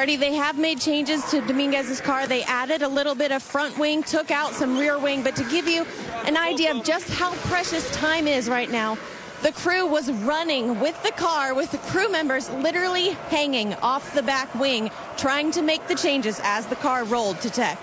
[0.00, 2.26] Artie, they have made changes to Dominguez's car.
[2.26, 5.44] They added a little bit of front wing, took out some rear wing, but to
[5.50, 5.84] give you
[6.24, 8.96] an idea of just how precious time is right now,
[9.42, 14.22] the crew was running with the car with the crew members literally hanging off the
[14.22, 17.78] back wing, trying to make the changes as the car rolled to tech.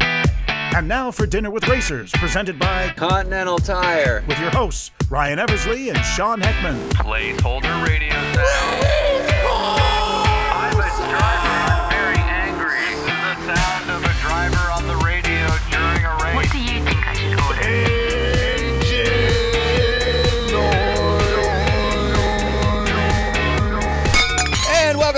[0.00, 4.24] And now for Dinner with Racers, presented by Continental Tire.
[4.26, 6.88] with your hosts, Ryan Eversley and Sean Heckman.
[6.92, 8.99] Placeholder radio sound.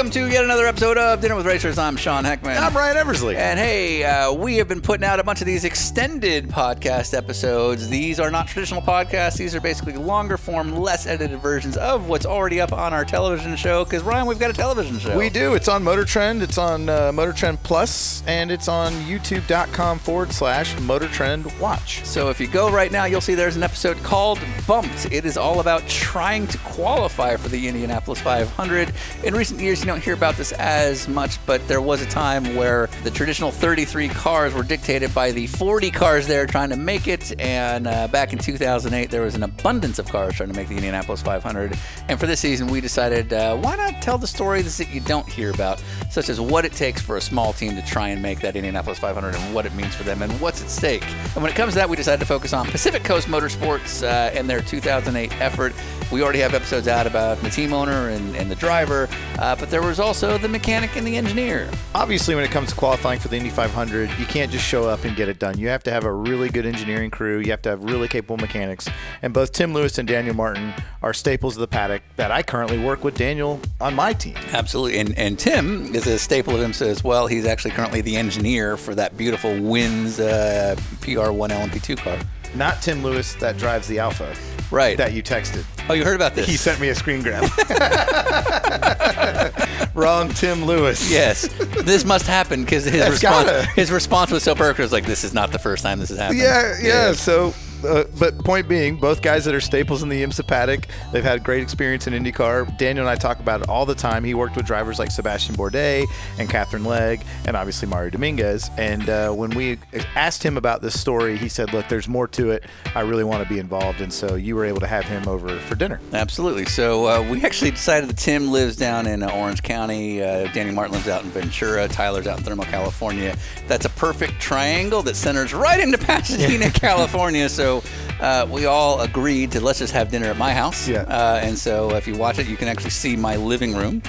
[0.03, 1.79] Welcome to yet another episode of Dinner with Racers.
[1.79, 2.59] I'm Sean Heckman.
[2.59, 3.37] I'm Ryan Eversley.
[3.37, 7.89] And hey, uh, we have been putting out a bunch of these extended podcast episodes.
[7.89, 9.37] These are not traditional podcasts.
[9.37, 13.55] These are basically longer form, less edited versions of what's already up on our television
[13.55, 13.85] show.
[13.85, 15.17] Because, Ryan, we've got a television show.
[15.17, 15.55] We do.
[15.55, 16.43] It's on Motor Trend.
[16.43, 22.05] It's on uh, Motor Trend Plus, and it's on YouTube.com forward slash Motor Trend Watch.
[22.05, 25.13] So if you go right now, you'll see there's an episode called Bumped.
[25.13, 28.93] It is all about trying to qualify for the Indianapolis 500.
[29.23, 32.57] In recent years, you don't hear about this as much, but there was a time
[32.57, 37.09] where the traditional 33 cars were dictated by the 40 cars there trying to make
[37.09, 37.39] it.
[37.39, 40.77] And uh, back in 2008, there was an abundance of cars trying to make the
[40.77, 41.79] Indianapolis 500.
[42.09, 45.29] And for this season, we decided uh, why not tell the stories that you don't
[45.29, 48.41] hear about, such as what it takes for a small team to try and make
[48.41, 51.07] that Indianapolis 500 and what it means for them and what's at stake.
[51.35, 54.33] And when it comes to that, we decided to focus on Pacific Coast Motorsports uh,
[54.33, 55.75] and their 2008 effort.
[56.11, 59.71] We already have episodes out about the team owner and, and the driver, uh, but
[59.71, 61.71] there was also the mechanic and the engineer.
[61.95, 65.05] Obviously, when it comes to qualifying for the Indy 500, you can't just show up
[65.05, 65.59] and get it done.
[65.59, 67.39] You have to have a really good engineering crew.
[67.41, 68.89] You have to have really capable mechanics.
[69.23, 70.73] And both Tim Lewis and Daniel Martin
[71.03, 74.37] are staples of the paddock that I currently work with Daniel on my team.
[74.53, 74.99] Absolutely.
[74.99, 77.27] And, and Tim is a staple of IMSA as well.
[77.27, 82.19] He's actually currently the engineer for that beautiful WINS uh, PR1 LMP2 car.
[82.55, 84.35] Not Tim Lewis that drives the Alpha
[84.71, 84.97] Right.
[84.99, 85.65] that you texted.
[85.91, 86.47] oh, you heard about this?
[86.47, 87.45] He sent me a screen grab.
[89.95, 91.11] Wrong Tim Lewis.
[91.11, 91.49] Yes,
[91.83, 93.67] this must happen because his That's response gotta.
[93.73, 94.81] his response was so perfect.
[94.81, 97.13] It was like, "This is not the first time this has happened." Yeah, yeah.
[97.13, 97.53] So,
[97.85, 101.43] uh, but point being, both guys that are staples in the IMSA paddock, they've had
[101.45, 102.77] great experience in IndyCar.
[102.79, 104.25] Daniel and I talk about it all the time.
[104.25, 106.07] He worked with drivers like Sebastian Bourdais
[106.39, 108.71] and Katherine Legge, and obviously Mario Dominguez.
[108.79, 109.79] And uh, when we
[110.15, 112.65] asked him about this story, he said, "Look, there's more to it.
[112.95, 115.59] I really want to be involved." And so you were able to have him over
[115.61, 116.01] for dinner.
[116.13, 116.67] Absolutely.
[116.67, 120.23] So uh, we actually decided that Tim lives down in uh, Orange County.
[120.23, 121.89] Uh, Danny Martin lives out in Ventura.
[121.89, 123.37] Tyler's out in Thermal, California.
[123.67, 127.49] That's a perfect triangle that centers right into Pasadena, California.
[127.49, 127.72] So
[128.21, 130.89] uh, we all agreed to let's just have dinner at my house.
[130.89, 131.03] Yeah.
[131.03, 134.03] Uh, and so if you watch it, you can actually see my living room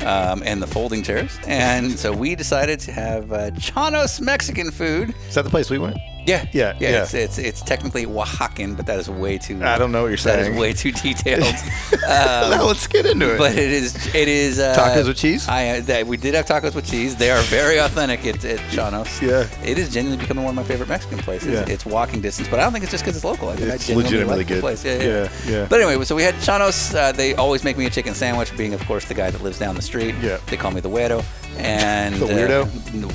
[0.00, 1.38] um, and the folding chairs.
[1.46, 5.14] And so we decided to have uh, Chanos Mexican food.
[5.28, 5.96] Is that the place we went?
[6.26, 6.90] Yeah, Yeah, yeah.
[6.90, 7.02] yeah.
[7.02, 9.62] It's, it's it's technically Oaxacan, but that is way too.
[9.64, 10.54] I don't know what you're That saying.
[10.54, 11.42] is way too detailed.
[12.08, 13.38] now let's get into it.
[13.38, 15.48] But it is it is uh, Tacos with cheese?
[15.48, 17.16] I uh, that, we did have tacos with cheese.
[17.16, 19.20] They are very authentic at, at Chanos.
[19.20, 19.46] Yeah.
[19.64, 21.52] it is genuinely becoming one of my favorite Mexican places.
[21.54, 21.64] Yeah.
[21.74, 23.48] It's walking distance, but I don't think it's just because it's local.
[23.48, 24.60] I think It's I legitimately like good.
[24.60, 24.84] place.
[24.84, 25.66] Yeah, yeah, Yeah, yeah.
[25.68, 26.94] But anyway, so we had Chanos.
[26.94, 29.58] Uh, they always make me a chicken sandwich, being of course the guy that lives
[29.58, 30.14] down the street.
[30.22, 30.38] Yeah.
[30.46, 31.24] they call me the weirdo.
[31.58, 32.28] And The uh,
[32.64, 32.94] weirdo?
[32.94, 33.10] no,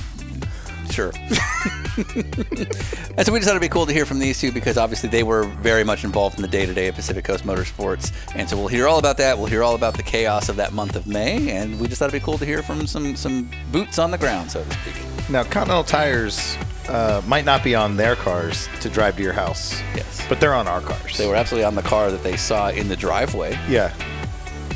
[0.91, 1.11] sure.
[1.97, 5.09] and so we just thought it'd be cool to hear from these two because obviously
[5.09, 8.67] they were very much involved in the day-to-day of Pacific Coast Motorsports, and so we'll
[8.67, 9.37] hear all about that.
[9.37, 12.09] We'll hear all about the chaos of that month of May, and we just thought
[12.09, 14.95] it'd be cool to hear from some some boots on the ground, so to speak.
[15.29, 16.57] now, Continental tires
[16.89, 19.79] uh, might not be on their cars to drive to your house.
[19.95, 20.25] Yes.
[20.27, 21.17] But they're on our cars.
[21.17, 23.57] They were absolutely on the car that they saw in the driveway.
[23.69, 23.93] Yeah.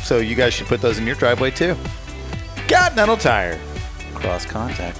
[0.03, 1.75] So you guys should put those in your driveway too.
[2.67, 3.59] Continental Tire.
[4.15, 4.97] Cross contact.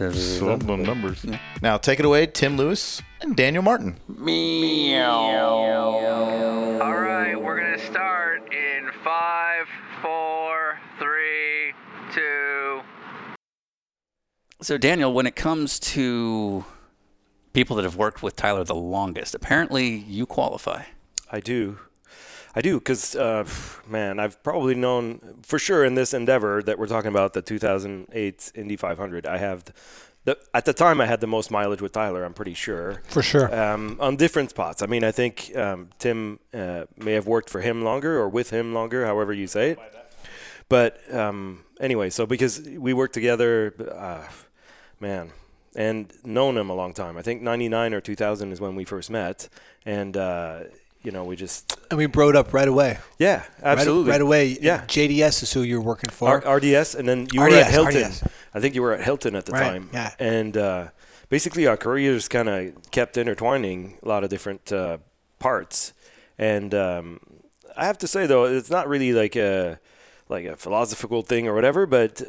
[0.00, 1.24] Numbers.
[1.62, 3.96] Now take it away, Tim Lewis and Daniel Martin.
[4.08, 5.10] Meow.
[6.82, 9.66] All right, we're gonna start in five,
[10.02, 11.72] four, three,
[12.14, 12.80] two.
[14.62, 16.64] So, Daniel, when it comes to
[17.52, 20.84] people that have worked with Tyler the longest, apparently you qualify.
[21.30, 21.78] I do.
[22.56, 23.44] I do, because, uh,
[23.86, 28.52] man, I've probably known for sure in this endeavor that we're talking about the 2008
[28.54, 29.26] Indy 500.
[29.26, 29.64] I have,
[30.24, 33.02] the, at the time, I had the most mileage with Tyler, I'm pretty sure.
[33.08, 33.54] For sure.
[33.54, 34.80] Um, on different spots.
[34.80, 38.48] I mean, I think um, Tim uh, may have worked for him longer or with
[38.48, 39.78] him longer, however you say it.
[40.70, 44.26] But um, anyway, so because we worked together, uh,
[44.98, 45.30] man,
[45.76, 47.18] and known him a long time.
[47.18, 49.50] I think 99 or 2000 is when we first met.
[49.84, 50.60] And uh,
[51.06, 52.98] you know, we just And we broed up right away.
[53.18, 54.58] yeah, absolutely Right, right away.
[54.60, 56.44] Yeah, JDS is who you're working for.
[56.44, 58.02] R- RDS, and then you were at Hilton.
[58.10, 58.24] RDS.
[58.52, 59.90] I think you were at Hilton at the Right, time.
[59.92, 60.10] yeah.
[60.18, 60.88] And uh,
[61.28, 64.98] basically, our careers kind of kept intertwining a lot of different uh,
[65.38, 65.92] parts.
[66.38, 67.20] And um,
[67.76, 69.78] I have to say, though, it's not really like a
[70.28, 72.20] like a philosophical thing or whatever, but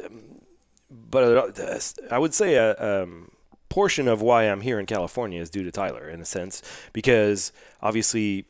[0.90, 1.78] but uh,
[2.12, 3.30] I would say a um,
[3.68, 7.52] portion of why I'm here in California is due to Tyler, in a sense, because
[7.82, 8.46] obviously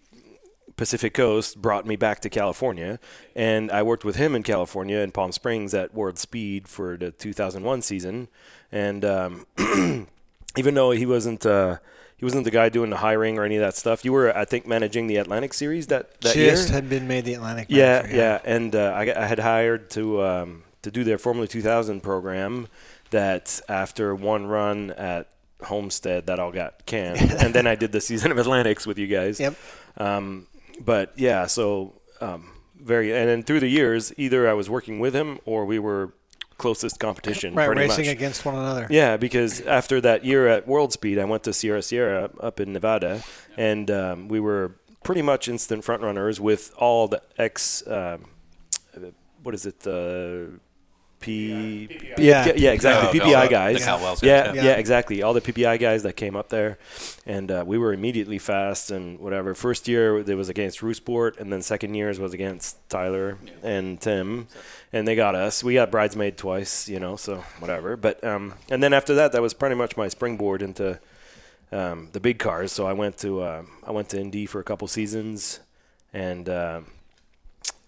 [0.79, 2.99] Pacific Coast brought me back to California,
[3.35, 7.11] and I worked with him in California in Palm Springs at World Speed for the
[7.11, 8.29] 2001 season,
[8.73, 9.47] and um,
[10.57, 11.45] even though he wasn't.
[11.45, 11.77] Uh,
[12.17, 14.05] he wasn't the guy doing the hiring or any of that stuff.
[14.05, 16.51] You were, I think, managing the Atlantic Series that, that year.
[16.51, 17.69] Just had been made the Atlantic.
[17.71, 21.47] Yeah, manager, yeah, and uh, I, I had hired to um, to do their Formula
[21.47, 22.67] 2000 program.
[23.11, 25.29] That after one run at
[25.63, 29.07] Homestead, that all got canned, and then I did the season of Atlantics with you
[29.07, 29.39] guys.
[29.39, 29.55] Yep.
[29.97, 30.48] Um,
[30.85, 35.15] but yeah, so um, very, and then through the years, either I was working with
[35.15, 36.13] him or we were
[36.59, 37.55] closest competition.
[37.55, 38.15] Right, pretty racing much.
[38.15, 38.87] against one another.
[38.91, 42.73] Yeah, because after that year at World Speed, I went to Sierra Sierra up in
[42.73, 43.23] Nevada,
[43.57, 47.87] and um, we were pretty much instant front runners with all the ex.
[47.87, 48.27] Um,
[49.43, 49.87] what is it?
[49.87, 50.59] Uh,
[51.21, 51.89] P.
[52.17, 52.53] Yeah.
[52.55, 53.21] yeah, exactly.
[53.21, 53.79] Oh, PPI the- guys.
[53.81, 54.71] the Caldwells yeah, yeah, yeah.
[54.73, 55.23] exactly.
[55.23, 56.79] All the PPI guys that came up there,
[57.27, 59.55] and uh, we were immediately fast and whatever.
[59.55, 64.47] First year it was against RuSport, and then second years was against Tyler and Tim,
[64.93, 65.65] and they got us.
[65.65, 67.97] We got bridesmaid twice, you know, so whatever.
[67.97, 71.01] But um, and then after that, that was pretty much my springboard into
[71.73, 72.71] um, the big cars.
[72.73, 75.61] So I went to uh, I went to Indy for a couple seasons,
[76.13, 76.49] and.
[76.49, 76.81] Uh,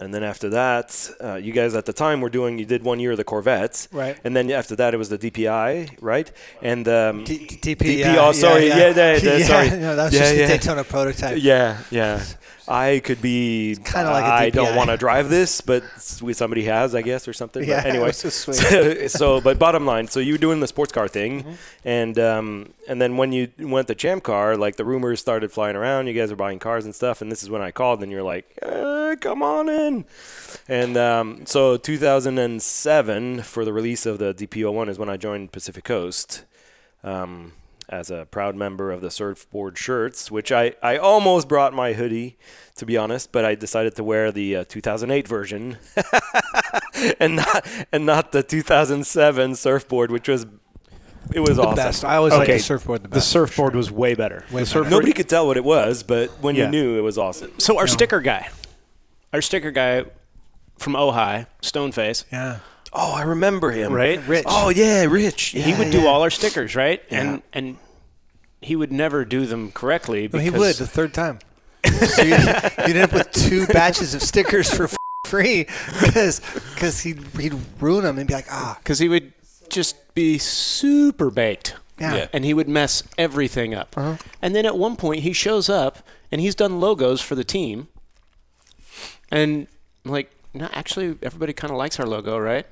[0.01, 2.59] and then after that, uh, you guys at the time were doing.
[2.59, 4.17] You did one year of the Corvettes, Right.
[4.25, 6.31] And then after that, it was the DPI, right?
[6.63, 7.79] And um, D- D- DP.
[7.87, 9.71] DP, yeah, oh, sorry, yeah, yeah, yeah, yeah, sorry.
[9.71, 10.47] No, that was Yeah, just yeah.
[10.47, 11.39] the Daytona prototype.
[11.41, 12.25] yeah, yeah.
[12.69, 13.75] I could be.
[13.85, 17.65] kinda like I don't want to drive this, but somebody has, I guess, or something.
[17.65, 18.55] Yeah, but anyway, which is sweet.
[18.57, 21.53] So, so, but bottom line, so you were doing the sports car thing, Mm-hmm.
[21.89, 25.75] and um, and then when you went to Champ Car, like the rumors started flying
[25.75, 26.07] around.
[26.07, 28.23] You guys are buying cars and stuff, and this is when I called, and you're
[28.23, 29.90] like, uh, "Come on in."
[30.69, 35.85] And um, so 2007 for the release of the DP01 is when I joined Pacific
[35.85, 36.45] Coast.
[37.03, 37.53] Um,
[37.93, 42.39] as a proud member of the surfboard shirts, which I, I almost brought my hoodie,
[42.77, 45.77] to be honest, but I decided to wear the uh, 2008 version
[47.19, 50.47] and not and not the 2007 surfboard, which was
[51.35, 51.75] it was The awesome.
[51.77, 52.05] best.
[52.05, 53.29] I always like Okay, the surfboard the The best.
[53.29, 54.45] surfboard was way better.
[54.53, 56.67] Way the surfboard, Nobody could tell what it was, but when Yeah.
[56.67, 57.59] you knew, it was awesome.
[57.59, 58.51] So our sticker guy,
[59.33, 60.05] our sticker guy
[60.79, 62.59] from Ojai, Stoneface, Yeah.
[62.93, 63.93] Oh, I remember him.
[63.93, 64.21] right?
[64.27, 64.47] Rich.
[64.49, 65.43] Oh yeah, Rich.
[65.51, 67.01] he Yeah, would do all our stickers, right?
[67.11, 67.21] Yeah.
[67.21, 67.77] And and
[68.61, 70.23] he would never do them correctly.
[70.23, 71.39] No, Because he would the third time.
[71.87, 74.89] so you, you'd end up with two batches of stickers for
[75.29, 75.67] free
[76.03, 76.41] because
[76.75, 79.33] because he'd, he'd ruin them and be like, ah, because he would
[79.69, 81.77] just be super baked.
[82.01, 82.15] yeah.
[82.17, 82.27] Yeah.
[82.33, 83.95] And he would mess everything up.
[84.43, 85.99] And then at one point, he shows up
[86.33, 87.87] and he's done logos for the team.
[89.31, 89.67] And
[90.05, 92.67] like, no, actually, everybody kind of likes our logo, right?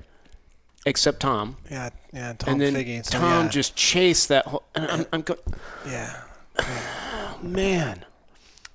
[0.85, 1.57] Except Tom.
[1.69, 3.05] Yeah, yeah, Tom and then Figge.
[3.05, 4.63] So, Tom yeah, just chased that whole.
[4.75, 5.39] And I'm, I'm going,
[5.87, 6.21] yeah.
[7.41, 8.05] man.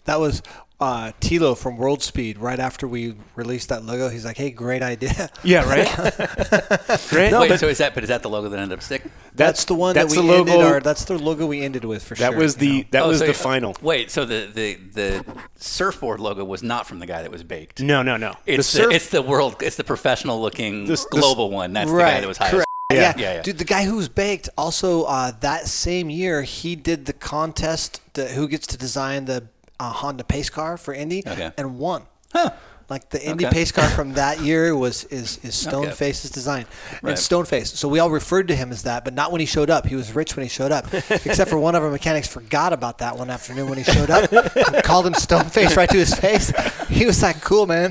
[0.04, 0.42] That was
[0.84, 2.38] uh, Tilo from World Speed.
[2.38, 5.88] Right after we released that logo, he's like, "Hey, great idea." Yeah, right.
[7.12, 7.32] right.
[7.32, 7.92] Wait, so is that?
[7.94, 9.10] But is that the logo that ended up sticking?
[9.34, 10.52] That's the one that's that we the logo.
[10.52, 10.80] ended our.
[10.80, 12.30] That's the logo we ended with for that sure.
[12.32, 12.84] That was you the know.
[12.92, 13.76] that Oh, was so the you- final.
[13.82, 15.24] Wait, so the, the the
[15.56, 17.80] surfboard logo was not from the guy that was baked.
[17.80, 18.34] No, no, no.
[18.46, 19.56] It's the the, it's the world.
[19.62, 21.72] It's the professional looking This- this- global one.
[21.72, 22.50] That's the guy that was hired.
[22.52, 22.64] correct.
[22.92, 23.14] Yeah.
[23.16, 23.42] Yeah, yeah.
[23.42, 28.00] dude, the guy who was baked also uh, that same year he did the contest.
[28.12, 29.48] The, who gets to design the
[29.80, 31.50] uh, Honda pace car for Indy Okay.
[31.58, 32.02] and won.
[32.32, 32.50] Huh.
[32.90, 33.54] Like the Indy Okay.
[33.54, 35.88] pace car from that year was is is Okay.
[35.88, 36.66] Stoneface's design.
[37.00, 37.10] Right.
[37.12, 37.68] And Stoneface.
[37.68, 39.86] So we all referred to him as that, but not when he showed up.
[39.86, 40.92] He was rich when he showed up.
[41.10, 44.30] Except for one of our mechanics forgot about that one afternoon when he showed up
[44.30, 46.52] and called him Stoneface right to his face.
[46.88, 47.90] He was like, "Cool, man."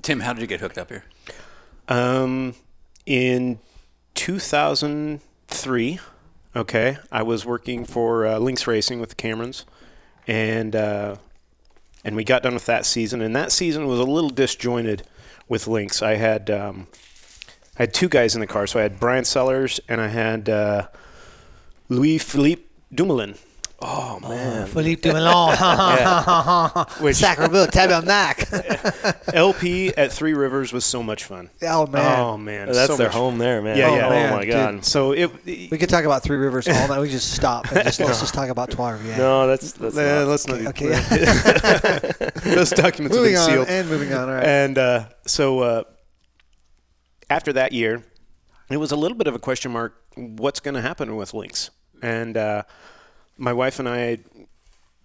[0.00, 1.04] Tim, how did you get hooked up here?
[1.88, 2.54] Um,
[3.06, 3.58] in
[4.14, 6.00] 2003,
[6.54, 9.64] okay, I was working for uh, Lynx Racing with the Camerons,
[10.26, 11.16] and uh,
[12.04, 13.20] and we got done with that season.
[13.20, 15.04] And that season was a little disjointed
[15.48, 16.02] with Lynx.
[16.02, 16.88] I had um,
[17.78, 20.48] I had two guys in the car, so I had Bryan Sellers and I had
[20.48, 20.88] uh,
[21.88, 22.62] Louis Philippe
[22.94, 23.36] Dumoulin.
[23.84, 25.56] Oh man, Philippe Dumoulin.
[27.00, 29.34] Which- Sacramento, Tabernac.
[29.34, 31.50] LP at Three Rivers was so much fun.
[31.62, 32.18] Oh, man.
[32.20, 33.76] Oh man, that's so their much- home there, man.
[33.76, 34.08] Yeah, Oh, yeah.
[34.08, 34.52] man, oh my dude.
[34.52, 34.84] god.
[34.84, 35.30] So it.
[35.44, 37.00] We could talk about Three Rivers all night.
[37.00, 39.18] We just stop and just let's just talk about Trois Rivières.
[39.18, 40.26] No, that's that's not.
[40.28, 40.60] let's not.
[40.68, 40.90] Okay.
[42.54, 43.68] Those documents have moving been on sealed.
[43.68, 44.28] and moving on.
[44.28, 44.44] All right.
[44.44, 45.82] And uh, so uh,
[47.30, 48.04] after that year,
[48.70, 51.70] it was a little bit of a question mark what's going to happen with Lynx
[52.02, 52.62] And uh,
[53.36, 54.18] my wife and I,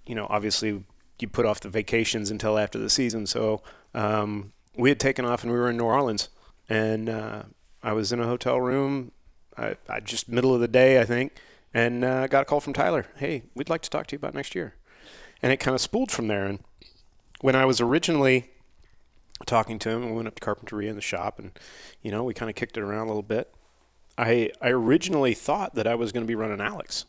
[0.05, 0.83] you know, obviously
[1.19, 3.25] you put off the vacations until after the season.
[3.25, 3.61] So
[3.93, 6.29] um, we had taken off and we were in New Orleans.
[6.69, 7.43] And uh,
[7.81, 9.11] I was in a hotel room,
[9.57, 11.33] I, I just middle of the day, I think,
[11.73, 13.07] and uh, got a call from Tyler.
[13.15, 14.75] Hey, we'd like to talk to you about next year.
[15.41, 16.45] And it kind of spooled from there.
[16.45, 16.59] And
[17.41, 18.49] when I was originally
[19.45, 20.05] talking to him.
[20.05, 21.51] We went up to Carpinteria in the shop, and
[22.01, 23.53] you know, we kind of kicked it around a little bit.
[24.17, 27.05] I I originally thought that I was going to be running Alex.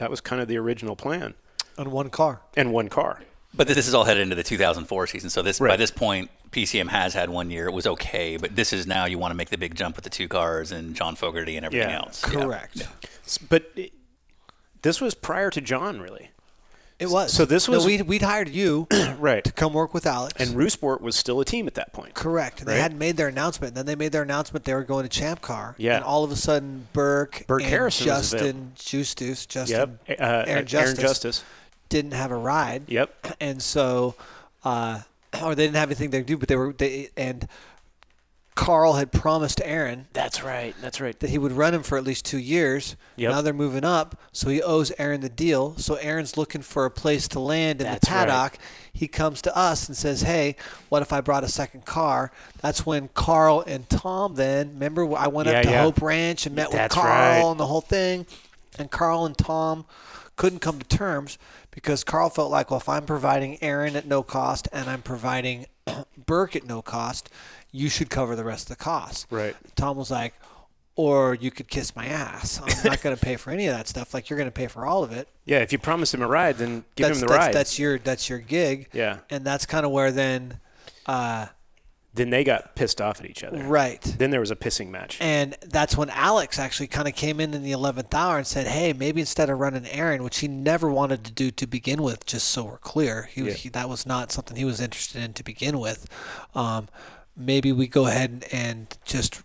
[0.00, 1.34] That was kind of the original plan,
[1.78, 2.40] On one car.
[2.56, 3.20] and one car.
[3.52, 5.28] But this is all headed into the 2004 season.
[5.28, 7.66] So this by this point, PCM has had one year.
[7.66, 10.04] It was okay, but this is now you want to make the big jump with
[10.04, 11.98] the two cars and Jon Fogarty and everything Yeah.
[11.98, 12.22] else.
[12.26, 12.40] Yeah.
[12.42, 12.88] Correct.
[13.26, 13.92] S- But it,
[14.82, 16.30] this was prior to Jon, really.
[17.00, 17.32] It was.
[17.32, 18.86] So this No, was- we'd, we'd hired you
[19.18, 19.42] Right.
[19.42, 20.34] to come work with Alex.
[20.40, 22.14] And RuSport was still a team at that point.
[22.14, 22.60] Correct.
[22.60, 23.74] And they hadn't made their announcement.
[23.74, 25.74] Then they made their announcement they were going to Champ Car.
[25.78, 25.96] Yeah.
[25.96, 30.20] And all of a sudden, Burke, Burke and Harrison Justin Justus, Justin, Yep.
[30.20, 31.44] Uh, Aaron, Justice Justice.
[31.88, 32.82] didn't have a ride.
[32.88, 33.36] Yep.
[33.40, 34.14] And so,
[34.64, 35.00] uh,
[35.42, 37.48] or they didn't have anything to do, but they were they and
[38.56, 40.74] Carl had promised Aaron That's right.
[40.82, 41.18] That's right.
[41.20, 42.96] that he would run him for at least two years.
[43.16, 43.30] Yep.
[43.30, 45.76] Now they're moving up, so he owes Aaron the deal.
[45.78, 48.28] So Aaron's looking for a place to land in That's the right.
[48.28, 48.58] paddock.
[48.92, 50.56] He comes to us and says, "Hey,
[50.88, 54.34] what if I brought a second car?" That's when Carl and Tom.
[54.34, 55.82] Then remember, I went Yeah, up to yeah.
[55.82, 57.06] Hope Ranch and met with Carl
[57.44, 57.50] right.
[57.50, 58.26] and the whole thing.
[58.78, 59.86] And Carl and Tom
[60.36, 61.38] couldn't come to terms
[61.70, 65.66] because Carl felt like, well, if I'm providing Aaron at no cost and I'm providing
[66.26, 67.28] Burke at no cost,
[67.72, 69.26] you should cover the rest of the costs.
[69.30, 69.56] Right.
[69.76, 70.34] Tom was like,
[70.96, 72.60] or you could kiss my ass.
[72.62, 74.12] I'm not going to pay for any of that stuff.
[74.12, 75.28] Like you're going to pay for all of it.
[75.44, 75.58] Yeah.
[75.60, 77.54] If you promise him a ride, then give that's, him the that's, ride.
[77.54, 78.88] That's your that's your gig.
[78.92, 79.18] Yeah.
[79.30, 80.58] And that's kind of where then,
[81.06, 81.46] uh,
[82.12, 83.62] then they got pissed off at each other.
[83.62, 84.02] right.
[84.18, 85.16] Then there was a pissing match.
[85.20, 88.66] And that's when Alex actually kind of came in in the 11th hour and said,
[88.66, 92.26] "Hey, maybe instead of running Aaron, which he never wanted to do to begin with,
[92.26, 93.52] just so we're clear, he, Yeah.
[93.52, 96.08] he that was not something he was interested in to begin with.
[96.52, 96.88] Um,
[97.40, 99.42] maybe we go ahead and, and just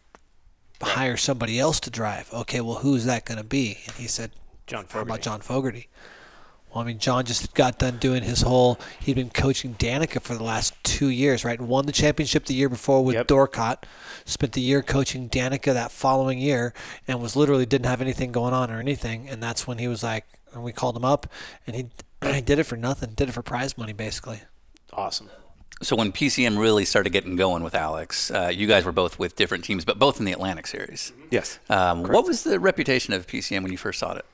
[0.81, 2.31] hire somebody else to drive.
[2.33, 4.31] Okay, well, who's that going to be?" And he said,
[4.67, 5.87] Jon "How about Jon Fogarty?"
[6.73, 8.77] Well, I mean, Jon just got done doing his whole.
[8.99, 11.59] He'd been coaching Danica for the last two years, right?
[11.61, 13.27] Won the championship the year before with Yep.
[13.27, 13.85] Dorricott.
[14.25, 16.73] Spent the year coaching Danica that following year,
[17.07, 19.29] and was literally didn't have anything going on or anything.
[19.29, 21.27] And that's when he was like, and we called him up,
[21.65, 21.85] and he
[22.33, 23.11] he did it for nothing.
[23.15, 24.41] Did it for prize money, basically.
[24.91, 25.29] Awesome.
[25.81, 29.36] So when PCM really started getting going with Alex, uh, you guys were both with
[29.36, 31.12] different teams, but both in the Atlantic Series.
[31.29, 31.60] Yes.
[31.69, 34.25] Um, what was the reputation of PCM when you first saw it?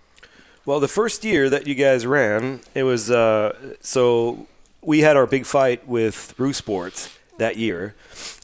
[0.66, 4.46] Well, the first year that you guys ran, it was uh, so
[4.84, 7.96] we had our big fight with RuSports that year,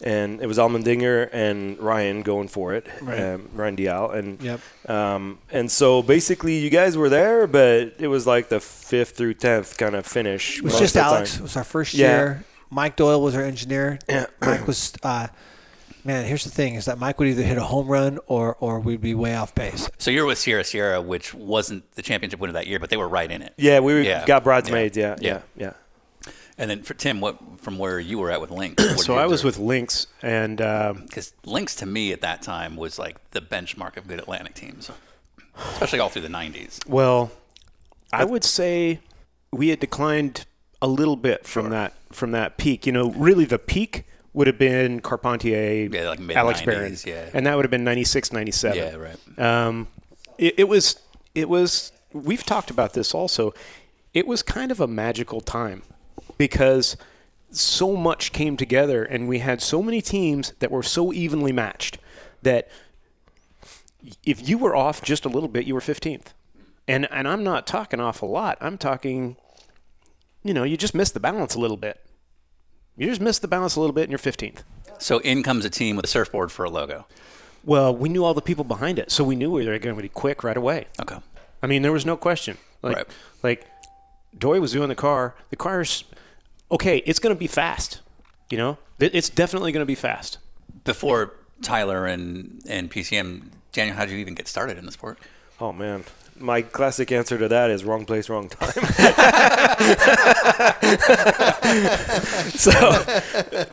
[0.02, 4.60] and it was Allmendinger and Ryan going for it, um, Ryan Dalziel, and Yep.
[4.90, 9.36] um, and so basically you guys were there, but it was like the fifth through
[9.36, 10.58] tenth kind of finish.
[10.58, 11.34] It was just Alex.
[11.34, 11.42] time.
[11.42, 12.08] It was our first Yeah.
[12.18, 12.44] year.
[12.70, 14.00] Mike Doyle was our engineer.
[14.10, 14.26] Yeah.
[14.42, 14.94] Mike was.
[15.04, 15.28] Uh,
[16.04, 18.80] man, here's the thing: is that Mike would either hit a home run or or
[18.80, 19.90] we'd be way off base.
[19.98, 23.08] So you're with Sierra Sierra, which wasn't the championship winner that year, but they were
[23.08, 23.54] right in it.
[23.58, 24.26] Yeah, we Yeah.
[24.26, 24.98] got bridesmaids.
[24.98, 25.42] Yeah, Yeah.
[25.56, 26.32] yeah, yeah.
[26.60, 29.06] And then for Tim, what from where you were at with Lynx?
[29.06, 32.98] So I was with Lynx, and um, because Lynx to me at that time was
[32.98, 34.90] like the benchmark of good Atlantic teams,
[35.74, 36.80] especially all through the '90s.
[36.88, 37.32] well,
[38.12, 39.00] I would say
[39.52, 40.46] we had declined
[40.82, 42.86] a little bit from that from that peak.
[42.86, 47.30] You know, really the peak would have been Carpentier, Yeah, like Alex Barron, yeah.
[47.34, 48.78] and that would have been 96, 97.
[48.78, 49.40] Yeah, right.
[49.40, 49.88] Um,
[50.38, 51.02] it, it was
[51.34, 53.54] it was we've talked about this also.
[54.14, 55.84] It was kind of a magical time
[56.38, 56.98] because
[57.52, 61.98] so much came together and we had so many teams that were so evenly matched
[62.44, 62.68] that
[64.26, 66.28] if you were off just a little bit, you were 15th.
[66.88, 68.58] And and I'm not talking off a lot.
[68.62, 69.36] I'm talking
[70.48, 72.04] you know, you just missed the balance a little bit.
[72.96, 74.64] You just missed the balance a little bit and you're 15th.
[75.00, 77.06] So in comes a team with a surfboard for a logo.
[77.64, 80.02] Well, we knew all the people behind it, so we knew we were going to
[80.02, 80.88] be quick right away.
[81.02, 81.18] Okay.
[81.62, 82.58] I mean, there was no question.
[82.82, 83.08] Like, Right.
[83.44, 83.68] like
[84.38, 85.36] Doy was doing the car.
[85.50, 86.04] The car's
[86.72, 86.98] okay.
[87.06, 88.00] It's going to be fast.
[88.50, 90.38] You know, it's definitely going to be fast.
[90.86, 95.20] Before Tyler and and PCM, Daniel, how did you even get started in the sport?
[95.60, 96.04] Oh man,
[96.40, 98.72] my classic answer to that is wrong place, wrong time.
[102.50, 102.72] so,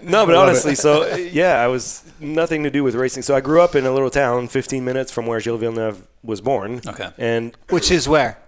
[0.03, 3.23] no, but honestly, so yeah, I was nothing to do with racing.
[3.23, 6.41] So I grew up in a little town, 15 minutes from where Gilles Villeneuve was
[6.41, 6.81] born.
[6.87, 7.11] Okay.
[7.19, 8.39] and Which is where?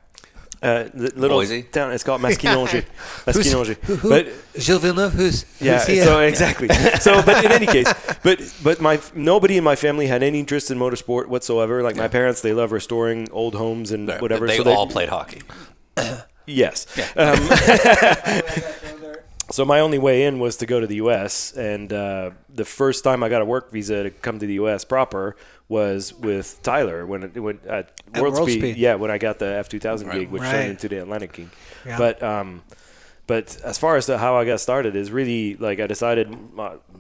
[0.63, 1.63] Uh, the little Boise?
[1.65, 1.93] town.
[1.93, 2.83] It's called Maskinongé.
[3.27, 3.77] Who's- Maskinongé.
[3.85, 4.27] who, who, But
[4.59, 6.01] Gilles Villeneuve, who's yeah, who's he?
[6.01, 6.69] so exactly.
[7.01, 10.71] So, but in any case, but but my nobody in my family had any interest
[10.71, 11.83] in motorsport whatsoever.
[11.83, 14.47] Like my parents, they love restoring old homes and Right, whatever.
[14.47, 15.43] They so all played hockey.
[16.49, 16.87] Yes.
[17.17, 17.37] Um,
[19.51, 21.53] so my only way in was to go to the U.S.
[21.53, 24.85] And uh, the first time I got a work visa to come to the U.S.
[24.85, 25.37] proper
[25.69, 28.77] was with Tyler when it, when at, At World, World Speed, Speed.
[28.77, 30.51] Yeah, when I got the F two thousand gig, which Right.
[30.53, 31.51] turned into the Atlantic King.
[31.85, 31.99] Yeah.
[31.99, 32.63] But um,
[33.27, 36.33] but as far as the, how I got started is really like I decided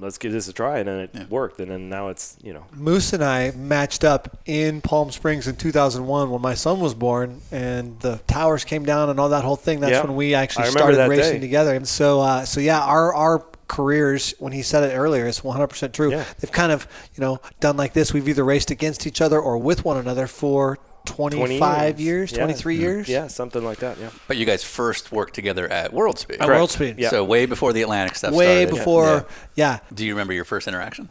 [0.00, 2.66] let's give this a try, and then it worked, and then now it's you know
[2.72, 7.40] Moose and I matched up in Palm Springs in 2001 when my son was born,
[7.52, 9.78] and the towers came down and all that whole thing.
[9.78, 10.02] That's Yeah.
[10.02, 11.40] when we actually started racing day.
[11.40, 11.76] together.
[11.76, 15.92] And so, uh, so yeah, our our careers, when he said it earlier, it's 100%
[15.92, 16.10] true.
[16.10, 16.24] Yeah.
[16.38, 18.12] They've kind of you know done like this.
[18.12, 21.58] We've either raced against each other or with one another for 25
[21.94, 22.38] 20 years, Yeah.
[22.38, 23.08] 23 years.
[23.08, 24.10] yeah something like that yeah.
[24.26, 26.38] But you guys first worked together at World Speed.
[26.40, 26.98] At World Speed.
[26.98, 27.10] Yeah.
[27.10, 28.76] So way before the Atlantic stuff Way started.
[28.76, 29.78] before, yeah.
[29.94, 31.08] Do you remember your first interaction?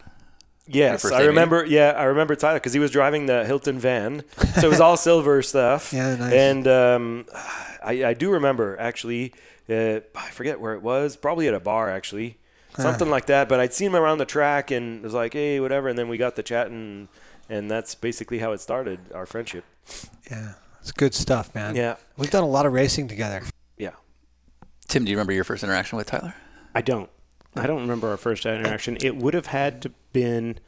[0.67, 1.63] Yes, first I day remember.
[1.63, 4.23] Yeah, I remember Tyler because he was driving the Hilton van,
[4.59, 5.93] so it was all silver stuff.
[5.93, 6.33] Yeah, nice.
[6.33, 7.25] And um,
[7.83, 9.33] I, I do remember actually.
[9.69, 11.15] Uh, I forget where it was.
[11.17, 12.37] Probably at a bar actually,
[12.77, 13.47] something like that.
[13.49, 16.17] But I'd seen him around the track and was like, "Hey, whatever." And then we
[16.17, 17.07] got the chatting,
[17.49, 19.63] and that's basically how it started our friendship.
[20.29, 20.53] Yeah.
[20.81, 21.75] It's good stuff, man.
[21.75, 21.95] Yeah.
[22.17, 23.41] We've done a lot of racing together.
[23.77, 23.91] Yeah.
[24.87, 26.35] Tim, do you remember your first interaction with Tyler?
[26.75, 27.09] I don't.
[27.55, 28.97] I don't remember our first interaction.
[29.01, 30.59] It would have had to been.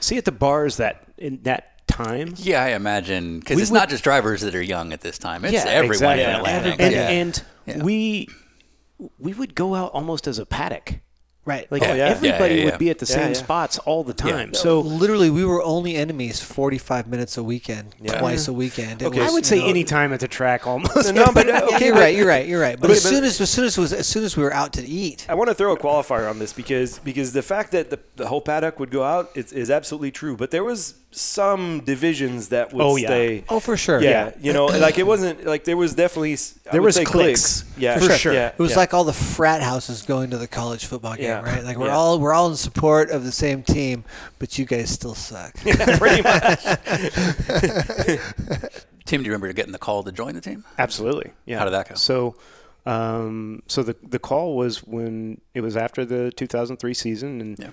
[0.00, 2.34] See at the bars that in that time.
[2.36, 5.44] Yeah, I imagine because it's would- not just drivers that are young at this time.
[5.44, 6.24] It's yeah, everyone exactly.
[6.24, 6.80] in Atlantic.
[6.80, 7.08] And, yeah.
[7.08, 7.82] and Yeah.
[7.84, 8.28] we
[9.18, 11.00] we would go out almost as a paddock.
[11.46, 11.70] Right.
[11.70, 12.06] Like Oh, yeah.
[12.06, 13.34] everybody Yeah, yeah, would be at the Yeah, same yeah.
[13.34, 14.50] spots all the time.
[14.54, 14.58] Yeah.
[14.58, 18.18] So literally, we were only enemies 45 minutes a weekend, Yeah.
[18.18, 19.02] twice a weekend.
[19.02, 19.20] It Okay.
[19.20, 21.12] was, I would say know- any time at the track almost.
[21.14, 22.16] No, but uh, Okay, right.
[22.16, 22.46] You're right.
[22.46, 22.80] You're right.
[22.80, 24.54] But Okay, as but- soon as as soon as was as soon as we were
[24.54, 27.72] out to eat, I want to throw a qualifier on this because because the fact
[27.72, 30.36] that the, the whole paddock would go out is, is absolutely true.
[30.38, 33.06] But there was some divisions that would Oh, yeah.
[33.06, 33.44] stay.
[33.48, 36.72] oh for sure, Yeah, you know, like it wasn't like there was definitely s- I
[36.72, 37.64] There was say cliques.
[37.78, 38.32] Yeah, For sure.
[38.32, 38.78] Yeah, It was yeah.
[38.78, 41.54] like all the frat houses going to the college football game, Yeah.
[41.54, 41.64] right?
[41.64, 41.96] Like we're Yeah.
[41.96, 44.04] all we're all in support of the same team,
[44.38, 45.54] but you guys still suck.
[45.56, 46.60] pretty much.
[49.04, 50.64] Tim, do you remember getting the call to join the team?
[50.78, 51.32] Absolutely.
[51.44, 51.58] Yeah.
[51.58, 51.94] How did that go?
[51.94, 52.36] So,
[52.86, 57.70] um, so the the call was when it was after the 2003 season, and Yeah.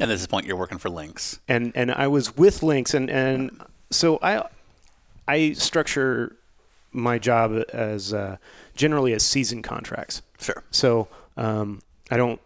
[0.00, 1.40] And at this point, you're working for Lynx.
[1.46, 4.46] and and I was with Lynx, and and so I
[5.28, 6.36] I structure
[6.92, 8.36] my job as uh,
[8.74, 10.22] generally as season contracts.
[10.40, 10.64] Sure.
[10.70, 11.80] So um,
[12.10, 12.40] I don't.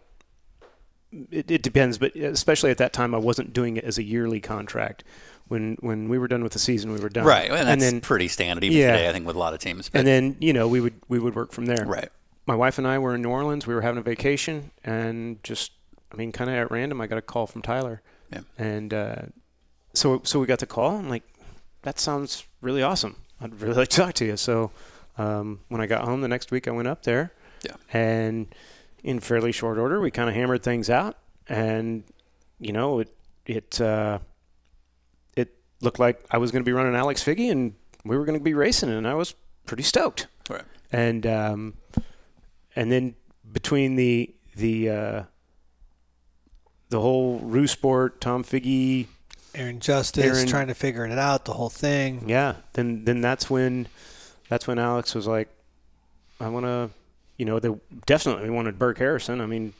[1.31, 4.39] It, it depends, but especially at that time, I wasn't doing it as a yearly
[4.41, 5.03] contract.
[5.47, 7.23] When when we were done with the season, we were done.
[7.25, 7.51] Right.
[7.51, 8.91] And then pretty standard even Yeah.
[8.93, 9.89] today, I think, with a lot of teams.
[9.89, 11.85] But and then you know we would we would work from there.
[11.85, 12.09] Right.
[12.47, 13.65] My wife and I were in New Orleans.
[13.67, 15.71] We were having a vacation, and just
[16.11, 18.01] I mean, kind of at random, I got a call from Tyler,
[18.31, 18.41] Yeah.
[18.57, 19.15] and uh,
[19.93, 20.97] so so we got the call.
[20.97, 21.23] I'm like,
[21.83, 23.15] that sounds really awesome.
[23.41, 24.37] I'd really like to talk to you.
[24.37, 24.71] So
[25.17, 27.31] um, when I got home the next week, I went up there,
[27.63, 27.75] Yeah.
[27.93, 28.47] and
[29.05, 31.15] in fairly short order, we kind of hammered things out,
[31.47, 32.03] and
[32.59, 33.15] you know it
[33.45, 34.19] it uh,
[35.37, 38.37] it looked like I was going to be running Alex Figge, and we were going
[38.37, 40.63] to be racing, and I was pretty stoked Right.
[40.91, 41.73] and um,
[42.75, 43.15] and then
[43.53, 45.23] between the the uh,
[46.89, 49.07] the whole RuSport, Tom Figge,
[49.53, 52.27] Aaron Justus Aaron- trying to figure it out, the whole thing.
[52.27, 53.87] yeah, then then that's when
[54.49, 55.49] that's when Alex was like,
[56.39, 56.89] I want to,
[57.37, 57.69] you know, they
[58.05, 59.41] definitely wanted Burke Harrison.
[59.41, 59.73] I mean,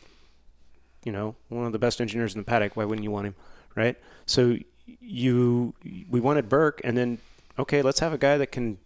[1.04, 2.76] you know, one of the best engineers in the paddock.
[2.76, 3.36] Why wouldn't you want him,
[3.76, 3.98] right?
[4.26, 4.58] So
[5.00, 5.74] you
[6.10, 7.20] we wanted Burke, and then
[7.58, 8.78] okay, let's have a guy that can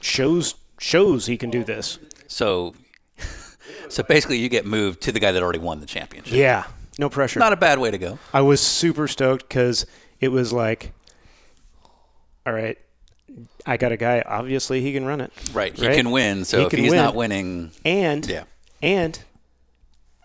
[0.00, 1.98] shows shows he can do this.
[2.26, 2.74] So,
[3.88, 6.34] so basically, you get moved to the guy that already won the championship.
[6.34, 6.64] Yeah,
[6.98, 7.40] no pressure.
[7.40, 8.18] Not a bad way to go.
[8.32, 9.86] I was super stoked because
[10.20, 10.92] it was like,
[12.46, 12.78] all right,
[13.66, 14.22] I got a guy.
[14.26, 15.74] Obviously, he can run it, Right.
[15.76, 15.96] He Right.
[15.96, 16.44] can win.
[16.44, 17.00] So He if he's win.
[17.02, 18.44] not winning, and Yeah.
[18.82, 19.18] and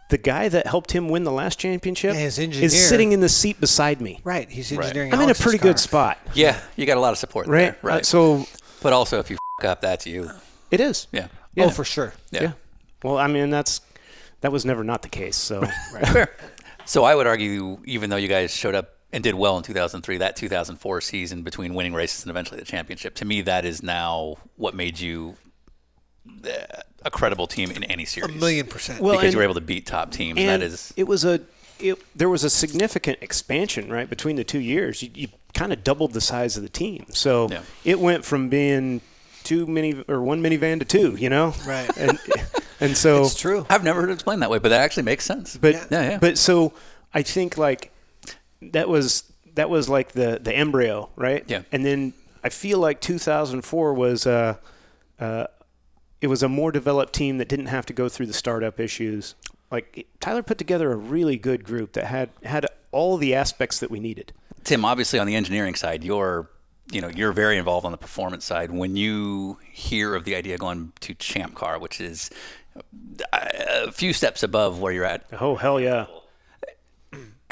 [0.10, 3.30] the guy that helped him win the last championship Yeah, his is sitting in the
[3.30, 4.20] seat beside me.
[4.24, 4.86] Right, he's Right.
[4.86, 5.14] engineering.
[5.14, 5.70] I'm in a pretty car.
[5.70, 7.80] good spot, yeah, you got a lot of support right?
[7.82, 7.92] there.
[7.92, 8.06] Uh, Right.
[8.06, 8.46] so
[8.82, 10.30] but also, if you f- up, that's you.
[10.72, 11.08] it is.
[11.12, 11.28] Yeah.
[11.56, 11.66] Yeah.
[11.66, 12.14] Oh, for sure.
[12.32, 12.42] Yeah.
[12.42, 12.52] Yeah.
[13.04, 13.82] Well, I mean, that's
[14.42, 15.36] that was never not the case.
[15.36, 15.64] So
[16.14, 16.30] Fair.
[16.86, 20.18] So I would argue, even though you guys showed up and did well in 2003.
[20.18, 23.16] That 2004 season between winning races and eventually the championship.
[23.16, 25.36] To me, that is now what made you
[26.46, 28.36] uh, a credible team in any series.
[28.36, 29.02] A million percent.
[29.02, 30.38] Well, because and- you were able to beat top teams.
[30.40, 31.42] and that is it was a
[31.80, 35.02] it, there was a significant expansion right between the two years.
[35.02, 37.62] You, you kind of doubled the size of the team, so Yeah.
[37.86, 39.02] it went from being
[39.44, 41.16] two mini or one minivan to two.
[41.18, 41.90] You know, Right.
[41.98, 42.20] And
[42.82, 43.66] and so it's true.
[43.70, 45.58] I've never heard it explained that way, but that actually makes sense.
[45.58, 46.18] But yeah, yeah.
[46.20, 46.74] but so
[47.14, 47.92] I think like
[48.62, 51.44] that was that was like the the embryo, right?
[51.48, 51.64] Yeah.
[51.72, 54.56] And then I feel like 2004 was uh,
[55.20, 55.48] uh,
[56.22, 59.36] it was a more developed team that didn't have to go through the startup issues.
[59.72, 63.92] Like Tyler put together a really good group that had had all the aspects that
[63.92, 64.34] we needed.
[64.64, 66.50] Tim, obviously on the engineering side, you're
[66.92, 68.72] you know you're very involved on the performance side.
[68.72, 72.30] When you hear of the idea going to Champ Car, which is
[73.34, 76.08] a few steps above where you're at, Oh hell yeah!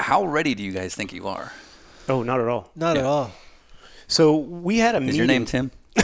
[0.00, 1.52] How ready do you guys think you are?
[2.08, 2.70] Oh, not at all.
[2.76, 3.32] Not at all.
[4.06, 5.16] So we had a Is meeting.
[5.18, 5.70] your name Tim?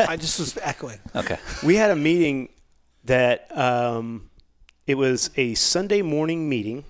[0.00, 0.98] I just was echoing.
[1.16, 1.38] Okay.
[1.64, 2.50] we had a meeting
[3.04, 4.28] that um,
[4.86, 6.84] it was a Sunday morning meeting,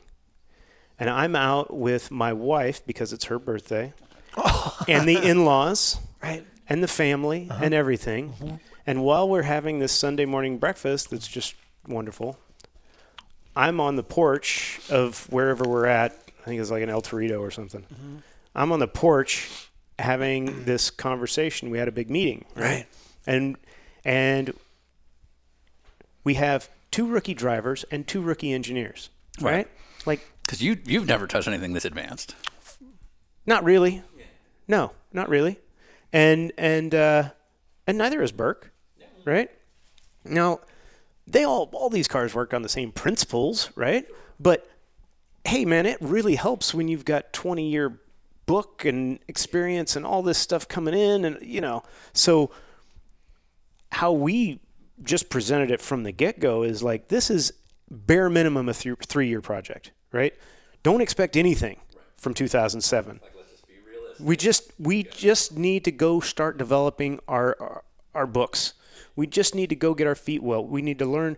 [0.99, 3.93] and I'm out with my wife because it's her birthday,
[4.89, 6.45] and the in-laws, Right.
[6.69, 8.61] and the family, and everything.
[8.87, 11.55] And while we're having this Sunday morning breakfast, that's just
[11.87, 12.39] wonderful.
[13.55, 16.17] I'm on the porch of wherever we're at.
[16.49, 17.85] I think it's like an El Torito or something.
[18.55, 21.69] I'm on the porch having this conversation.
[21.69, 22.87] We had a big meeting, Right.
[23.27, 23.59] And
[24.03, 24.55] and
[26.25, 29.11] we have two rookie drivers and two rookie engineers,
[29.43, 29.53] right?
[29.57, 29.69] Right.
[30.07, 32.35] Like Because you you've never touched anything this advanced.
[33.45, 34.03] not really.
[34.67, 35.59] No, not really.
[36.11, 37.31] And and uh,
[37.87, 38.71] and neither is Burke,
[39.27, 39.51] right?
[40.25, 40.61] Now,
[41.27, 44.07] they all all these cars work on the same principles, right?
[44.41, 44.67] But
[45.49, 48.01] hey, man, it really helps when you've got twenty year
[48.47, 51.83] book and experience and all this stuff coming in, and you know,
[52.13, 52.51] so
[53.93, 54.61] how we
[55.03, 57.53] just presented it from the get go is like this is
[57.91, 60.35] bare minimum a th- three year project, right?
[60.83, 61.81] Don't expect anything
[62.17, 63.21] from 2007.
[64.21, 67.85] We just we just need to go start developing our, our
[68.15, 68.75] our books.
[69.15, 70.65] We just need to go get our feet well.
[70.65, 71.37] We need to learn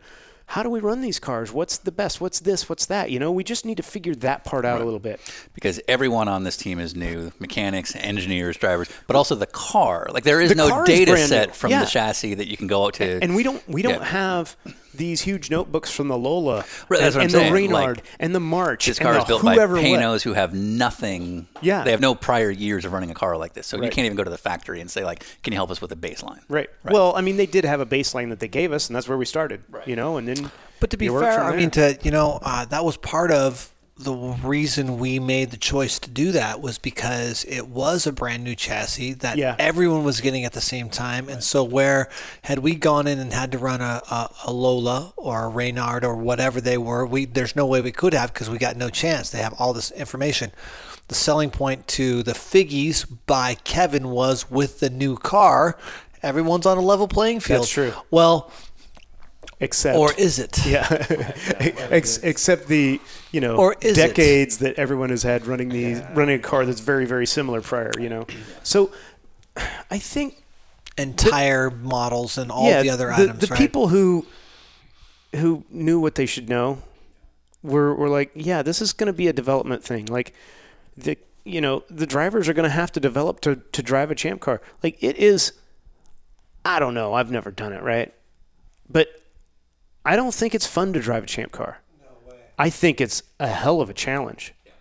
[0.50, 1.52] how do we run these cars?
[1.52, 2.20] What's the best?
[2.20, 2.68] What's this?
[2.68, 3.12] What's that?
[3.12, 5.20] You know, we just need to figure that part out a little bit.
[5.54, 10.08] Because everyone on this team is new mechanics, engineers, drivers, but also the car.
[10.12, 11.54] Like there is The no car is data set new.
[11.54, 11.84] from Yeah.
[11.84, 13.20] the chassis that you can go out to.
[13.22, 14.04] And we don't we don't Yeah.
[14.06, 14.56] have
[14.94, 18.86] these huge notebooks from the Lola Right, and, and the Reynard like, and the March.
[18.86, 20.22] this and car the is built by whoever what.
[20.22, 21.46] Who have nothing.
[21.60, 21.84] Yeah.
[21.84, 23.66] They have no prior years of running a car like this.
[23.66, 25.80] So you can't even go to the factory and say, like, can you help us
[25.80, 26.40] with a baseline?
[26.48, 26.70] Right.
[26.84, 29.18] Well, I mean, they did have a baseline that they gave us, and that's where
[29.18, 29.62] we started.
[29.68, 29.86] Right.
[29.86, 30.50] You know, and then.
[30.80, 33.70] But to be fair, I mean, to you know, uh, that was part of
[34.02, 38.42] the reason we made the choice to do that was because it was a brand
[38.44, 39.56] new chassis that Yeah.
[39.58, 42.08] everyone was getting at the same time, and so where
[42.42, 46.04] had we gone in and had to run a, a, a Lola or a Reynard
[46.04, 48.88] or whatever they were, we there's no way we could have because we got no
[48.88, 49.30] chance.
[49.30, 50.50] They have all this information.
[51.08, 55.76] The selling point to the Figges by Kevin was with the new car.
[56.22, 57.62] Everyone's on a level playing field.
[57.62, 57.92] That's true.
[58.10, 58.50] Well,
[59.60, 60.66] except or is it?
[60.66, 60.86] Yeah,
[61.90, 63.00] Ex- except the
[63.32, 64.08] you know Or is it?
[64.08, 67.92] decades that everyone has had running these running a car that's very very similar prior.
[67.98, 68.26] You know,
[68.62, 68.90] so
[69.90, 70.42] I think
[70.98, 73.38] entire tire models and all yeah, the other the, items.
[73.40, 73.58] the right?
[73.58, 74.26] people who
[75.36, 76.82] who knew what they should know
[77.62, 80.06] were were like, yeah, this is going to be a development thing.
[80.06, 80.34] Like
[80.96, 84.14] the you know the drivers are going to have to develop to to drive a
[84.14, 84.60] champ car.
[84.82, 85.52] Like it is.
[86.64, 87.14] I don't know.
[87.14, 88.12] I've never done it, right?
[88.88, 89.08] But
[90.04, 91.80] I don't think it's fun to drive a champ car.
[92.00, 92.38] No way.
[92.58, 94.54] I think it's a hell of a challenge.
[94.64, 94.72] Yeah.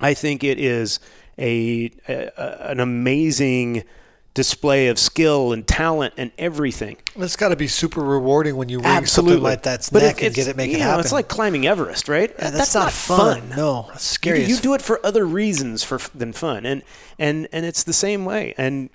[0.00, 1.00] I think it is
[1.38, 3.84] a, a an amazing
[4.32, 6.96] display of skill and talent and everything.
[7.16, 9.32] It's got to be super rewarding when you ring Absolutely.
[9.32, 11.00] something like that's But neck it- and get it make it know, happen.
[11.00, 12.32] It's like climbing Everest, right?
[12.38, 13.48] Yeah, that's not fun.
[13.56, 16.82] No, it's scary You, do- you do it for other reasons for than fun, and
[17.18, 18.54] and and it's the same way.
[18.56, 18.88] And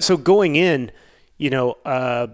[0.00, 0.90] so going in,
[1.38, 2.26] you know, uh,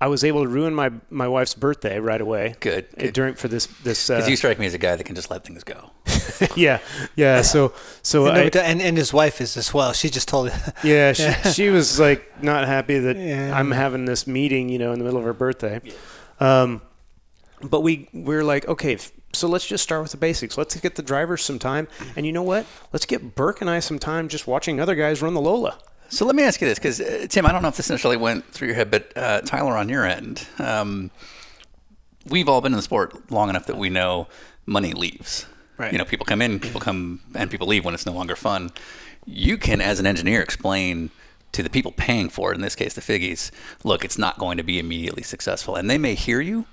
[0.00, 2.54] I was able to ruin my my wife's birthday right away.
[2.60, 3.12] Good, uh, good.
[3.14, 4.08] during for this this.
[4.10, 5.90] Uh, Because you strike me as a guy that can just let things go.
[6.56, 6.78] yeah,
[7.16, 7.42] yeah.
[7.42, 9.92] So so You know, I, and, and his wife is as well.
[9.92, 10.52] She just told
[10.84, 13.58] Yeah, she, she was like not happy that Yeah.
[13.58, 15.80] I'm having this meeting, you know, in the middle of her birthday.
[15.82, 15.92] Yeah.
[16.62, 16.82] Um,
[17.60, 20.56] but we we're like, okay, f- so let's just start with the basics.
[20.56, 22.66] Let's get the drivers some time, and you know what?
[22.92, 25.78] Let's get Burke and I some time just watching other guys run the Lola.
[26.10, 28.16] So let me ask you this, because uh, Tim, I don't know if this necessarily
[28.16, 31.10] went through your head, but uh, Tyler, on your end, um,
[32.26, 34.26] we've all been in the sport long enough that we know
[34.64, 35.46] money leaves.
[35.76, 35.92] Right.
[35.92, 38.70] You know, people come in, people come, and people leave when it's no longer fun.
[39.26, 41.10] You can, as an engineer, explain
[41.52, 43.50] to the people paying for it, in this case, the Figges,
[43.84, 45.76] look, it's not going to be immediately successful.
[45.76, 46.66] And they may hear you,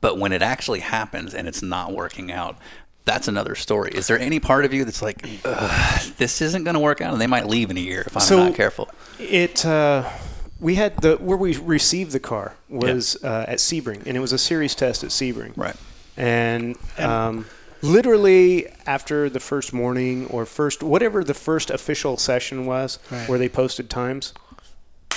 [0.00, 2.56] but when it actually happens and it's not working out,
[3.04, 3.90] that's another story.
[3.94, 5.22] Is there any part of you that's like,
[6.18, 8.22] this isn't going to work out, and they might leave in a year if I'm
[8.22, 8.88] So- not careful?
[9.18, 10.08] It uh,
[10.60, 14.32] we had the where we received the car was uh, at Sebring, and it was
[14.32, 15.52] a series test at Sebring.
[15.56, 15.76] Right.
[16.16, 17.46] And, um,
[17.80, 23.28] literally after the first morning or first whatever the first official session was, Right.
[23.28, 24.32] where they posted times,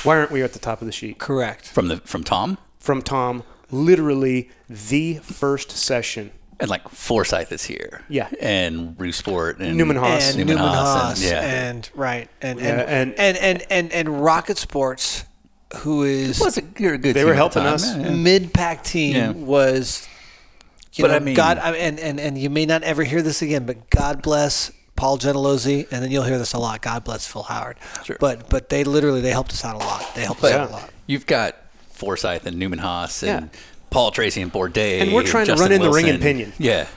[0.04, 1.18] why aren't we at the top of the sheet?
[1.20, 1.68] Correct.
[1.68, 6.32] From the from Tom From Tom, literally the first session.
[6.60, 8.30] And like Forsyth is here, Yeah.
[8.40, 10.30] and RuSport and Newman Haas.
[10.30, 11.42] and Newman Newman Haas, Haas, and- yeah.
[11.70, 15.26] and right, and Yeah, and, and- and and and and Rocket Sports,
[15.78, 17.14] who is was a, you're a good.
[17.14, 17.86] They team were at the helping us.
[17.96, 18.10] Yeah, yeah.
[18.12, 19.32] mid-pack team Yeah.
[19.32, 20.08] was.
[20.94, 23.22] You But know, I mean- God, I- and, and and you may not ever hear
[23.22, 26.82] this again, but God bless Paul Gentilozzi, and then you'll hear this a lot.
[26.82, 27.76] God bless Phil Howard.
[28.06, 28.16] Sure.
[28.18, 30.16] But but they literally they helped us out a lot.
[30.16, 30.90] They helped us out a lot.
[31.06, 31.58] You've got
[31.92, 33.60] Forsyth and Newman Haas and Yeah.
[33.96, 35.02] Paul Tracy and Bourdais.
[35.02, 36.22] And we're trying to Justin run in the ring and Wilson.
[36.22, 36.54] pinion.
[36.60, 36.88] Yeah,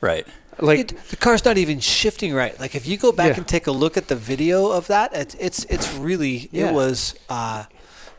[0.00, 0.26] right.
[0.58, 2.58] Like It, the car's not even shifting right.
[2.58, 3.36] Like if you go back Yeah.
[3.36, 6.68] and take a look at the video of that, it's it's, it's really Yeah.
[6.70, 7.14] it was.
[7.28, 7.64] Uh,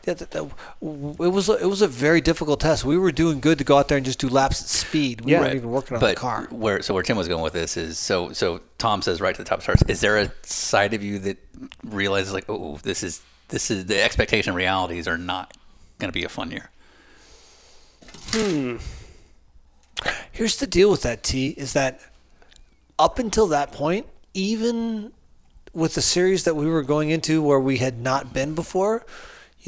[0.06, 2.84] yeah, that- that- it was a, it was a very difficult test.
[2.84, 5.20] We were doing good to go out there and just do laps at speed.
[5.22, 5.40] We Yeah.
[5.40, 5.56] weren't Right.
[5.56, 6.46] even working on but the car.
[6.50, 9.42] Where so where Tim was going with this is so so Tom says right to
[9.42, 9.82] the top of the charts.
[9.88, 11.36] Is there a side of you that
[11.84, 15.54] realizes like oh this is this is the expectation realities are not
[15.98, 16.70] going to be a fun year.
[18.30, 18.76] Hmm.
[20.30, 22.00] Here's the deal with that T is that
[22.98, 25.12] up until that point, even
[25.72, 29.06] with the series that we were going into where we had not been before,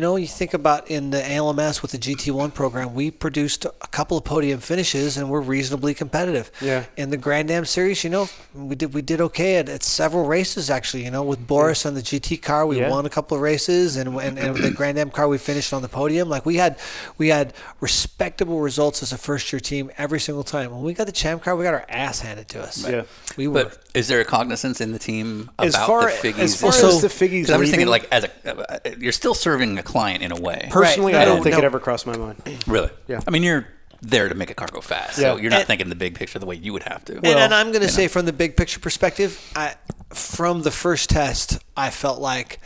[0.00, 3.86] you know, you think about in the ALMS with the GT1 program, we produced a
[3.88, 6.50] couple of podium finishes and we're reasonably competitive.
[6.62, 6.86] Yeah.
[6.96, 10.24] In the Grand Am series, you know, we did we did okay at, at several
[10.26, 11.04] races actually.
[11.04, 12.88] You know, with Boris on the GT car, we Yeah.
[12.88, 15.74] won a couple of races, and, and and with the Grand Am car, we finished
[15.74, 16.30] on the podium.
[16.30, 16.78] Like we had
[17.18, 20.70] we had respectable results as a first year team every single time.
[20.70, 22.88] When we got the Champ car, we got our ass handed to us.
[22.88, 23.02] Yeah.
[23.36, 23.64] we were.
[23.64, 26.38] But is there a cognizance in the team about As far- the Figges?
[26.38, 29.34] as far as Because the Figges I'm just thinking like as a uh, you're still
[29.34, 30.68] serving a client in a way.
[30.70, 31.22] personally, Right.
[31.22, 31.58] I don't No, think no.
[31.58, 32.42] it ever crossed my mind.
[32.66, 32.90] Really?
[33.08, 33.20] Yeah.
[33.26, 33.66] I mean, you're
[34.02, 35.40] there to make a car go fast, so Yeah.
[35.42, 37.16] you're not And- thinking the big picture the way you would have to.
[37.16, 39.74] and, and I'm going to say, from the big picture perspective, I,
[40.10, 42.60] from the first test, I felt like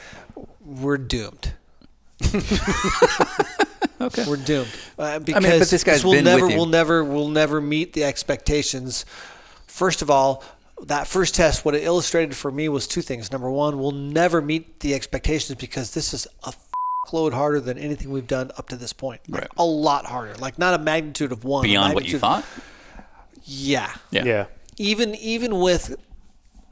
[0.64, 1.54] we're doomed.
[4.00, 7.92] okay, we're doomed uh, because but this guy's we'll never, we'll never, we'll never meet
[7.92, 9.04] the expectations.
[9.66, 10.42] First of all,
[10.86, 13.32] that first test, what it illustrated for me was two things.
[13.32, 16.52] Number one, we'll never meet the expectations because this is a
[17.06, 19.20] f- load harder than anything we've done up to this point.
[19.28, 19.50] Like, Right.
[19.56, 20.34] A lot harder.
[20.36, 21.62] Like not a magnitude of one.
[21.64, 22.44] Beyond what you thought.
[23.44, 24.24] Yeah Yeah.
[24.24, 24.46] Yeah.
[24.78, 25.96] even even with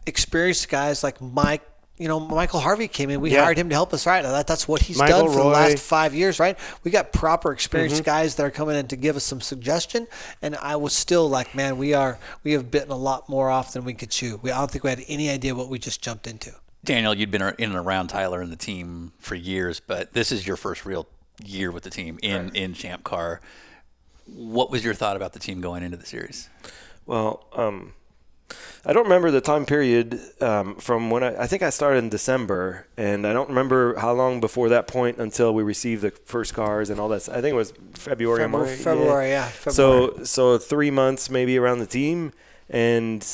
[0.06, 1.62] experienced guys like Mike,
[1.98, 3.20] you know, Michael Harvey came in.
[3.20, 3.44] We Yeah.
[3.44, 4.22] hired him to help us, right?
[4.22, 6.58] That, that's what he's Michael, done for the last five years, right?
[6.82, 8.04] We got proper experienced Mm-hmm.
[8.04, 10.08] guys that are coming in to give us some suggestion,
[10.40, 13.74] and I was still like, man, we are we have bitten a lot more off
[13.74, 14.40] than we could chew.
[14.42, 16.52] We I don't think we had any idea what we just jumped into.
[16.84, 20.46] Daniel, you'd been in and around Tyler and the team for years, but this is
[20.46, 21.06] your first real
[21.44, 23.40] year with the team in in Champ Car.
[24.26, 26.48] What was your thought about the team going into the series?
[27.06, 27.94] Well, um,
[28.84, 32.08] I don't remember the time period um, from when I, I think I started in
[32.08, 36.52] December, and I don't remember how long before that point until we received the first
[36.54, 37.28] cars and all that.
[37.28, 38.42] I think it was February.
[38.42, 38.70] February, March.
[38.70, 39.46] February, yeah.
[39.46, 40.16] February.
[40.18, 42.32] So so three months maybe around the team,
[42.68, 43.24] and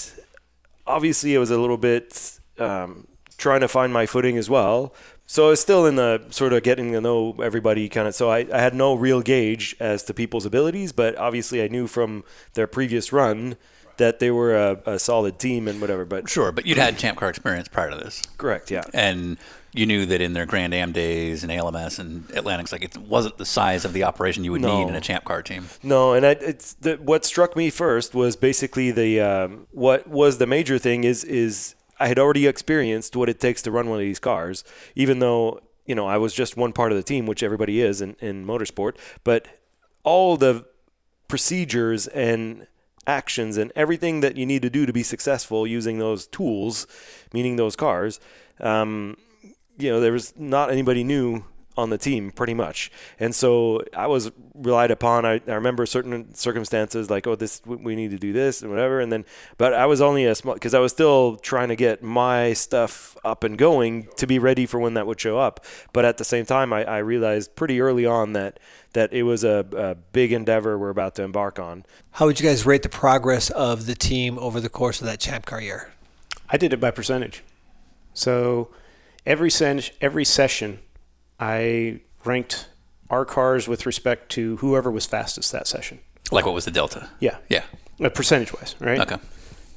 [0.87, 3.07] obviously it was a little bit um,
[3.38, 4.92] trying to find my footing as well.
[5.27, 8.14] So I was still in the sort of getting to know everybody kind of.
[8.14, 11.87] So I, I had no real gauge as to people's abilities, but obviously I knew
[11.87, 12.24] from
[12.55, 13.57] their previous run
[13.98, 16.05] that they were a, a solid team and whatever.
[16.05, 18.83] But Sure, but you'd had Champ Car experience prior to this, correct, yeah.
[18.94, 19.37] and
[19.74, 23.37] you knew that in their Grand Am days and ALMS and Atlantics, like it wasn't
[23.38, 24.79] the size of the operation you would No.
[24.79, 25.66] need in a Champ Car team.
[25.83, 30.38] No, and I, it's the, what struck me first was basically the um, what was
[30.38, 33.99] the major thing is is I had already experienced what it takes to run one
[33.99, 37.27] of these cars, even though you know I was just one part of the team,
[37.27, 39.49] which everybody is in, in motorsport, but
[40.05, 40.65] all the
[41.27, 42.67] procedures and
[43.07, 46.87] actions and everything that you need to do to be successful using those tools,
[47.33, 48.21] meaning those cars.
[48.61, 49.17] Um,
[49.79, 51.45] you know, there was not anybody new
[51.79, 52.91] on the team pretty much.
[53.21, 55.25] And so I was relied upon.
[55.25, 58.71] I, I remember certain circumstances like, oh, this we- we need to do this and
[58.71, 59.01] whatever.
[59.01, 59.25] And then,
[59.57, 63.17] but I was only a small because I was still trying to get my stuff
[63.25, 65.64] up and going to be ready for when that would show up.
[65.93, 68.59] But at the same time, I, I realized pretty early on that
[68.95, 71.85] that it was a, a big endeavor we're about to embark on.
[72.12, 75.21] How would you guys rate the progress of the team over the course of that
[75.21, 75.93] Champ Car year?
[76.51, 77.45] I did it by percentage.
[78.14, 78.71] So
[79.27, 80.81] every sen- every session,
[81.40, 82.68] I ranked
[83.11, 86.01] our cars with respect to whoever was fastest that session.
[86.31, 87.09] Like what was the delta?
[87.20, 87.64] Yeah, Yeah.
[88.03, 89.01] uh, percentage wise, right?
[89.01, 89.16] Okay.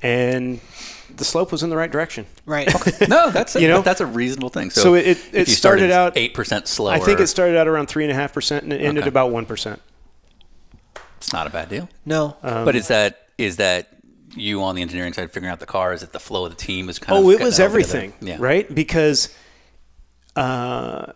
[0.02, 0.60] And
[1.16, 2.26] the slope was in the right direction.
[2.46, 2.68] Right.
[3.08, 3.82] No, that's a, You know?
[3.82, 4.70] that's a reasonable thing.
[4.72, 6.94] So, So it- it- it you started out- eight percent slower.
[6.94, 9.10] I think it started out around three and a half percent and it ended Okay.
[9.10, 9.82] about one percent.
[11.18, 11.88] It's not a bad deal.
[12.06, 12.36] No.
[12.44, 13.90] Um, but is that is that
[14.36, 15.94] you on the engineering side figuring out the car?
[15.94, 16.90] Is it the flow of the team?
[16.90, 17.98] Is kind of Oh, it was that all together?
[18.00, 18.38] everything, Yeah.
[18.40, 18.74] right?
[18.74, 19.30] Because
[20.36, 21.12] uh,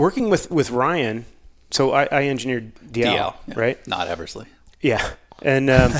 [0.00, 1.26] working with with Ryan,
[1.70, 3.54] so I, I engineered DL, DL, yeah.
[3.54, 3.86] right?
[3.86, 4.46] Not Eversley.
[4.80, 5.10] Yeah,
[5.42, 5.92] and um,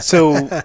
[0.00, 0.62] so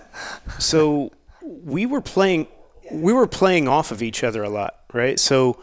[0.60, 2.46] so we were playing
[2.92, 5.20] we were playing off of each other a lot, right?
[5.20, 5.60] So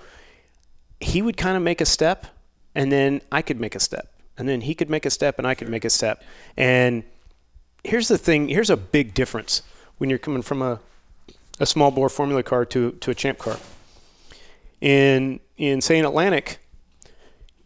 [1.01, 2.27] he would kind of make a step,
[2.75, 5.47] and then I could make a step, and then he could make a step, and
[5.47, 6.25] I could make a step.
[6.57, 7.05] And
[7.85, 9.63] here's the thing: here's a big difference
[9.99, 10.81] when you're coming from a
[11.61, 13.59] a small bore formula car to to a champ car.
[14.81, 16.59] In in say in Atlantic,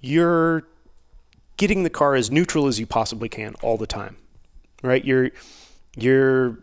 [0.00, 0.64] you're
[1.56, 4.16] getting the car as neutral as you possibly can all the time,
[4.82, 5.04] right?
[5.04, 5.30] Your
[5.96, 6.58] your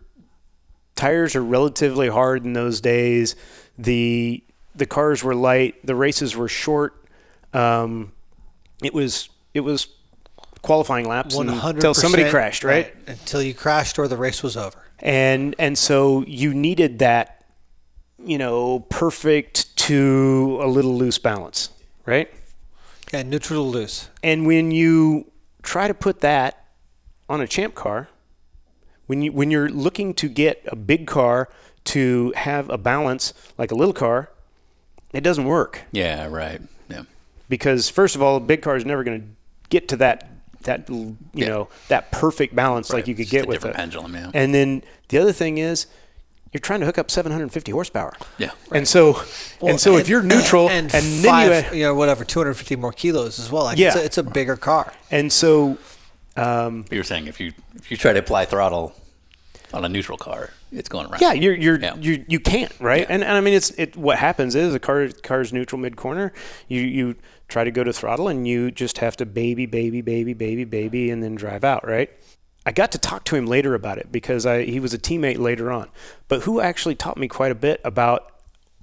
[0.95, 3.35] tires are relatively hard in those days.
[3.77, 4.43] The
[4.75, 5.85] the cars were light.
[5.85, 7.05] The races were short.
[7.53, 8.11] Um,
[8.83, 9.87] it was it was
[10.61, 12.93] qualifying laps One hundred until somebody crashed, right?
[13.07, 14.77] Until you crashed or the race was over.
[14.99, 17.45] and and so you needed that
[18.23, 21.69] you know perfect to a little loose balance
[22.07, 22.29] right
[23.13, 24.09] Yeah, neutral to loose.
[24.21, 25.31] and when you
[25.63, 26.65] try to put that
[27.29, 28.09] on a champ car
[29.05, 31.49] when you when you're looking to get a big car
[31.85, 34.29] to have a balance like a little car
[35.13, 36.27] it doesn't work Yeah.
[36.27, 36.61] Right.
[36.89, 37.03] Yeah.
[37.49, 39.27] because first of all a big car is never going to
[39.69, 40.29] get to that
[40.63, 41.47] that you Yeah.
[41.49, 44.31] know that perfect balance like you could It's get a with different it pendulum, yeah.
[44.33, 45.87] and then the other thing is
[46.53, 48.51] you're trying to hook up 750 horsepower Yeah.
[48.71, 49.21] and so
[49.61, 52.91] and so if you're neutral and, and, then five, you you know, whatever, 250 more
[52.91, 53.63] kilos as well.
[53.65, 53.87] Like Yeah.
[53.89, 54.93] it's, a, it's a bigger car.
[55.11, 55.77] and so
[56.35, 58.93] um, But you're saying if you if you try to apply throttle
[59.73, 61.21] on a neutral car, it's going around.
[61.21, 61.95] yeah you're you're, Yeah.
[61.97, 63.07] you you can't right Yeah.
[63.15, 66.31] and, and I mean it's it what happens is a car car's neutral mid corner
[66.67, 67.15] you you
[67.47, 71.09] try to go to throttle and you just have to baby baby baby baby baby
[71.11, 72.09] and then drive out right
[72.67, 75.39] I got to talk to him later about it because I he was a teammate
[75.39, 75.87] later on
[76.27, 78.29] but who actually taught me quite a bit about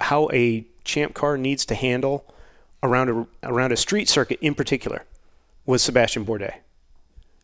[0.01, 2.25] how a champ car needs to handle
[2.83, 5.05] around a around a street circuit in particular
[5.66, 6.57] was Sebastian Bourdais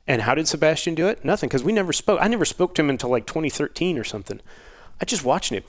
[0.07, 1.25] And how did Sebastian do it?
[1.25, 2.19] Nothing, because we never spoke.
[2.23, 4.41] I never spoke to him until like 2013 or something.
[5.01, 5.63] I just watched him,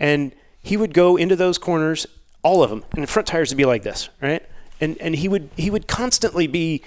[0.00, 2.06] and he would go into those corners,
[2.42, 4.44] all of them, and the front tires would be like this, right?
[4.80, 6.82] And and he would he would constantly be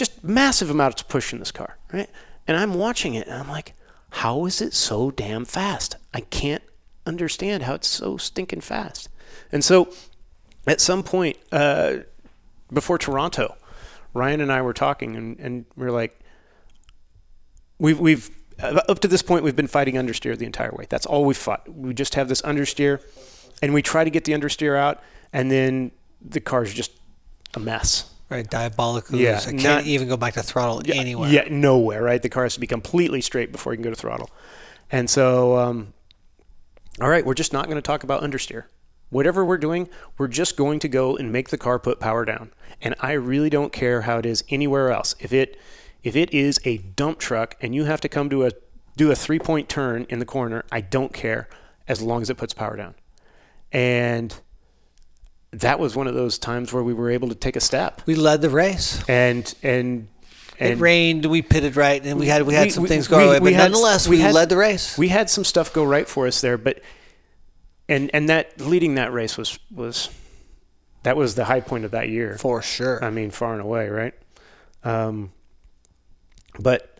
[0.00, 2.08] just massive amounts of push in this car, right?
[2.48, 3.74] And I'm watching it, and I'm like,
[4.10, 5.94] how is it so damn fast?
[6.12, 6.62] I can't
[7.06, 9.08] understand how it's so stinking fast.
[9.52, 9.92] And so,
[10.66, 11.98] at some point uh,
[12.72, 13.56] before Toronto,
[14.14, 16.18] Ryan and I were talking, and, and we are like,
[17.78, 20.86] we've we've up to this point we've been fighting understeer the entire way.
[20.88, 21.68] That's all we fought.
[21.68, 23.02] We just have this understeer,
[23.60, 26.92] and we try to get the understeer out, and then the car's just
[27.54, 28.09] a mess.
[28.30, 29.18] Right, diabolical.
[29.18, 31.28] Yeah, I can't not- even go back to throttle anywhere.
[31.28, 32.02] Yeah, nowhere.
[32.02, 34.30] Right, the car has to be completely straight before you can go to throttle,
[34.90, 35.92] and so um,
[37.00, 38.64] all right, we're just not going to talk about understeer.
[39.08, 39.88] Whatever we're doing,
[40.18, 42.52] we're just going to go and make the car put power down.
[42.80, 45.14] And I really don't care how it is anywhere else.
[45.18, 45.58] If it
[46.02, 48.52] if it is a dump truck and you have to come to a
[48.96, 51.48] do a three point turn in the corner, I don't care
[51.88, 52.94] as long as it puts power down.
[53.72, 54.38] And
[55.52, 58.02] that was one of those times where we were able to take a step.
[58.06, 59.02] We led the race.
[59.08, 60.08] And and
[60.58, 61.26] It and rained.
[61.26, 63.52] We pitted right, and we had we had we- some we- things go we But
[63.54, 64.96] had- nonetheless, we we, had- led the race.
[64.98, 66.80] we had some stuff go right for us there, but
[67.88, 70.08] and and that leading that race was was
[71.02, 72.36] that was the high point of that year.
[72.38, 73.02] for sure.
[73.04, 74.14] I mean, far and away, right?
[74.84, 75.32] Um,
[76.58, 76.98] but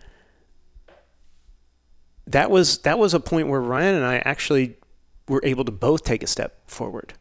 [2.27, 4.77] that was that was a point where Ryan and I actually
[5.29, 7.15] were able to both take a step forward,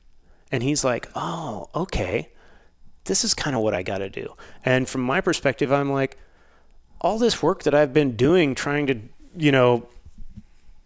[0.52, 2.30] and he's like, "Oh, okay,
[3.06, 4.36] this is kind of what I got to do."
[4.66, 6.18] And from my perspective, I'm like,
[7.02, 9.00] all this work that I've been doing, trying to,
[9.38, 9.88] you know,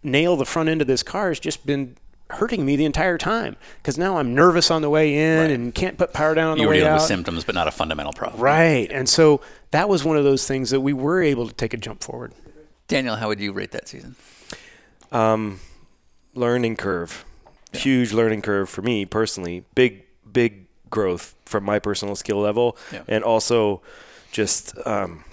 [0.02, 1.96] nail the front end of this car has just been
[2.30, 5.98] hurting me the entire time because now I'm nervous on the way in and can't
[5.98, 8.12] put power down on You the were way dealing with symptoms, but not a fundamental
[8.12, 8.40] problem.
[8.40, 8.90] Right.
[8.90, 9.40] And so
[9.72, 12.32] that was one of those things that we were able to take a jump forward.
[12.88, 14.14] Daniel, how would you rate that season?
[15.10, 15.60] Um,
[16.34, 17.24] learning curve,
[17.76, 19.64] huge learning curve for me personally.
[19.74, 23.02] Big, big growth from my personal skill level, Yeah.
[23.08, 23.82] and also
[24.32, 24.74] just.
[24.86, 25.24] Um,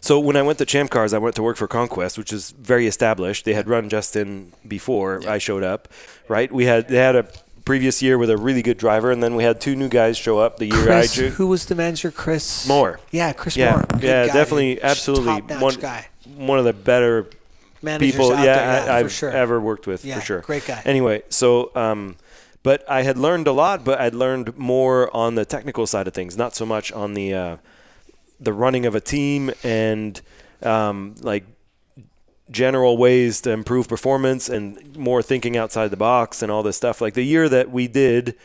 [0.00, 2.50] so when I went to Champ Cars, I went to work for Conquest, which is
[2.52, 3.44] very established.
[3.44, 5.88] They had run Justin before I showed up,
[6.28, 6.50] right?
[6.52, 7.26] We had they had a
[7.64, 10.38] previous year with a really good driver, and then we had two new guys show
[10.38, 12.12] up the year Chris, I ju- who was the manager?
[12.12, 13.00] Chris Moore.
[13.10, 13.82] Yeah, Chris yeah, Moore.
[13.94, 16.06] Good yeah, guy, definitely, absolutely one guy.
[16.36, 17.26] one of the better
[17.86, 19.30] Managers people out yeah, there, I, have sure.
[19.30, 20.40] ever worked with Yeah, for sure.
[20.40, 20.82] great guy.
[20.84, 22.16] Anyway, so um,
[22.62, 26.14] but I had learned a lot, but I'd learned more on the technical side of
[26.14, 27.56] things, not so much on the uh,
[28.40, 30.20] the running of a team and
[30.62, 31.44] um, like
[32.50, 37.00] general ways to improve performance and more thinking outside the box and all this stuff.
[37.00, 38.36] Like the year that we did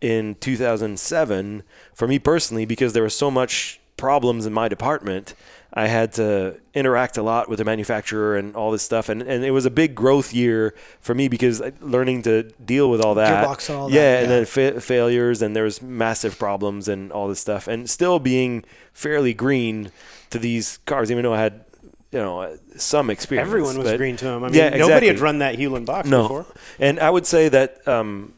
[0.00, 1.62] in 2007,
[1.94, 5.34] for me personally, because there was so much problems in my department,
[5.78, 9.44] I had to interact a lot with the manufacturer and all this stuff, and, and
[9.44, 13.44] it was a big growth year for me because learning to deal with all that,
[13.44, 14.36] Gearbox and all that, yeah, and yeah.
[14.36, 18.64] then fa- failures, and there was massive problems and all this stuff, and still being
[18.94, 19.90] fairly green
[20.30, 21.64] to these cars, even though I had
[22.10, 23.46] you know some experience.
[23.46, 24.44] Everyone was but- green to them.
[24.44, 26.22] I mean, yeah, nobody had run that Hewland box No.
[26.22, 26.46] before.
[26.78, 28.32] And I would say that um,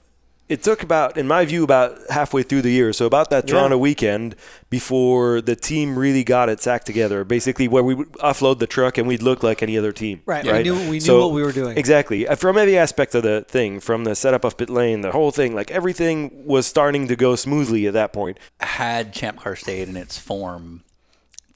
[0.48, 2.92] it took about, in my view, about halfway through the year.
[2.92, 3.54] So about that Yeah.
[3.54, 4.34] Toronto weekend
[4.70, 7.24] before the team really got its act together.
[7.24, 10.22] Basically, where we would offload the truck and we'd look like any other team.
[10.26, 10.64] Right, we Right.
[10.64, 11.76] knew- we knew So- what we were doing.
[11.76, 12.26] Exactly.
[12.26, 15.30] Uh, From every aspect of the thing, from the setup of pit lane, the whole
[15.30, 18.38] thing, like everything was starting to go smoothly at that point.
[18.60, 20.82] Had Champ Car stayed in its form,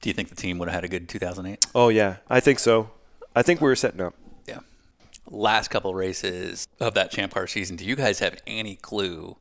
[0.01, 1.65] do you think the team would have had a good 2008?
[1.73, 2.89] Oh yeah, I think so.
[3.35, 4.13] I think we were setting up.
[5.29, 5.37] Yeah.
[5.37, 9.37] Last couple races of that Champ Car season, do you guys have any clue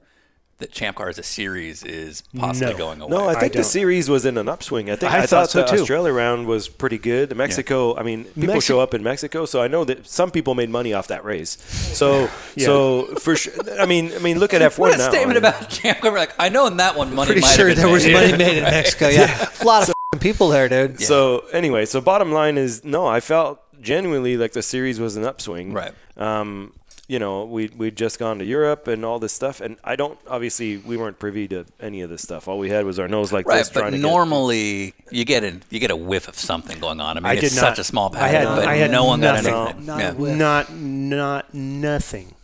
[0.59, 2.79] that Champ Car as a series is possibly No.
[2.79, 3.11] going away?
[3.17, 4.91] No, I think the series was in an upswing.
[4.91, 5.81] I think I I, thought thought, so, the too.
[5.83, 7.31] Australia round was pretty good.
[7.31, 10.31] The Mexico, I mean, people Mexi- show up in Mexico, so I know that some
[10.31, 11.59] people made money off that race.
[11.97, 12.67] So, Yeah.
[12.67, 15.11] so for sure, I mean, I mean, look at F1 what a now.
[15.11, 16.13] statement I about Champ Car.
[16.17, 18.33] Like, I know in that one money Pretty might sure have been there was money
[18.37, 19.09] made in Mexico.
[19.09, 21.01] Yeah, a lot of f***ing people there, dude.
[21.01, 25.25] So anyway, so bottom line is no, I felt genuinely like the series was an
[25.25, 25.73] upswing.
[25.73, 25.93] Right.
[26.17, 26.73] Um,
[27.09, 30.19] you know, we we'd just gone to Europe and all this stuff, and I don't
[30.29, 32.49] obviously we weren't privy to any of this stuff.
[32.49, 35.25] All we had was our nose like Right, this, but trying to get- normally you
[35.25, 37.17] get a you get a whiff of something going on.
[37.19, 38.77] I mean, I it's did such not- a small pattern, I pattern, had- but I
[38.77, 39.55] had no one got nothing.
[39.55, 39.87] anything.
[39.87, 40.35] Not Yeah.
[40.37, 42.35] Not, not nothing.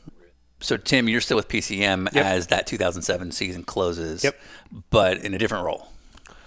[0.60, 2.24] So Tim, you're still with PCM Yep.
[2.26, 4.24] as that 2007 season closes.
[4.24, 4.36] Yep.
[4.90, 5.88] But in a different role.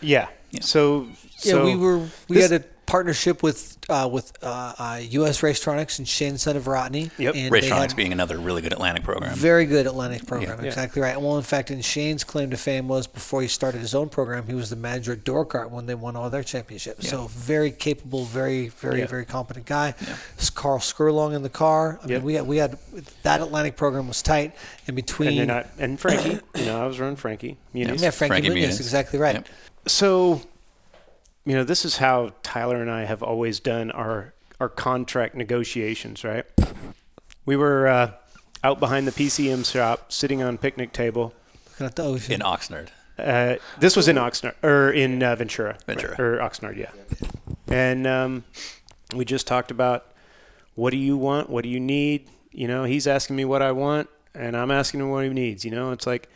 [0.01, 0.27] Yeah.
[0.59, 1.07] So,
[1.43, 5.39] Yeah, so we were we this- had a partnership with uh, with uh, uh, U.S.
[5.41, 7.09] Racetronics and Shane Son of Rodney.
[7.17, 7.35] Yep.
[7.35, 9.33] and Racetronics being another really good Atlantic program.
[9.33, 10.59] very good Atlantic program.
[10.59, 10.67] Yeah.
[10.67, 11.19] Exactly right.
[11.19, 14.45] Well, in fact, and Shane's claim to fame was before he started his own program,
[14.45, 17.07] he was the manager at Dorricott when they won all their championships.
[17.09, 19.07] So very capable, very very Yeah.
[19.07, 19.93] very competent guy.
[20.35, 21.97] It's Carl Skerlong in the car.
[22.03, 22.09] I Yep.
[22.09, 22.77] mean, we had we had
[23.23, 24.53] that Atlantic program was tight,
[24.87, 27.57] and between and then I, and Frankie, you know, I was running Frankie.
[27.73, 28.01] Muniz.
[28.01, 28.79] yeah, Frankie, Frankie Muniz, Muniz.
[28.81, 29.35] exactly right.
[29.35, 29.47] Yep.
[29.87, 30.41] So,
[31.45, 36.23] you know, this is how Tyler and I have always done our our contract negotiations,
[36.23, 36.45] right?
[37.45, 38.11] We were uh,
[38.63, 41.33] out behind the PCM shop, sitting on picnic table.
[41.71, 42.33] Looking at the ocean.
[42.33, 42.89] in Oxnard.
[43.17, 46.15] Uh, this was in Oxnard or in uh, Ventura, Ventura.
[46.19, 46.91] or Oxnard, yeah.
[47.67, 48.43] And um,
[49.15, 50.05] we just talked about
[50.75, 52.27] what do you want, what do you need.
[52.51, 55.65] You know, he's asking me what I want, and I'm asking him what he needs.
[55.65, 56.29] You know, it's like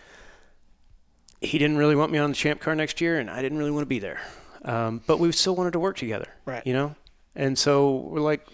[1.41, 3.72] he didn't really want me on the champ car next year, and I didn't really
[3.72, 4.22] want to be there.
[4.66, 6.66] Um, but we still wanted to work together, Right.
[6.66, 6.95] You know,
[7.36, 8.45] and so we're like,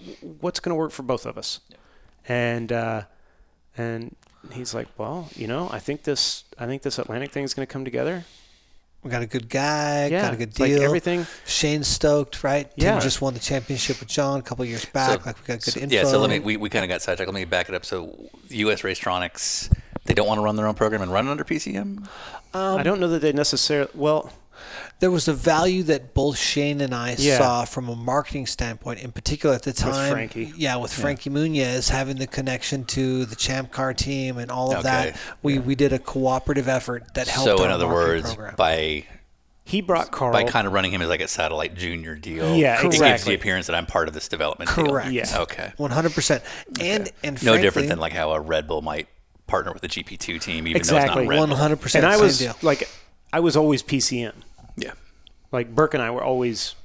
[0.41, 1.61] what's going to work for both of us?
[2.27, 3.03] And uh,
[3.77, 4.15] and
[4.51, 7.65] he's like, well, you know, I think this, I think this Atlantic thing is going
[7.65, 8.25] to come together.
[9.03, 10.83] We got a good guy, Yeah, got a good it's like deal.
[10.83, 12.69] everything- Shane's stoked, right?
[12.75, 12.91] Yeah.
[12.93, 15.25] Tim just won the championship with Jon a couple years back.
[15.25, 15.95] like we got good so- info.
[15.95, 17.27] Yeah, so let me we, we kind of got sidetracked.
[17.31, 17.83] Let me back it up.
[17.85, 19.73] So US Racetronics,
[20.05, 22.07] they don't want to run their own program and run it under PCM?
[22.53, 23.89] I don't know that they necessarily.
[23.95, 24.31] Well,
[24.99, 27.37] there was a value that both Shane and I Yeah.
[27.37, 30.11] saw from a marketing standpoint, in particular at the time.
[30.11, 30.53] Frankie.
[30.57, 34.79] Yeah, with Frankie Muniz having the connection to the Champ Car team and all of
[34.79, 34.83] Okay.
[35.13, 35.17] that.
[35.41, 37.45] We we did a cooperative effort that helped.
[37.45, 38.55] So our in other marketing words, program.
[38.57, 39.05] by
[39.63, 40.33] he brought Carl.
[40.33, 43.33] by kind of running him as like a satellite junior deal, Yeah, it gives the
[43.33, 44.85] appearance that I'm part of this development deal.
[44.87, 45.11] correct.
[45.11, 45.27] Yeah.
[45.39, 45.71] Okay.
[45.77, 46.43] One hundred percent.
[46.79, 49.07] And and No frankly, different than like how a Red Bull might
[49.47, 50.99] partner with a GP2 team, even Exactly.
[51.07, 51.57] though it's not Red one Bull.
[51.57, 52.05] hundred percent.
[52.05, 52.55] and I was deal.
[52.61, 52.87] like,
[53.33, 54.33] I was always PCM.
[54.75, 54.93] Yeah.
[55.51, 56.75] Like Burke and I were always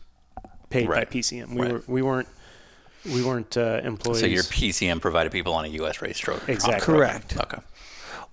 [0.71, 1.09] paid Right.
[1.09, 1.55] by PCM.
[1.55, 1.73] We Right.
[1.73, 2.29] were we weren't
[3.05, 4.21] we weren't uh, employees.
[4.21, 6.03] So your PCM provided people on a U.S.
[6.03, 6.49] race stroke.
[6.49, 6.81] Exactly.
[6.95, 7.37] Correct.
[7.39, 7.59] Okay.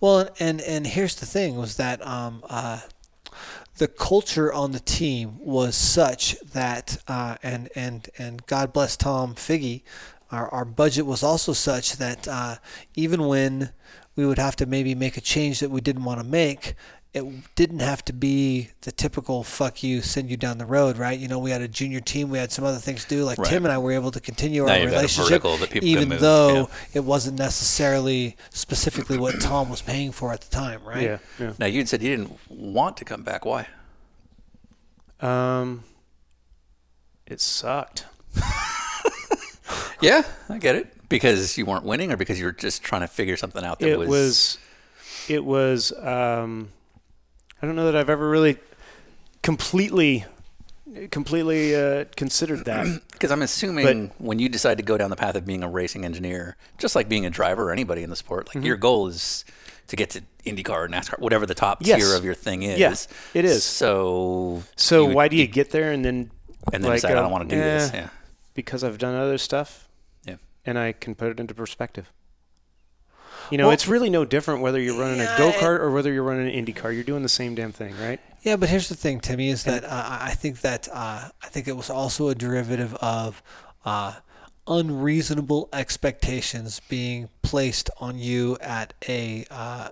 [0.01, 2.79] Well, and and here's the thing was that um, uh,
[3.77, 9.35] the culture on the team was such that uh, and and and God bless Tom
[9.35, 9.83] Figge,
[10.31, 12.55] our our budget was also such that uh,
[12.95, 13.71] even when
[14.15, 16.73] we would have to maybe make a change that we didn't want to make.
[17.13, 21.17] It didn't have to be the typical "fuck you," send you down the road, right?
[21.17, 23.23] You know, we had a junior team, we had some other things to do.
[23.23, 23.47] Like Right.
[23.47, 25.69] Tim and I were able to continue Now our you've got a relationship, vertical that
[25.69, 26.65] people can even though yeah.
[26.95, 31.03] it wasn't necessarily specifically what Tom was paying for at the time, right?
[31.03, 31.53] yeah, yeah.
[31.59, 33.45] Now you said you didn't want to come back.
[33.45, 33.67] Why?
[35.19, 35.83] Um,
[37.27, 38.05] it sucked.
[40.03, 40.93] Yeah, I get it.
[41.09, 43.89] Because you weren't winning, or because you were just trying to figure something out that
[43.89, 44.57] it was,
[45.29, 45.91] it was.
[45.93, 46.69] Um,
[47.63, 48.57] I don't know that I've ever really
[49.41, 50.25] completely,
[51.11, 53.01] completely uh, considered that.
[53.13, 56.03] Because I'm assuming when you decide to go down the path of being a racing
[56.03, 59.45] engineer, just like being a driver or anybody in the sport, like your goal is
[59.87, 61.99] to get to IndyCar, or NASCAR, whatever the top Yes.
[62.01, 62.77] tier of your thing is.
[62.77, 62.95] Yeah,
[63.33, 63.63] it is.
[63.63, 66.31] So, So you- why do you get there and then
[66.73, 67.93] and then like, decide I don't want to do this?
[67.93, 68.09] "Eh," Yeah,
[68.55, 69.87] because I've done other stuff
[70.25, 70.35] yeah.
[70.65, 72.11] and I can put it into perspective.
[73.51, 75.91] You know, Well- it's really no different whether you're running Yeah, a go kart or
[75.91, 76.91] whether you're running an Indy car.
[76.91, 78.19] You're doing the same damn thing, right?
[78.41, 81.47] Yeah, but here's the thing, Timmy, is that uh, I I think that uh, I
[81.47, 83.41] think it was also a derivative of
[83.85, 84.13] uh,
[84.67, 89.89] unreasonable expectations being placed on you at a uh,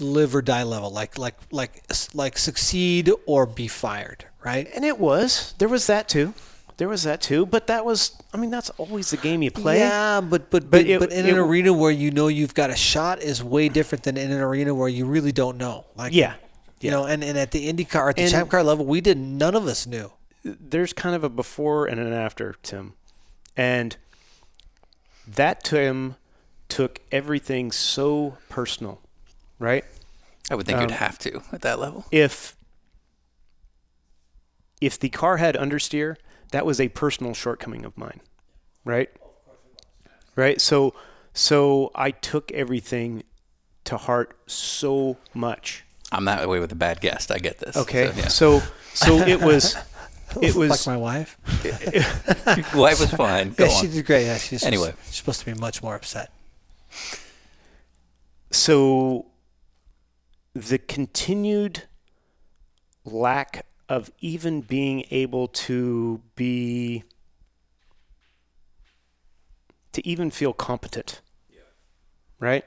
[0.00, 1.82] live or die level, like like like
[2.14, 4.68] like succeed or be fired, right?
[4.74, 5.54] And it was.
[5.58, 6.34] There was that too.
[6.80, 7.44] There was that too.
[7.44, 8.12] But that was.
[8.32, 9.78] I mean, that's always the game you play.
[9.80, 12.28] Yeah, but but But but, it- but in it an w- arena where you know
[12.28, 15.58] you've got a shot is way different than in an arena where you really don't
[15.58, 15.84] know.
[15.94, 16.34] Like Yeah.
[16.80, 19.36] you know, and, and at the IndyCar at the And- Champ Car level, we didn't.
[19.36, 20.10] None of us knew.
[20.42, 22.94] There's kind of a before and an after, Tim,
[23.58, 23.98] and
[25.28, 26.16] that Tim
[26.70, 29.02] took everything so personal,
[29.58, 29.84] right?
[30.50, 32.06] I would think you'd Um, have to at that level.
[32.10, 32.56] if
[34.80, 36.16] if the car had understeer,
[36.52, 38.20] that was a personal shortcoming of mine,
[38.84, 39.10] right?
[40.36, 40.60] Right.
[40.60, 40.94] So
[41.32, 43.24] so I took everything
[43.84, 45.84] to heart so much.
[46.12, 47.30] I'm that way with a bad guest.
[47.30, 47.76] I get this.
[47.76, 48.10] Okay.
[48.10, 48.28] So, yeah.
[48.28, 48.62] So
[48.94, 49.76] so it was
[50.40, 51.38] it was like my wife.
[52.74, 53.52] wife was fine.
[53.52, 53.80] Go yeah, on.
[53.80, 54.26] she did great.
[54.26, 54.94] Yeah, she's Anyway.
[55.06, 56.30] she's supposed to be much more upset.
[58.50, 59.26] so
[60.54, 61.84] the continued
[63.04, 67.02] lack of even being able to be
[69.92, 71.20] to even feel competent
[72.38, 72.64] right?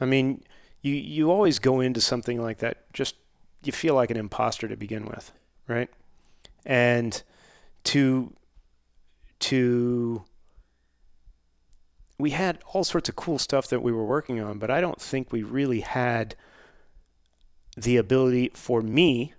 [0.00, 0.42] I mean
[0.80, 3.14] you you always go into something like that just
[3.62, 5.30] you feel like an imposter to begin with
[5.68, 5.90] right?
[6.64, 7.22] And
[7.84, 8.32] to
[9.40, 10.24] to
[12.18, 15.00] we had all sorts of cool stuff that we were working on, but I don't
[15.00, 16.34] think we really had
[17.76, 19.34] the ability for me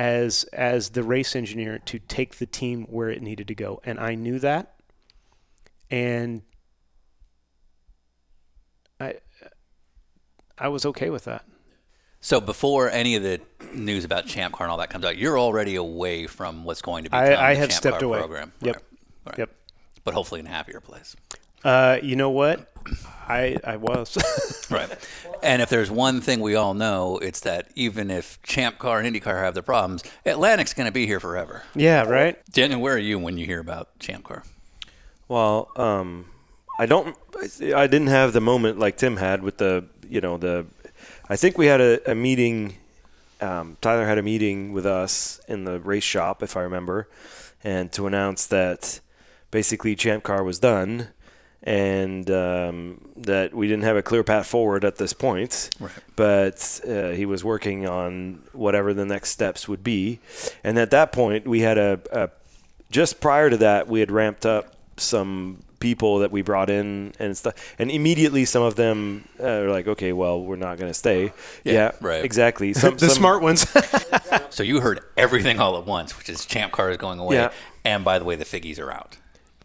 [0.00, 3.82] as as the race engineer to take the team where it needed to go.
[3.84, 4.76] And I knew that.
[5.90, 6.40] And
[8.98, 9.16] I
[10.56, 11.44] I was okay with that.
[12.22, 13.40] So before any of the
[13.74, 17.04] news about Champ Car and all that comes out, you're already away from what's going
[17.04, 18.18] to be I- I the had Champ stepped Car away.
[18.20, 18.52] program.
[18.62, 18.76] Yep.
[18.76, 18.84] Right.
[19.26, 19.38] Right.
[19.38, 19.50] Yep.
[20.04, 21.14] But hopefully in a happier place.
[21.62, 22.69] Uh, you know what?
[23.28, 24.16] I I was.
[24.70, 24.88] Right.
[25.42, 29.16] And if there's one thing we all know, it's that even if Champ Car and
[29.16, 31.64] IndyCar have their problems, Atlantic's going to be here forever.
[31.74, 32.38] yeah, right?
[32.52, 34.44] Daniel, where are you when you hear about Champ Car?
[35.26, 36.26] Well, um,
[36.78, 37.16] I don't.
[37.74, 40.66] I didn't have the moment like Tim had with the, you know, the.
[41.28, 42.76] I think we had a, a meeting.
[43.40, 47.08] Um, Tyler had a meeting with us in the race shop, if I remember,
[47.64, 49.00] and to announce that
[49.50, 51.08] basically Champ Car was done,
[51.62, 55.70] and um, that we didn't have a clear path forward at this point.
[55.78, 55.92] Right.
[56.16, 60.20] But uh, he was working on whatever the next steps would be,
[60.64, 62.30] and at that point we had a, a
[62.90, 67.34] just prior to that, we had ramped up some people that we brought in and
[67.36, 70.94] stuff, and immediately some of them uh, are like, "Okay, well, we're not going to
[70.98, 71.32] stay."
[71.64, 72.24] Yeah, right.
[72.24, 72.72] Exactly.
[72.74, 73.66] Some, the some- smart ones.
[74.52, 77.52] So you heard everything all at once, which is Champ Car is going away, Yeah.
[77.84, 79.16] and by the way, the Figges are out.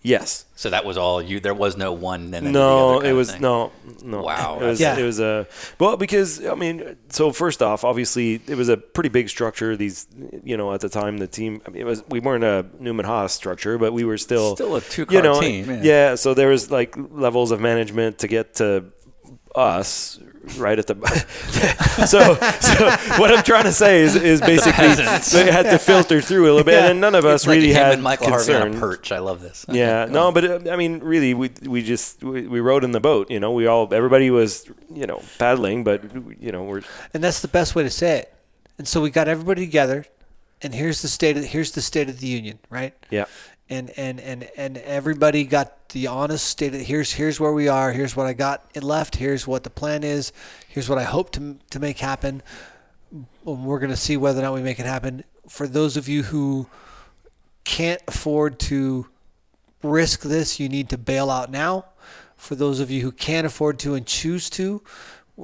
[0.05, 0.45] Yes.
[0.55, 1.39] So that was all you.
[1.39, 2.25] There was no one.
[2.25, 3.71] And then the No, other it was no,
[4.03, 4.21] no.
[4.21, 5.47] Wow, It was, that's- it was a
[5.79, 9.75] well because I mean, so first off, obviously it was a pretty big structure.
[9.75, 10.07] These,
[10.43, 13.05] you know, at the time the team, I mean, it was we weren't a Newman
[13.05, 15.81] Haas structure, but we were still Still a two-car you know, team, yeah.
[15.83, 16.15] Yeah.
[16.15, 18.85] so there was like levels of management to get to
[19.55, 20.19] us
[20.57, 20.95] right at the.
[22.07, 25.31] so, so what I'm trying to say is, is basically peasants.
[25.31, 27.75] they had to filter through a little bit, and none of us It's really him
[27.75, 28.77] had and Michael Harvey on concern.
[28.77, 29.11] a perch.
[29.11, 29.65] I love this.
[29.69, 30.33] Yeah, Okay, go no, on.
[30.33, 33.29] but uh, I mean, really, we we just we, we rode in the boat.
[33.31, 36.03] You know, we all everybody was you know paddling, but
[36.41, 36.81] you know we're
[37.13, 38.33] and that's the best way to say it.
[38.77, 40.05] And so we got everybody together,
[40.61, 42.93] and here's the state of here's the state of the union, right?
[43.09, 43.25] yeah.
[43.69, 47.91] And and and and everybody got the honest state here's here's where we are.
[47.91, 49.15] Here's what I got left.
[49.15, 50.31] Here's what the plan is.
[50.67, 52.43] Here's what I hope to to make happen.
[53.43, 55.23] We're gonna see whether or not we make it happen.
[55.49, 56.67] For those of you who
[57.63, 59.07] can't afford to
[59.81, 61.85] risk this, you need to bail out now.
[62.37, 64.83] For those of you who can't afford to and choose to,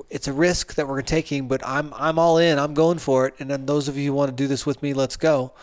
[0.10, 2.60] it's a risk that we're taking, but I'm I'm all in.
[2.60, 3.36] I'm going for it.
[3.40, 5.54] And then those of you who want to do this with me, let's go.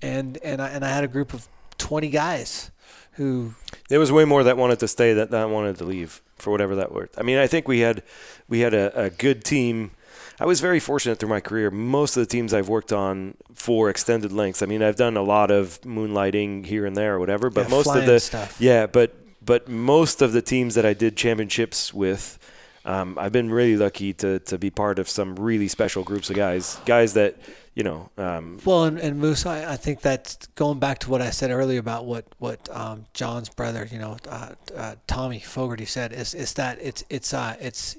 [0.00, 1.48] And and I, and I had a group of
[1.78, 2.70] 20 guys
[3.12, 3.54] who
[3.88, 6.74] There was way more that wanted to stay that that wanted to leave for whatever
[6.76, 7.16] that worked.
[7.18, 8.02] I mean, I think we had
[8.48, 9.92] we had a, a good team.
[10.40, 11.70] I was very fortunate through my career.
[11.70, 14.62] Most of the teams I've worked on for extended lengths.
[14.62, 17.70] I mean, I've done a lot of moonlighting here and there or whatever, but Yeah,
[17.76, 18.56] most of the stuff.
[18.60, 19.14] yeah, but
[19.44, 22.38] but most of the teams that I did championships with,
[22.84, 26.36] um, I've been really lucky to to be part of some really special groups of
[26.36, 27.36] guys, guys that
[27.74, 28.10] you know.
[28.16, 31.50] Um, Well, and, and Moose, I, I think that's going back to what I said
[31.50, 36.34] earlier about what what um, Jon's brother, you know, uh, uh, Tommy Fogarty said is
[36.34, 37.96] is that it's it's uh, it's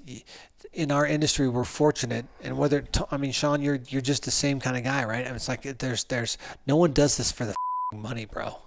[0.73, 4.31] in our industry we're fortunate, and whether To- I mean Sean, you're you're just the
[4.31, 5.21] same kind of guy, right?
[5.23, 7.55] I mean, it's like there's there's no one does this for the
[7.93, 8.57] money, bro.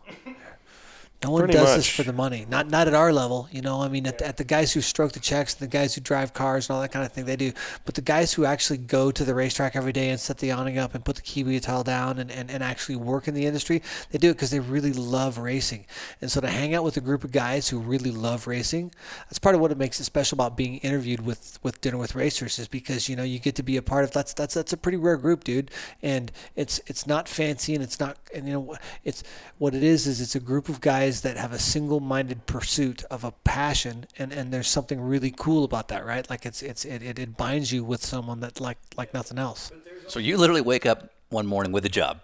[1.24, 2.46] No one Pretty does this for the money.
[2.48, 3.80] Not not at our level, you know.
[3.80, 6.68] I mean, at, at the guys who stroke the checks, the guys who drive cars
[6.68, 7.50] and all that kind of thing, they do.
[7.84, 10.78] But the guys who actually go to the racetrack every day and set the awning
[10.78, 13.82] up and put the kiwi tile down and, and, and actually work in the industry,
[14.10, 15.86] they do it because they really love racing.
[16.20, 18.92] And so to hang out with a group of guys who really love racing,
[19.24, 22.14] that's part of what it makes it special about being interviewed with, with dinner with
[22.14, 24.72] racers is because you know you get to be a part of that's that's that's
[24.72, 25.72] a pretty rare group, dude.
[26.00, 29.24] And it's it's not fancy and it's not and you know it's
[29.58, 33.24] what it is is it's a group of guys that have a single-minded pursuit of
[33.24, 37.02] a passion and and there's something really cool about that right like it's it's it,
[37.02, 39.70] it, it binds you with someone that like like nothing else
[40.08, 42.20] So you literally wake up one morning with a job.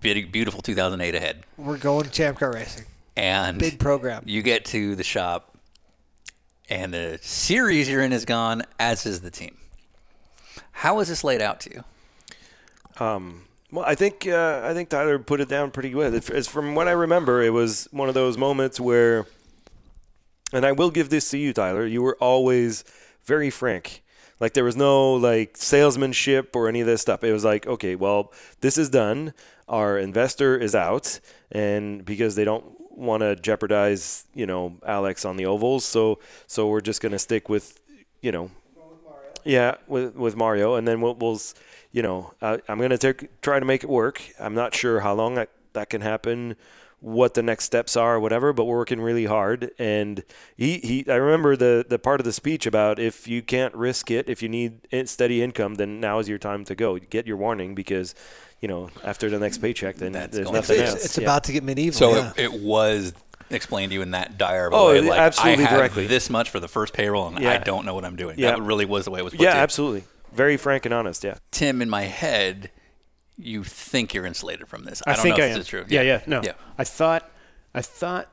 [0.00, 1.44] Big, beautiful 2008 ahead.
[1.58, 2.86] we're going to champ car racing
[3.16, 5.56] And big program you get to the shop,
[6.70, 9.56] and the series you're in is gone, as is the team.
[10.72, 11.84] How is this laid out to you?
[13.04, 13.42] Um,
[13.74, 16.14] Well, I think uh, I think Tyler put it down pretty good.
[16.14, 19.26] It's from what I remember, it was one of those moments where,
[20.52, 21.84] and I will give this to you, Tyler.
[21.84, 22.84] You were always
[23.24, 24.04] very frank.
[24.38, 27.24] Like there was no like salesmanship or any of this stuff.
[27.24, 29.34] It was like, okay, well, this is done.
[29.68, 31.18] Our investor is out,
[31.50, 36.68] and because they don't want to jeopardize, you know, Alex on the ovals, so so
[36.68, 37.80] we're just gonna stick with,
[38.20, 38.52] you know,
[39.44, 41.40] yeah, with with Mario, and then we'll, we'll
[41.92, 44.20] you know, uh, I'm gonna take, try to make it work.
[44.40, 46.56] I'm not sure how long that, that can happen,
[47.00, 48.52] what the next steps are, or whatever.
[48.52, 49.70] But we're working really hard.
[49.78, 50.24] And
[50.56, 54.10] he, he, I remember the the part of the speech about if you can't risk
[54.10, 56.98] it, if you need steady income, then now is your time to go.
[56.98, 58.14] Get your warning because,
[58.60, 61.04] you know, after the next paycheck, then That's there's nothing it's, else.
[61.04, 61.24] it's Yeah.
[61.24, 62.32] about to get medieval So yeah.
[62.36, 63.12] it, it was
[63.50, 64.98] explained to you in that dire of Oh, way.
[64.98, 66.06] it- Like, absolutely I have directly.
[66.06, 68.38] this much for the first payroll, and I don't know what I'm doing.
[68.38, 68.52] Yeah.
[68.52, 69.62] That really was the way it was put yeah, to you.
[69.62, 71.24] absolutely, very frank and honest.
[71.24, 71.34] Yeah.
[71.50, 72.70] Tim, in my head,
[73.36, 75.02] you think you're insulated from this.
[75.06, 75.84] I, I, don't think know I if this is true.
[75.88, 76.40] Yeah, yeah, no.
[76.42, 76.52] Yeah.
[76.78, 77.28] I thought,
[77.74, 78.28] I thought,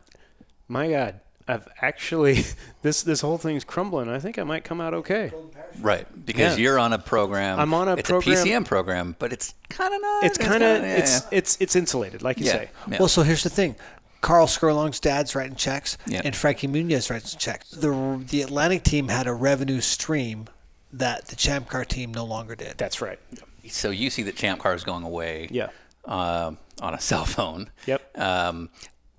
[0.68, 2.46] my God, I've actually
[2.84, 4.08] this this whole thing's crumbling.
[4.10, 5.34] I think I might come out okay.
[5.82, 6.64] Right, because Yeah.
[6.64, 7.60] you're on a program.
[7.60, 10.24] I'm on a it's program- a PCM program, but it's kind of not.
[10.26, 11.28] It's kind of kinda- yeah, it's yeah.
[11.32, 12.70] it's it's insulated, like you Yeah, say.
[12.90, 12.98] yeah.
[13.00, 13.76] Well, so here's the thing.
[14.22, 16.22] Carl Skerlong's dad's writing checks, Yeah.
[16.24, 17.70] and Frankie Muniz writes checks.
[17.72, 20.48] The the Atlantic team had a revenue stream
[20.94, 22.78] that the Champ Car team no longer did.
[22.78, 23.20] That's right.
[23.68, 25.48] So you see that Champ Car is going away.
[25.52, 25.70] Yeah.
[26.06, 27.70] um, on a cell phone.
[27.86, 28.18] Yep.
[28.18, 28.70] Um,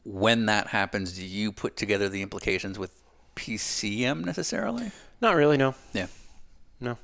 [0.04, 2.92] when that happens, do you put together the implications with
[3.36, 4.90] PCM necessarily?
[5.20, 5.56] Not really.
[5.56, 5.74] No.
[5.92, 6.06] Yeah.
[6.80, 6.98] No.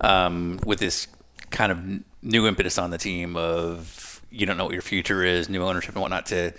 [0.00, 1.06] Um, with this
[1.50, 1.80] kind of
[2.22, 5.94] new impetus on the team of you don't know what your future is, new ownership
[5.94, 6.52] and whatnot to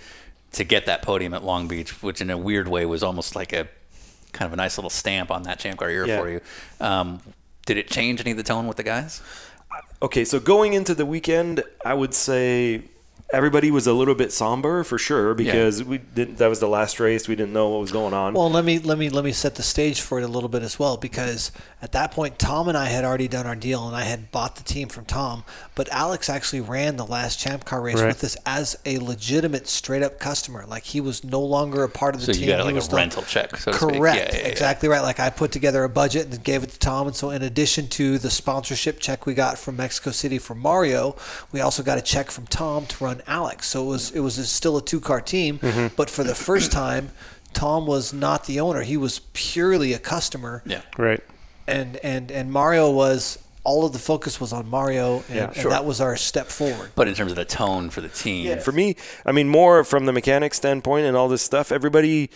[0.54, 3.52] to get that podium at Long Beach, which in a weird way was almost like
[3.52, 3.68] a
[4.32, 6.18] kind of a nice little stamp on that Champ Car year Yeah.
[6.20, 6.40] for you.
[6.80, 7.20] Um,
[7.66, 9.20] did it change any of the tone with the guys?
[10.02, 12.82] Okay, so going into the weekend, I would say
[13.32, 16.36] everybody was a little bit somber for sure because we didn't.
[16.38, 17.26] That was the last race.
[17.26, 18.34] We didn't know what was going on.
[18.34, 20.62] Well, let me let me let me set the stage for it a little bit
[20.62, 21.50] as well because
[21.82, 24.56] at that point Tom and I had already done our deal and I had bought
[24.56, 25.44] the team from Tom,
[25.74, 28.06] but Alex actually ran the last Champ Car race Right.
[28.08, 30.64] with us as a legitimate straight up customer.
[30.66, 32.42] Like he was no longer a part of the So team.
[32.42, 33.72] you got He like was a the- rental check, so.
[33.72, 34.16] Correct.
[34.16, 34.48] Yeah, yeah, yeah.
[34.48, 35.02] Exactly right.
[35.02, 37.88] Like I put together a budget and gave it to Tom, and so in addition
[37.88, 41.16] to the sponsorship check we got from Mexico City for Mario,
[41.52, 43.66] we also got a check from Tom to run Alex.
[43.68, 45.94] So it was it was still a two car team, Mm-hmm.
[45.96, 47.10] but for the first time,
[47.52, 48.82] Tom was not the owner.
[48.82, 50.62] He was purely a customer.
[50.66, 50.82] Yeah.
[50.98, 51.22] Right.
[51.66, 55.70] And and and Mario was all of the focus was on Mario, and, Yeah, and
[55.72, 56.90] that was our step forward.
[56.94, 58.58] But in terms of the tone for the team, yeah.
[58.58, 58.94] For me,
[59.24, 62.28] I mean, more from the mechanic standpoint and all this stuff, everybody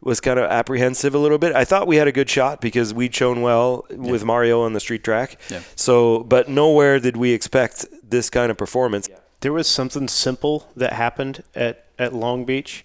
[0.00, 1.56] was kind of apprehensive a little bit.
[1.56, 4.80] I thought we had a good shot because we'd shown well with Mario on the
[4.80, 5.40] street track.
[5.50, 5.62] Yeah.
[5.74, 9.08] So, but nowhere did we expect this kind of performance.
[9.46, 12.84] There was something simple that happened at, at Long Beach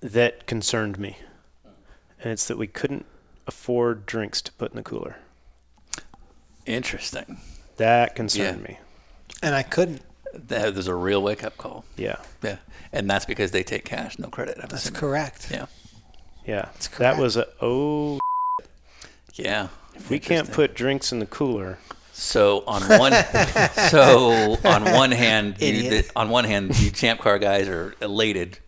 [0.00, 1.16] that concerned me.
[2.22, 3.06] And it's that we couldn't
[3.46, 5.16] afford drinks to put in the cooler.
[6.66, 7.40] interesting.
[7.78, 8.68] That concerned Yeah.
[8.72, 8.78] me.
[9.42, 10.02] And I couldn't.
[10.34, 11.86] That, there's a real wake up call.
[11.96, 12.16] Yeah.
[12.42, 12.58] Yeah,
[12.92, 14.58] and that's because they take cash, no credit.
[14.58, 15.00] I'm That's assuming.
[15.00, 15.48] correct.
[15.50, 15.64] Yeah,
[16.46, 16.68] Yeah.
[16.78, 17.18] That correct.
[17.18, 18.18] was a, oh,
[19.32, 19.68] yeah.
[19.94, 21.78] if we can't put drinks in the cooler.
[22.20, 23.12] So on one,
[23.90, 28.58] so on one hand, you, the, on one hand, you champ car guys are elated,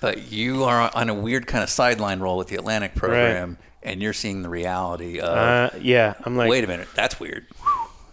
[0.00, 4.02] but you are on a weird kind of sideline role with the Atlantic program, and
[4.02, 5.28] you're seeing the reality of.
[5.36, 6.14] Uh, yeah.
[6.24, 7.46] I'm like, wait a minute, that's weird.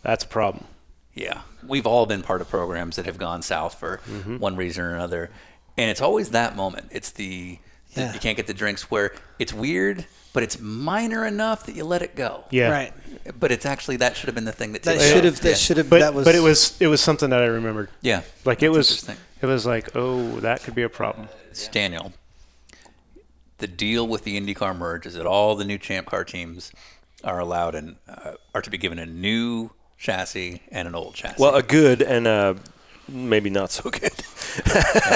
[0.03, 0.65] that's a problem.
[1.15, 4.37] Yeah, we've all been part of programs that have gone south for Mm-hmm.
[4.37, 5.29] one reason or another,
[5.77, 6.89] and it's always that moment.
[6.91, 7.59] It's the, the-
[7.95, 8.13] Yeah.
[8.13, 12.01] you can't get the drinks where it's weird, but it's minor enough that you let
[12.01, 12.43] it go.
[12.49, 12.69] Yeah.
[12.71, 12.93] Right.
[13.39, 15.23] But it's actually that should have been the thing that That should off.
[15.25, 15.39] have.
[15.41, 15.55] That Yeah.
[15.55, 15.89] should have.
[15.89, 16.25] But, that was.
[16.25, 17.89] but it was it was something that I remembered.
[18.01, 19.09] Yeah, Like it That's was
[19.41, 21.27] it was like, oh, that could be a problem.
[21.51, 22.13] It's Daniel,
[23.59, 26.71] the deal with the IndyCar merge is that all the new Champ Car teams
[27.23, 31.35] are allowed and uh, are to be given a new chassis and an old chassis.
[31.41, 32.55] Well, a good and uh
[33.13, 34.11] maybe not so good.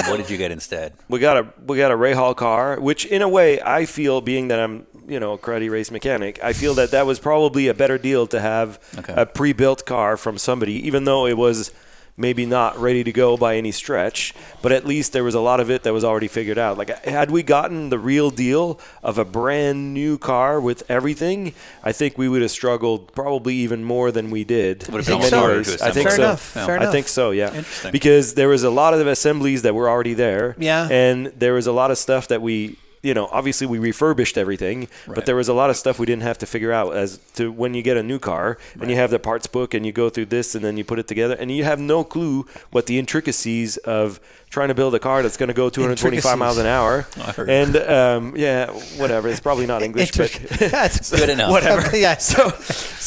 [0.08, 0.92] what did you get instead?
[1.08, 4.48] we got a we got a Rahal car, which in a way I feel, being
[4.48, 7.74] that I'm you know a cruddy race mechanic, I feel that that was probably a
[7.74, 9.14] better deal to have Okay.
[9.16, 11.72] a pre-built car from somebody, even though it was
[12.18, 15.60] maybe not ready to go by any stretch, but at least there was a lot
[15.60, 16.76] of it that was already figured out.
[16.76, 21.54] Like had we gotten the real deal of a brand new car with everything,
[21.84, 24.88] I think we would have struggled probably even more than we did.
[24.88, 25.76] would have been in many harder ways.
[25.76, 26.08] to I think.
[26.08, 26.22] Fair so.
[26.22, 26.66] enough, Yeah.
[26.66, 27.54] fair I think so, yeah.
[27.54, 27.92] Interesting.
[27.92, 30.56] Because there was a lot of assemblies that were already there.
[30.58, 30.88] Yeah.
[30.90, 32.76] And there was a lot of stuff that we,
[33.08, 35.14] you know, obviously we refurbished everything, Right.
[35.16, 37.42] but there was a lot of stuff we didn't have to figure out as to
[37.62, 38.46] when you get a new car
[38.80, 40.98] and you have the parts book and you go through this and then you put
[40.98, 44.98] it together and you have no clue what the intricacies of trying to build a
[44.98, 47.06] car that's going to go 225 miles an hour.
[47.60, 48.70] And um, yeah,
[49.02, 49.28] whatever.
[49.28, 51.50] It's probably not English, but That's Good enough.
[51.50, 51.96] whatever.
[51.96, 52.16] yeah.
[52.18, 52.50] So,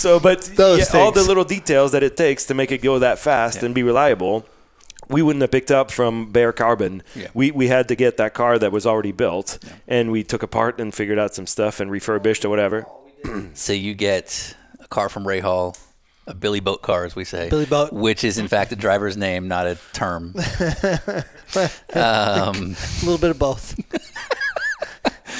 [0.03, 2.99] so, but Those yeah, all the little details that it takes to make it go
[2.99, 4.45] that fast and be reliable,
[5.11, 7.03] we wouldn't have picked up from bare Carbon.
[7.15, 7.27] Yeah.
[7.33, 10.79] We we had to get that car that was already built, and we took apart
[10.79, 12.85] and figured out some stuff and refurbished or whatever.
[13.53, 15.77] So you get a car from Rahal,
[16.25, 17.49] a Billy Boat car, as we say.
[17.49, 17.93] Billy Boat.
[17.93, 20.33] Which is, in fact, the driver's name, not a term.
[21.93, 23.77] um, A little bit of both.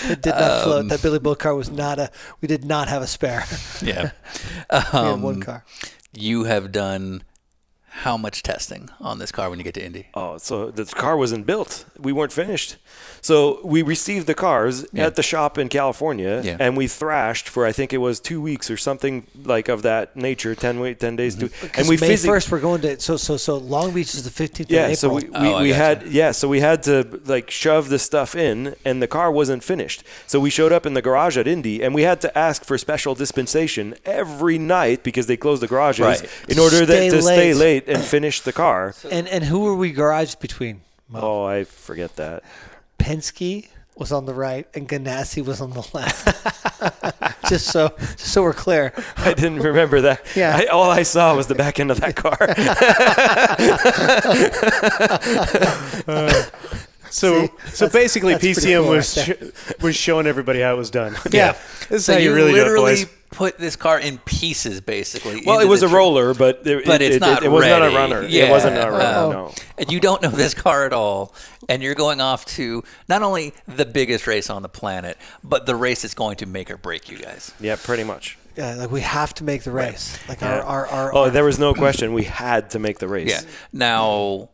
[0.10, 0.88] it did not Um, float.
[0.90, 2.12] That Billy Boat car was not a.
[2.42, 3.46] We did not have a spare.
[3.82, 4.12] yeah.
[4.72, 5.64] we had Um, one car.
[6.14, 7.24] You have done
[7.94, 10.08] how much testing on this car when you get to Indy?
[10.14, 11.86] Oh, so the car wasn't built.
[12.00, 12.78] We weren't finished.
[13.22, 15.06] So we received the cars Yeah.
[15.08, 16.58] at the shop in California, Yeah.
[16.60, 20.16] and we thrashed for I think it was two weeks or something like of that
[20.16, 21.36] nature, ten week, ten days.
[21.36, 21.66] To, Mm-hmm.
[21.66, 23.00] Because and we May physically first, we're going to.
[23.00, 25.70] So so so Long Beach is the fifteenth Yeah, of so we, we, Oh, we
[25.70, 25.76] gotcha.
[25.76, 29.64] had yeah, so we had to like shove the stuff in, and the car wasn't
[29.64, 30.04] finished.
[30.28, 32.78] So we showed up in the garage at Indy, and we had to ask for
[32.78, 36.30] special dispensation every night because they closed the garages Right.
[36.48, 37.81] in order Stay that, to stay late.
[37.88, 38.94] Late and finish the car.
[39.10, 40.82] and and who were we garaged between?
[41.10, 41.20] Mo?
[41.22, 42.44] Oh, I forget that.
[43.00, 43.68] Penske
[43.98, 46.26] was on the right and Ganassi was on the left.
[47.50, 48.94] just so just so we're clear.
[49.18, 50.26] I didn't remember that.
[50.36, 50.56] Yeah.
[50.58, 52.38] I, all I saw was the back end of that car.
[57.14, 57.52] So, See?
[57.74, 61.14] so basically, PCM cool was right sh- was showing everybody how it was done.
[61.30, 61.58] Yeah.
[61.90, 63.18] this is So how you, really literally do it, boys.
[63.32, 65.42] Put this car in pieces, basically.
[65.46, 67.66] well, it was a tr- roller, but it, But it, it's it, not it, was
[67.66, 68.24] not a runner.
[68.24, 68.46] Yeah.
[68.48, 69.26] It wasn't a runner.
[69.26, 69.54] Um, no.
[69.78, 71.34] And you don't know this car at all,
[71.70, 75.76] and you're going off to not only the biggest race on the planet, but the
[75.76, 77.54] race that's going to make or break you guys.
[77.60, 78.38] Yeah, pretty much.
[78.58, 80.20] Yeah, like we have to make the race.
[80.28, 80.64] Like our, Yeah.
[80.64, 82.12] our, our, oh, there was no question.
[82.14, 83.30] We had to make the race.
[83.30, 83.50] Yeah.
[83.72, 84.50] Now,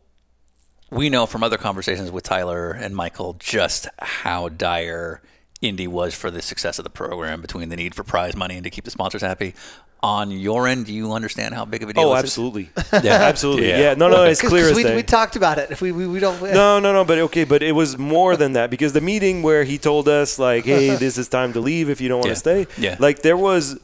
[0.90, 5.20] we know from other conversations with Tyler and Michael just how dire
[5.60, 8.64] Indy was for the success of the program between the need for prize money and
[8.64, 9.54] to keep the sponsors happy.
[10.00, 12.24] On your end, do you understand how big of a deal Oh, this is?
[12.30, 12.70] absolutely.
[13.02, 13.14] Yeah.
[13.30, 13.68] absolutely.
[13.68, 13.78] Yeah.
[13.80, 13.94] Yeah.
[13.94, 14.94] No, no, it's clear as we, day.
[14.94, 15.72] we talked about it.
[15.72, 16.40] If we, we, we don't.
[16.40, 19.64] No, no, no, but okay, but it was more than that because the meeting where
[19.64, 22.34] he told us like, "Hey, this is time to leave if you don't want Yeah.
[22.34, 22.94] to stay." Yeah.
[23.00, 23.80] Like there was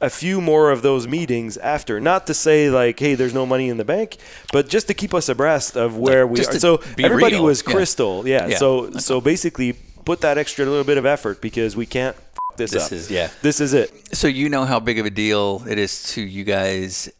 [0.00, 3.68] a few more of those meetings after, not to say like, "Hey, there's no money
[3.68, 4.16] in the bank,"
[4.52, 6.52] but just to keep us abreast of where we just are.
[6.54, 7.44] to So be everybody real.
[7.44, 8.46] was crystal, yeah.
[8.46, 8.56] Yeah.
[8.56, 9.76] So so basically,
[10.08, 12.92] put that extra little bit of effort because we can't f- this, This up.
[12.92, 13.28] is- yeah.
[13.42, 13.92] This is it.
[14.16, 17.10] So you know how big of a deal it is to you guys.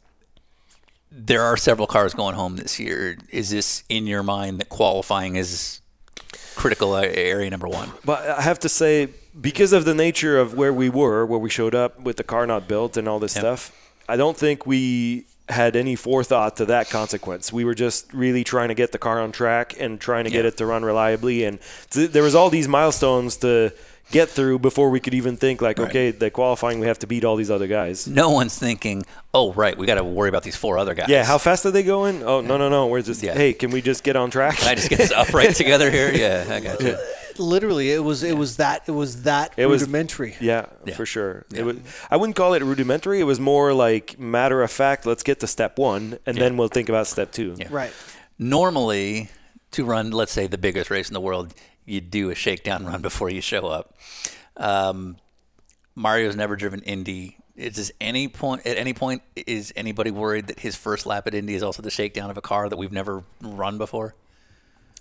[1.13, 3.19] There are several cars going home this year.
[3.31, 5.81] Is this in your mind that qualifying is
[6.57, 7.91] critical area number one?
[8.07, 9.09] But I have to say,
[9.39, 12.47] because of the nature of where we were, where we showed up with the car
[12.47, 13.43] not built and all this Yep.
[13.43, 13.73] stuff,
[14.09, 17.53] I don't think we had any forethought to that consequence.
[17.53, 20.45] We were just really trying to get the car on track and trying to get
[20.45, 21.45] it to run reliably.
[21.45, 21.59] And
[21.91, 23.73] th- there was all these milestones to
[24.11, 25.89] get through before we could even think like, Right.
[25.89, 28.07] okay, the qualifying we have to beat all these other guys.
[28.07, 31.09] No one's thinking, oh right, we got to worry about these four other guys.
[31.11, 32.23] Yeah, how fast are they going?
[32.23, 33.35] Oh no no no, we're just Yeah.
[33.35, 34.57] hey, can we just get on track?
[34.57, 36.11] Can I just get this upright together here?
[36.15, 36.97] Yeah, I got you.
[37.39, 40.37] Literally, it was it was that it was that It was- rudimentary.
[40.41, 40.95] Yeah, Yeah.
[40.95, 41.45] for sure.
[41.51, 41.61] Yeah.
[41.61, 41.77] It was,
[42.11, 43.21] I wouldn't call it rudimentary.
[43.21, 45.07] It was more like matter of fact.
[45.07, 46.45] Let's get to step one, and Yeah.
[46.45, 47.55] then we'll think about step two.
[47.59, 47.69] Yeah.
[47.71, 47.93] Right.
[48.39, 49.29] Normally,
[49.73, 51.53] to run, let's say, the biggest race in the world,
[51.85, 53.95] you do a shakedown run before you show up.
[54.57, 55.17] Um,
[55.95, 57.37] Mario's never driven Indy.
[57.57, 61.35] Is this any point at any point is anybody worried that his first lap at
[61.35, 64.15] Indy is also the shakedown of a car that we've never run before?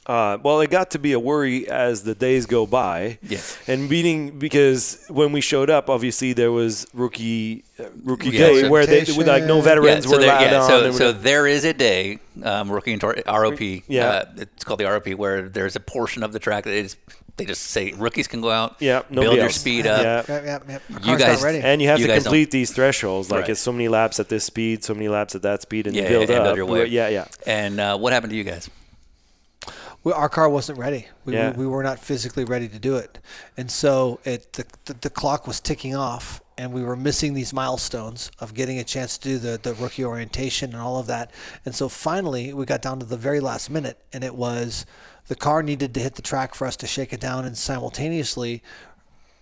[0.08, 3.20] Uh, well, it got to be a worry as the days go by.
[3.22, 3.40] Yeah.
[3.68, 8.70] And meaning because when we showed up, obviously there was rookie uh, rookie Yeah, day
[8.70, 10.68] where they with like no veterans so were there, allowed yeah, on.
[10.70, 13.84] so, and so there is a day, um, rookie into ROP.
[13.90, 14.08] Yeah.
[14.08, 16.96] uh, it's called the ROP, where there's a portion of the track that is
[17.36, 19.56] they just say rookies can go out, Yeah, build nobody your else.
[19.58, 20.02] speed up.
[20.02, 20.36] Yeah.
[20.36, 20.82] Yep, yep, yep.
[21.06, 21.60] You guys- ready.
[21.60, 23.30] and you have You to guys don't- complete these thresholds.
[23.30, 23.50] Like Right.
[23.52, 26.04] it's so many laps at this speed, so many laps at that speed, and Yeah,
[26.04, 26.44] you build and up.
[26.46, 26.86] build your way.
[26.88, 27.26] Yeah, yeah.
[27.46, 28.70] And uh, what happened to you guys?
[30.04, 31.08] We, our car wasn't ready.
[31.26, 31.52] We, Yeah.
[31.52, 33.20] we, we were not physically ready to do it,
[33.58, 37.54] and so it the, the, the clock was ticking off, and we were missing these
[37.54, 41.32] milestones of getting a chance to do the, the rookie orientation and all of that.
[41.66, 44.86] And so finally, we got down to the very last minute, and it was
[45.28, 48.64] the car needed to hit the track for us to shake it down, and simultaneously.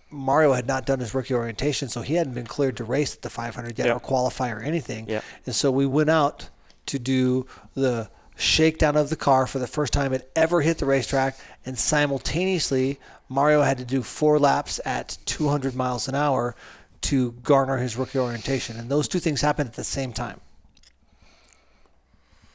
[0.08, 3.22] Mario had not done his rookie orientation, so he hadn't been cleared to race at
[3.22, 3.96] the 500 yet Yep.
[3.96, 5.08] or qualify or anything.
[5.08, 5.24] Yep.
[5.46, 6.48] And so we went out
[6.86, 7.44] to do
[7.74, 11.78] the shakedown of the car for the first time it ever hit the racetrack, and
[11.78, 16.54] simultaneously Mario had to do four laps at 200 miles an hour
[17.02, 20.40] to garner his rookie orientation, and those two things happened at the same time.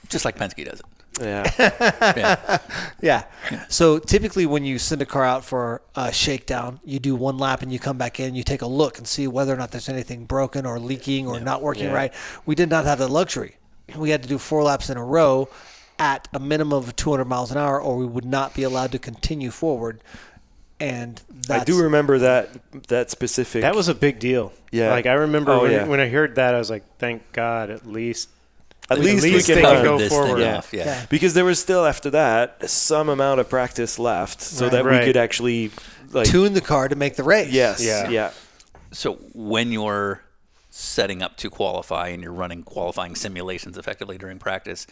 [0.10, 0.86] Just like Penske does it.
[1.22, 2.60] Yeah.
[3.02, 3.24] Yeah.
[3.52, 3.66] Yeah.
[3.68, 7.62] So typically, when you send a car out for a shakedown, you do one lap
[7.64, 8.36] and you come back in.
[8.36, 11.40] You take a look and see whether or not there's anything broken or leaking or
[11.40, 11.94] not working Yeah.
[11.94, 12.14] right.
[12.46, 13.56] We did not have that luxury.
[13.96, 15.50] We had to do four laps in a row
[16.02, 19.00] at a minimum of 200 miles an hour, or we would not be allowed to
[19.00, 20.02] continue forward.
[20.80, 22.50] And that's, I do remember that
[22.88, 23.62] that specific.
[23.62, 24.52] That was a big deal.
[24.72, 24.90] Yeah.
[24.90, 25.86] Like I remember Oh, when, yeah.
[25.88, 28.30] when I heard that, I was like, thank God, at least
[28.90, 30.38] at least, least we can can go go this forward.
[30.38, 30.58] thing Yeah.
[30.58, 30.74] off.
[30.74, 30.86] Yeah.
[30.86, 31.06] Yeah.
[31.10, 34.72] because there was still after that some amount of practice left, so Right.
[34.72, 35.06] that we Right.
[35.06, 35.70] could actually
[36.12, 37.52] like tune the car to make the race.
[37.54, 38.10] yes, Yeah.
[38.10, 38.32] yeah.
[38.92, 40.24] So when you're
[40.72, 44.88] setting up to qualify and you're running qualifying simulations effectively during practice,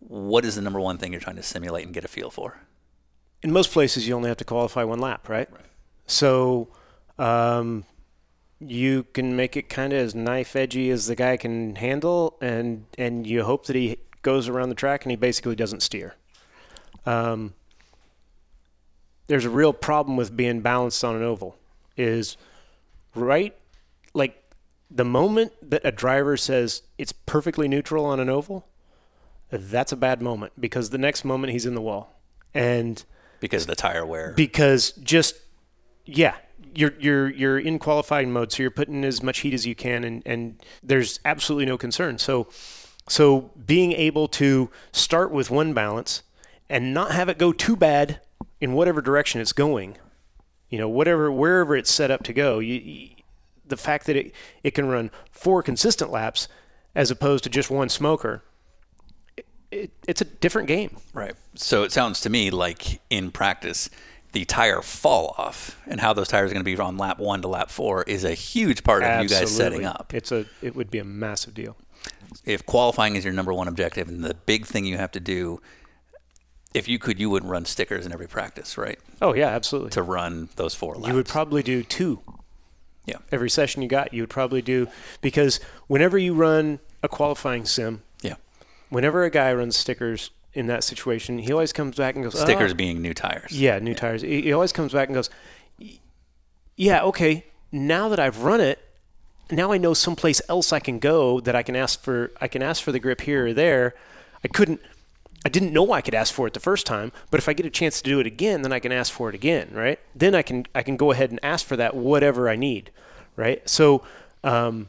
[0.00, 2.60] what is the number one thing you're trying to simulate and get a feel for?
[3.42, 5.50] in most places you only have to qualify one lap, right?
[5.50, 5.64] right.
[6.06, 6.68] So
[7.18, 7.84] um,
[8.60, 12.86] you can make it kind of as knife edgy as the guy can handle, and
[12.96, 16.14] and you hope that he goes around the track and he basically doesn't steer.
[17.06, 17.54] Um,
[19.28, 21.56] there's a real problem with being balanced on an oval.
[21.96, 22.36] Is
[23.14, 23.56] right,
[24.14, 24.42] like
[24.90, 28.66] the moment that a driver says it's perfectly neutral on an oval,
[29.50, 32.20] that's a bad moment because the next moment he's in the wall.
[32.54, 33.02] And
[33.40, 34.32] Because of the tire wear.
[34.36, 35.36] because just
[36.04, 36.34] yeah
[36.74, 40.04] you're you're you're in qualifying mode so you're putting as much heat as you can
[40.04, 42.46] and and there's absolutely no concern so
[43.08, 46.22] so being able to start with one balance
[46.68, 48.20] and not have it go too bad
[48.60, 49.96] in whatever direction it's going
[50.70, 53.08] you know whatever wherever it's set up to go you, you,
[53.66, 54.32] the fact that it
[54.62, 56.48] it can run four consistent laps
[56.94, 58.42] as opposed to just one smoker
[59.70, 61.34] it, it's a different game Right.
[61.54, 63.90] So it sounds to me like in practice,
[64.32, 67.42] the tire fall off and how those tires are going to be on lap one
[67.42, 70.12] to lap four is a huge part of you guys setting up.
[70.14, 71.76] It's a it would be a massive deal.
[72.44, 75.60] If qualifying is your number one objective and the big thing you have to do,
[76.74, 78.98] if you could, you wouldn't run stickers in every practice, right?
[79.22, 79.90] Oh yeah, absolutely.
[79.90, 81.08] To run those four laps.
[81.08, 82.20] You would probably do two.
[83.06, 83.16] Yeah.
[83.32, 84.88] Every session you got, you would probably do
[85.22, 88.02] because whenever you run a qualifying sim.
[88.90, 92.72] Whenever a guy runs stickers in that situation, he always comes back and goes, Stickers
[92.72, 93.52] "Oh." being new tires.
[93.52, 94.22] Yeah, new tires.
[94.22, 95.30] He he always comes back and goes,
[96.76, 97.44] "Yeah, okay.
[97.70, 98.78] Now that I've run it,
[99.50, 102.30] now I know someplace else I can go that I can ask for.
[102.40, 103.94] I can ask for the grip here or there.
[104.44, 104.80] I couldn't.
[105.44, 107.64] I didn't know I could ask for it the first time, but if I get
[107.64, 109.98] a chance to do it again, then I can ask for it again, right?
[110.14, 112.90] Then I can I can go ahead and ask for that whatever I need,
[113.36, 113.66] right?
[113.68, 114.02] So,
[114.42, 114.88] um,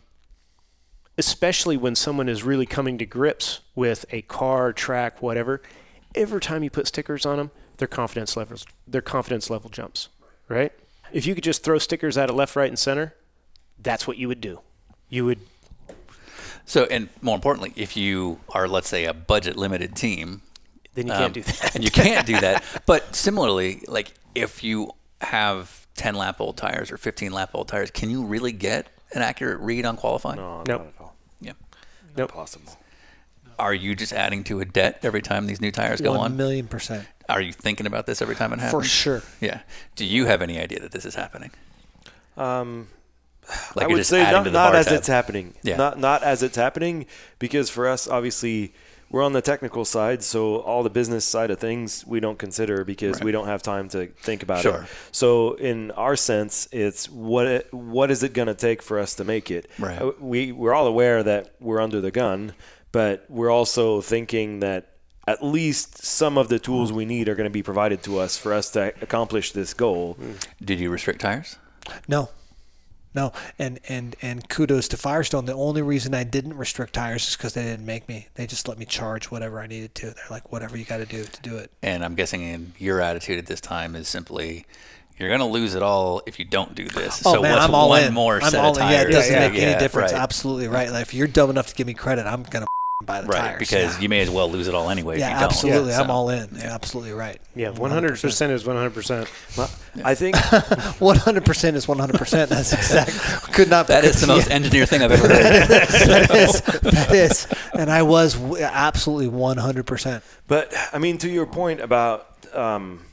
[1.19, 5.61] especially when someone is really coming to grips with a car, track, whatever,
[6.15, 10.09] every time you put stickers on them, their confidence levels their confidence level jumps,
[10.47, 10.71] right?
[11.11, 13.13] If you could just throw stickers at it left, right, and center,
[13.77, 14.61] that's what you would do.
[15.09, 15.39] You would
[16.65, 20.41] So, and more importantly, if you are, let's say, a budget limited team,
[20.93, 21.75] then you um, can't do that.
[21.75, 22.63] and you can't do that.
[22.85, 24.91] But similarly, like if you
[25.21, 29.21] have 10 lap old tires or 15 lap old tires, can you really get an
[29.21, 30.37] accurate read on qualifying?
[30.37, 30.67] No, Nope.
[30.67, 31.15] not at all.
[31.41, 31.53] Yeah.
[32.19, 32.31] Nope.
[32.31, 32.77] Possible.
[33.57, 36.37] Are you just adding to a debt every time these new tires go One on?
[36.37, 37.05] million percent.
[37.27, 38.83] Are you thinking about this every time it happens?
[38.83, 39.21] For sure.
[39.41, 39.61] Yeah.
[39.95, 41.51] Do you have any idea that this is happening?
[42.37, 42.87] Um,
[43.75, 44.95] Like I would say not, the not as tab?
[44.95, 45.53] it's happening.
[45.63, 45.75] Yeah.
[45.77, 47.05] Not not as it's happening
[47.39, 48.73] because for us, obviously,
[49.09, 52.83] we're on the technical side, so all the business side of things we don't consider
[52.85, 53.23] because Right.
[53.25, 54.83] we don't have time to think about Sure.
[54.83, 54.89] it.
[55.11, 59.15] So in our sense, it's what it, what is it going to take for us
[59.15, 59.67] to make it?
[59.79, 60.01] Right.
[60.01, 62.53] Uh, We we're all aware that we're under the gun,
[62.91, 64.85] but we're also thinking that.
[65.27, 68.35] At least some of the tools we need are going to be provided to us
[68.35, 70.17] for us to accomplish this goal.
[70.59, 71.57] Did you restrict tires?
[72.07, 72.29] No.
[73.13, 75.45] No, and, and, and kudos to Firestone.
[75.45, 78.27] The only reason I didn't restrict tires is because they didn't make me.
[78.35, 80.05] They just let me charge whatever I needed to.
[80.07, 81.71] They're like, whatever you got to do to do it.
[81.81, 84.65] And I'm guessing in your attitude at this time is simply
[85.17, 87.23] you're going to lose it all if you don't do this.
[87.25, 88.13] Oh so man, what's I'm all one in.
[88.13, 88.83] more I'm set all of in.
[88.89, 90.13] Yeah, it doesn't Yeah, make yeah, any difference.
[90.13, 90.21] Right.
[90.21, 90.91] Absolutely right.
[90.91, 92.67] Like if you're dumb enough to give me credit, I'm gonna
[93.05, 93.59] buy the Right, tires.
[93.59, 94.01] because yeah.
[94.01, 95.43] you may as well lose it all anyway if yeah, you don't.
[95.43, 95.93] absolutely.
[95.93, 96.49] So- I'm all in.
[96.53, 97.39] Yeah, absolutely right.
[97.55, 100.03] Yeah, 100% is 100%.
[100.03, 100.35] I think
[100.99, 102.49] 100 percent is 100 percent.
[102.49, 103.53] That's exact.
[103.53, 103.87] Could not.
[103.87, 103.93] Be.
[103.93, 105.67] That is the most yeah, engineer thing I've ever heard.
[105.67, 106.61] that is.
[106.81, 107.47] That is.
[107.73, 110.21] And I was absolutely 100 percent.
[110.47, 113.05] But I mean, to your point about um,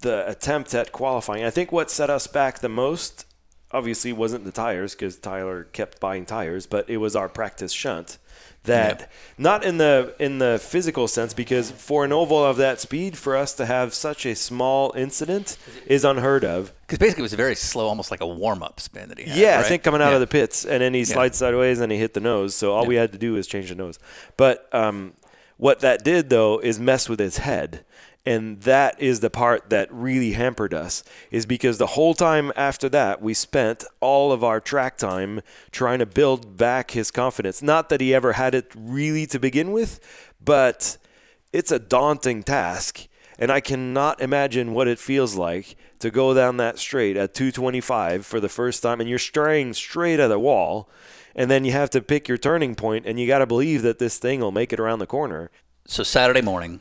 [0.00, 3.26] the attempt at qualifying, I think what set us back the most,
[3.70, 8.18] obviously, wasn't the tires because Tyler kept buying tires, but it was our practice shunt.
[8.64, 9.12] That Yep.
[9.38, 13.34] not in the in the physical sense, because for an oval of that speed, for
[13.34, 15.56] us to have such a small incident
[15.86, 16.70] is unheard of.
[16.82, 19.38] Because basically it was a very slow, almost like a warm-up spin that he had.
[19.38, 20.14] Yeah, I think coming out Yeah.
[20.16, 22.54] of the pits, and then he slides sideways and he hit the nose.
[22.54, 23.98] So all we had to do was change the nose.
[24.36, 25.14] But um,
[25.56, 27.82] what that did though is mess with his head,
[28.26, 31.02] and that is the part that really hampered us.
[31.30, 35.40] Is because the whole time after that, we spent all of our track time
[35.70, 37.62] trying to build back his confidence.
[37.62, 40.00] Not that he ever had it really to begin with,
[40.42, 40.98] but
[41.52, 43.06] it's a daunting task.
[43.38, 48.26] And I cannot imagine what it feels like to go down that straight at 225
[48.26, 50.90] for the first time, and you're straying straight at a wall,
[51.34, 53.98] and then you have to pick your turning point, and you got to believe that
[53.98, 55.50] this thing will make it around the corner.
[55.86, 56.80] So Saturday morning,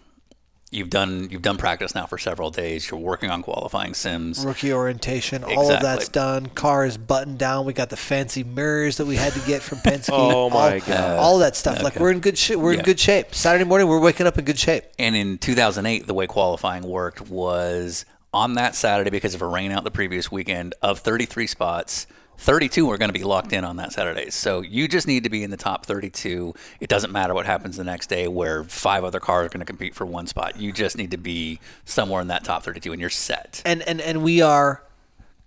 [0.72, 2.90] you've done you've done practice now for several days.
[2.90, 4.46] You're working on qualifying sims.
[4.46, 5.44] Rookie orientation.
[5.44, 6.48] All of that's done.
[6.48, 7.66] Car is buttoned down.
[7.66, 10.10] We got the fancy mirrors that we had to get from Penske.
[10.12, 11.18] Oh, my all, God.
[11.20, 11.82] All that stuff.
[11.82, 12.58] Like we're in good shape.
[12.60, 12.80] We're Yeah.
[12.80, 13.34] in good shape.
[13.34, 14.84] Saturday morning, we're waking up in good shape.
[15.00, 19.72] And in 2008, the way qualifying worked was on that Saturday because of a rain
[19.72, 20.76] out the previous weekend.
[20.82, 22.06] Of 33 spots,
[22.40, 24.30] 32 are going to be locked in on that Saturday.
[24.30, 26.54] So you just need to be in the top 32.
[26.80, 29.66] It doesn't matter what happens the next day where five other cars are going to
[29.66, 30.60] compete for one spot.
[30.60, 33.62] You just need to be somewhere in that top 32 and you're set.
[33.66, 34.84] And and and we are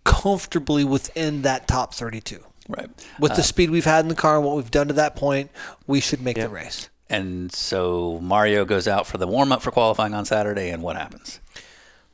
[0.05, 2.45] comfortably within that top 32.
[2.68, 2.88] Right.
[3.18, 5.16] With the uh, speed we've had in the car and what we've done to that
[5.16, 5.51] point,
[5.86, 6.90] we should make the race.
[7.09, 10.97] And so Mario goes out for the warm up for qualifying on Saturday, and what
[10.97, 11.40] happens?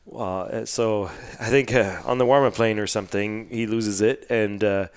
[0.09, 1.04] Well, uh, so
[1.40, 4.88] I think uh, on the warm-up plane or something, he loses it, and uh,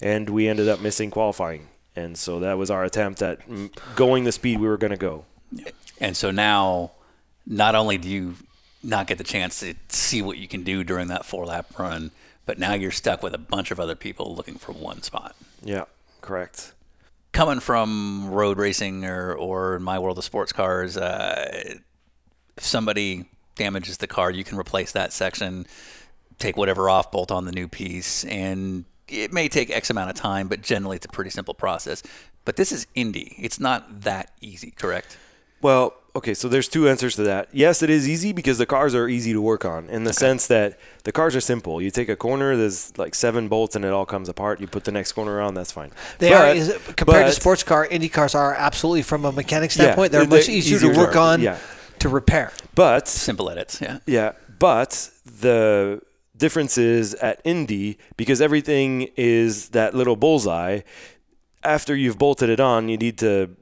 [0.00, 3.40] and we ended up missing qualifying, and so that was our attempt at
[3.96, 5.24] going the speed we were going to go.
[6.00, 6.92] And so now,
[7.46, 8.34] not only do you
[8.82, 12.10] not get the chance to see what you can do during that four lap run,
[12.46, 15.36] but now you're stuck with a bunch of other people looking for one spot.
[15.62, 15.84] Yeah,
[16.20, 16.72] correct.
[17.32, 21.76] Coming from road racing or, or in my world of sports cars, uh,
[22.56, 25.66] if somebody damages the car, you can replace that section,
[26.38, 30.16] take whatever off, bolt on the new piece, and it may take X amount of
[30.16, 32.02] time, but generally it's a pretty simple process.
[32.44, 33.36] But this is Indy.
[33.38, 35.16] It's not that easy, correct?
[35.60, 37.48] Well, okay, so there's two answers to that.
[37.52, 40.48] Yes, it is easy because the cars are easy to work on in the sense
[40.48, 41.80] that the cars are simple.
[41.80, 44.60] You take a corner, there's like seven bolts, and it all comes apart.
[44.60, 45.92] You put the next corner on, that's fine.
[46.18, 49.30] They But- are is it- compared to sports car, Indy cars are absolutely from a
[49.30, 50.10] mechanic Yeah, standpoint.
[50.10, 51.58] they're they're much easier to work to- on, yeah.
[52.02, 52.52] To repair.
[52.74, 53.98] But Simple edits, yeah.
[54.06, 56.02] Yeah, but the
[56.36, 60.80] difference is at Indy because everything is that little bullseye.
[61.62, 63.56] After you've bolted it on, you need to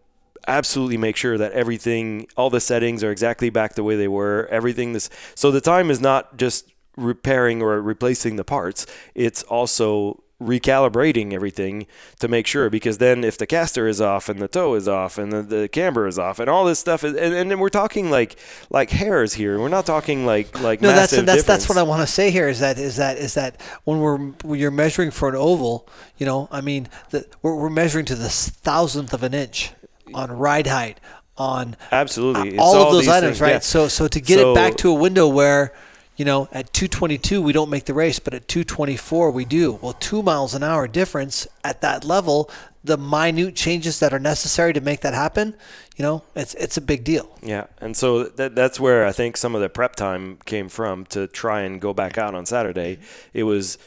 [0.49, 4.49] absolutely make sure that everything, all the settings are exactly back the way they were.
[4.51, 10.23] Everything this, so the time is not just repairing or replacing the parts; it's also
[10.41, 11.87] recalibrating everything
[12.19, 15.19] to make sure because then if the caster is off and the toe is off
[15.19, 17.69] and the, the camber is off and all this stuff is, and, and then we're
[17.69, 18.37] talking like
[18.71, 22.01] like hairs here we're not talking like like No, that's that's that's what I want
[22.01, 22.49] to say here.
[22.49, 25.87] Is that is that is that when we're when you're measuring for an oval,
[26.17, 29.73] you know, I mean, the, we're, we're measuring to the thousandth of an inch
[30.15, 30.99] on ride height,
[31.37, 32.51] on uh, Absolutely.
[32.51, 33.53] It's all, all of those items, things, right?
[33.53, 33.59] yeah.
[33.61, 35.73] So so to get So- it back to a window where,
[36.21, 39.79] you know, at 222 we don't make the race, but at 224 we do.
[39.81, 42.51] Well, two miles an hour difference at that level,
[42.85, 45.55] the minute changes that are necessary to make that happen,
[45.97, 47.39] you know, it's it's a big deal.
[47.43, 51.07] Yeah, and so that that's where I think some of the prep time came from
[51.07, 52.99] to try and go back out on Saturday.
[53.33, 53.79] It was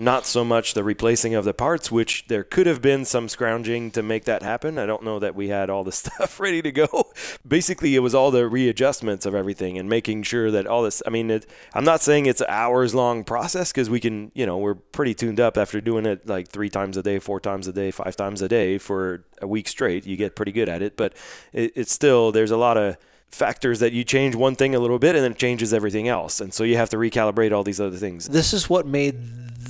[0.00, 3.90] not so much the replacing of the parts, which there could have been some scrounging
[3.90, 4.78] to make that happen.
[4.78, 7.12] I don't know that we had all the stuff ready to go.
[7.46, 11.02] Basically, it was all the readjustments of everything and making sure that all this.
[11.06, 14.46] I mean, it, I'm not saying it's an hours long process because we can, you
[14.46, 17.68] know, we're pretty tuned up after doing it like three times a day, four times
[17.68, 20.06] a day, five times a day for a week straight.
[20.06, 21.14] You get pretty good at it, but
[21.52, 22.96] it, it's still there's a lot of
[23.28, 26.40] factors that you change one thing a little bit and then it changes everything else.
[26.40, 28.28] And so you have to recalibrate all these other things.
[28.28, 29.16] this is what made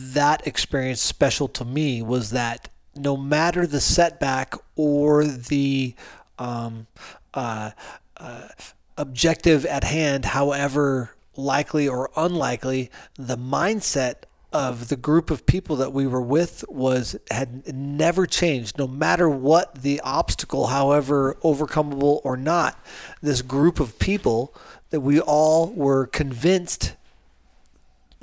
[0.01, 5.95] that experience special to me was that no matter the setback or the
[6.39, 6.87] um,
[7.35, 7.71] uh,
[8.17, 8.49] uh,
[8.97, 15.93] objective at hand, however likely or unlikely, the mindset of the group of people that
[15.93, 18.79] we were with was had never changed.
[18.79, 22.79] No matter what the obstacle however overcomable or not
[23.23, 24.55] this group of people
[24.91, 26.97] that we all were convinced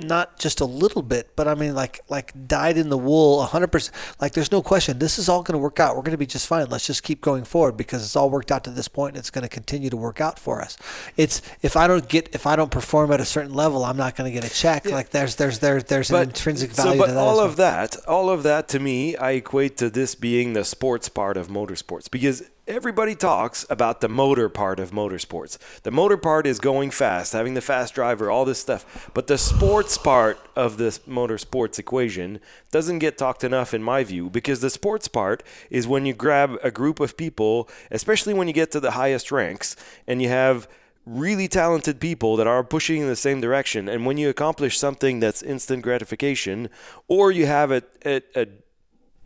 [0.00, 3.68] not just a little bit, but I mean like like dyed in the wool, hundred
[3.68, 3.96] percent.
[4.20, 5.96] Like there's no question, this is all going to work out.
[5.96, 6.68] We're going to be just fine.
[6.68, 9.30] Let's just keep going forward because it's all worked out to this point, and it's
[9.30, 10.76] going to continue to work out for us.
[11.16, 14.14] It's if I don't get if I don't perform at a certain level, I'm not
[14.14, 14.86] going to get a check.
[14.86, 17.20] Like there's there's there's there's an intrinsic value so, but to that.
[17.20, 17.46] all well.
[17.46, 21.36] of that, all of that to me, I equate to this being the sports part
[21.36, 25.56] of motorsports because everybody talks about the motor part of motorsports.
[25.82, 29.10] The motor part is going fast, having the fast driver, all this stuff.
[29.14, 32.40] But the sports part of this motorsports equation
[32.70, 36.58] doesn't get talked enough in my view because the sports part is when you grab
[36.62, 39.74] a group of people, especially when you get to the highest ranks
[40.06, 40.68] and you have
[41.06, 43.88] really talented people that are pushing in the same direction.
[43.88, 46.68] And when you accomplish something that's instant gratification,
[47.08, 48.46] or you have a, a, a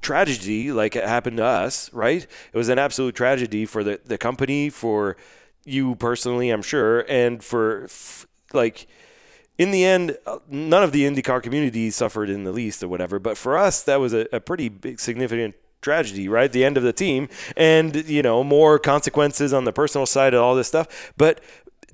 [0.02, 2.22] tragedy like it happened to us, right?
[2.22, 5.16] It was an absolute tragedy for the, the company, for
[5.64, 8.86] you personally, I'm sure, and for f- like
[9.58, 13.18] in the end, none of the IndyCar community suffered in the least or whatever.
[13.18, 16.50] But for us, that was a, a pretty big, significant tragedy, right?
[16.50, 20.42] The end of the team, and you know more consequences on the personal side of
[20.42, 21.12] all this stuff.
[21.16, 21.40] But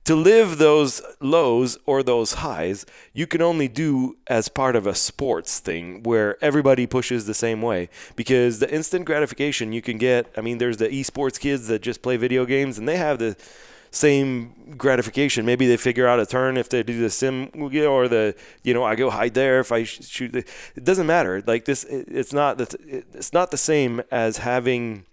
[0.04, 4.94] to live those lows or those highs, you can only do as part of a
[4.94, 7.88] sports thing where everybody pushes the same way.
[8.16, 12.02] Because the instant gratification you can get, I mean, there's the esports kids that just
[12.02, 13.36] play video games and they have the
[13.90, 15.46] same gratification.
[15.46, 18.84] Maybe they figure out a turn if they do the sim or the you know
[18.84, 20.34] I go hide there if I shoot.
[20.34, 21.42] It doesn't matter.
[21.46, 25.06] Like this, it's not the, it's not the same as having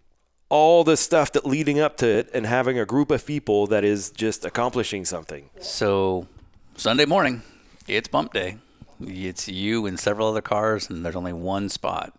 [0.49, 3.83] all the stuff that leading up to it and having a group of people that
[3.83, 5.49] is just accomplishing something.
[5.59, 6.27] So
[6.75, 7.41] Sunday morning,
[7.87, 8.57] it's bump day.
[9.01, 12.13] It's you and several other cars, and there's only one spot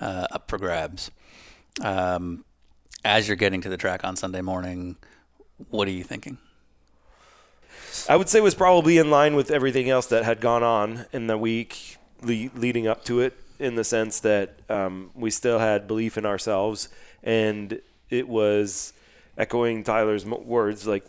[0.00, 1.10] uh, up for grabs.
[1.82, 2.44] Um,
[3.04, 4.96] as you're getting to the track on Sunday morning,
[5.68, 6.38] what are you thinking?
[8.08, 11.06] I would say it was probably in line with everything else that had gone on
[11.12, 15.58] in the week le- leading up to it, in the sense that um, we still
[15.58, 16.88] had belief in ourselves,
[17.24, 18.92] and it was
[19.36, 21.04] echoing Tyler's words, like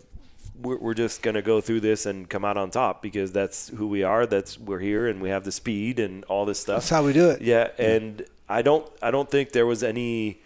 [0.59, 3.87] we're, we're just gonna go through this and come out on top because that's who
[3.87, 4.25] we are.
[4.25, 6.77] That's we're here, and we have the speed and all this stuff.
[6.77, 7.41] That's how we do it.
[7.41, 10.39] Yeah, and I don't I don't think there was any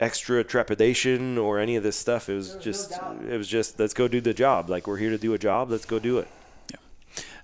[0.00, 2.28] extra trepidation or any of this stuff.
[2.28, 2.92] It was just
[3.28, 4.70] it was just let's go do the job.
[4.70, 5.70] Like we're here to do a job.
[5.70, 6.28] Let's go do it.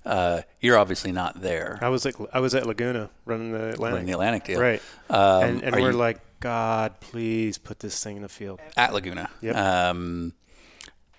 [0.03, 1.77] Uh, you're obviously not there.
[1.79, 3.81] I was like, I was at Laguna running the Atlantic.
[3.81, 4.59] Running the Atlantic deal.
[4.59, 4.81] Right.
[5.11, 8.59] Um, and and we're you- like, God, please put this thing in the field.
[8.75, 9.29] at Laguna.
[9.41, 9.55] Yep.
[9.55, 10.33] Um,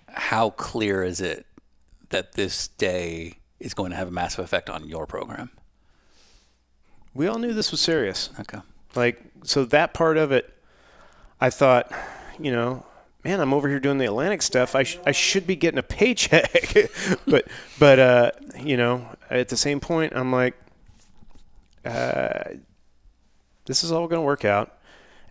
[0.09, 1.47] how clear is it
[2.09, 5.49] that this day is going to have a massive effect on your program?
[7.13, 8.29] We all knew this was serious.
[8.39, 8.59] Okay.
[8.95, 10.53] Like, so that part of it,
[11.39, 11.91] I thought,
[12.37, 12.85] you know,
[13.23, 14.75] man, I'm over here doing the Atlantic stuff.
[14.75, 16.73] I, sh- I should be getting a paycheck.
[17.27, 17.47] but,
[17.79, 20.55] but, uh, you know, at the same point, I'm like,
[21.85, 22.43] uh,
[23.65, 24.77] this is all going to work out.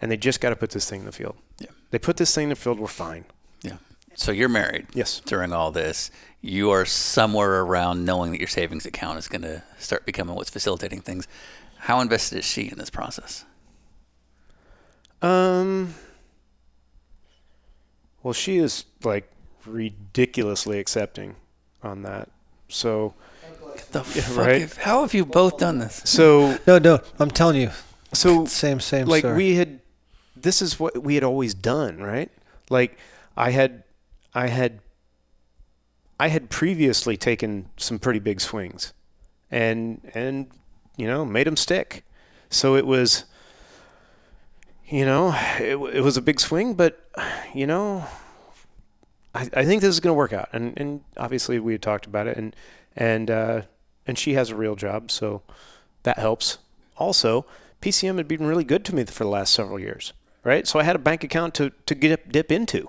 [0.03, 1.37] And they just got to put this thing in the field.
[1.61, 1.69] Yeah.
[1.93, 3.25] They put this thing in the field, we're fine.
[3.63, 3.77] Yeah.
[4.15, 4.89] So you're married.
[4.95, 5.21] Yes.
[5.25, 6.11] During all this,
[6.41, 10.51] you are somewhere around knowing that your savings account is going to start becoming what's
[10.51, 11.27] facilitating things.
[11.79, 13.45] How invested is she in this process?
[15.23, 15.95] Um.
[18.23, 19.31] Well, she is like
[19.67, 21.37] ridiculously accepting
[21.83, 22.29] on that.
[22.69, 23.15] So,
[23.93, 24.61] The Yeah, fuck right.
[24.63, 26.03] have- how have you both done this?
[26.05, 27.71] so, No, no, I'm telling you.
[28.13, 29.35] so Same, same, like sir.
[29.37, 29.81] we had
[30.43, 32.31] this is what we had always done right?
[32.71, 32.99] Like
[33.37, 33.83] i had
[34.35, 34.81] i had
[36.21, 38.93] i had previously taken some pretty big swings
[39.51, 40.49] and and
[40.97, 42.05] you know made them stick.
[42.51, 43.25] So it was
[44.87, 47.09] you know it, it was a big swing but
[47.55, 48.05] you know
[49.35, 50.49] i, I think this is going to work out.
[50.53, 52.55] And and obviously we had talked about it and
[52.97, 53.63] and uh
[54.07, 55.43] and she has a real job so
[56.03, 56.59] that helps.
[56.97, 57.47] Also,
[57.81, 60.13] PCM had been really good to me for the last several years,
[60.45, 60.67] right?
[60.67, 62.89] So I had a bank account to, to get dip into.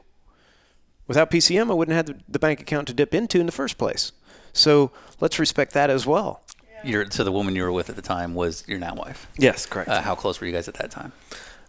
[1.08, 3.78] Without PCM, I wouldn't have the, the bank account to dip into in the first
[3.78, 4.12] place.
[4.54, 6.42] So let's respect that as well.
[6.84, 9.28] You're, so the woman you were with at the time was your now wife.
[9.38, 9.90] Yes, correct.
[9.90, 11.12] Uh, how close were you guys at that time?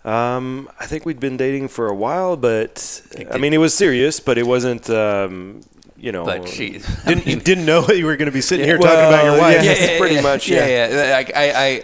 [0.05, 3.01] Um, I think we'd been dating for a while, but
[3.31, 4.91] I mean, it was serious, but it wasn't.
[4.91, 5.63] Um,
[5.97, 8.79] you know, But she Didn't, you didn't know you were going to be sitting here
[8.79, 9.65] Well, talking about your wife.
[9.65, 9.99] yeah.
[9.99, 11.15] pretty much, Yeah, yeah.
[11.15, 11.83] Like, I,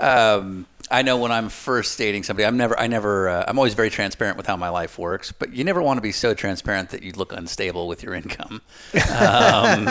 [0.00, 3.58] I, um, I know when I'm first dating somebody, I'm never, I never, uh, I'm
[3.58, 5.32] always very transparent with how my life works.
[5.32, 8.60] But you never want to be so transparent that you look unstable with your income.
[9.10, 9.88] Um,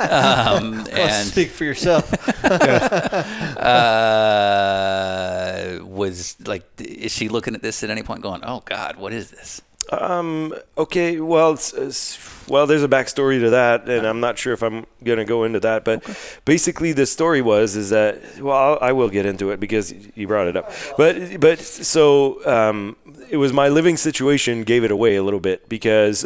[0.00, 2.12] um, and speak for yourself.
[2.44, 3.84] uh,
[5.84, 9.30] was like, is she looking at this at any point, going, "Oh God, what is
[9.30, 9.62] this?"
[9.92, 10.54] Um.
[10.78, 11.20] Okay.
[11.20, 14.86] Well, it's, it's, well, there's a backstory to that, and I'm not sure if I'm
[15.02, 15.84] gonna go into that.
[15.84, 16.02] But
[16.44, 20.26] basically, the story was is that well, I'll, I will get into it because you
[20.26, 20.72] brought it up.
[20.96, 22.96] But but so um,
[23.30, 26.24] it was my living situation gave it away a little bit because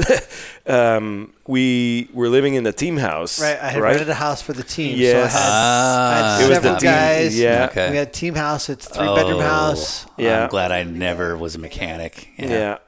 [0.67, 3.41] um, we were living in the team house.
[3.41, 3.91] right, I had right?
[3.91, 4.97] rented a house for the team.
[4.99, 5.33] Yes.
[5.33, 6.39] So I had, I had Ah.
[6.45, 7.39] It was several the team- guys.
[7.39, 7.67] yeah.
[7.71, 7.91] Okay.
[7.91, 8.69] We had team house.
[8.69, 10.07] It's three bedroom Oh, house.
[10.17, 10.45] Yeah.
[10.45, 12.29] I'm glad I never was a mechanic.
[12.37, 12.47] Yeah.
[12.49, 12.79] yeah.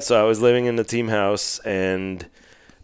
[0.00, 2.26] So I was living in the team house, and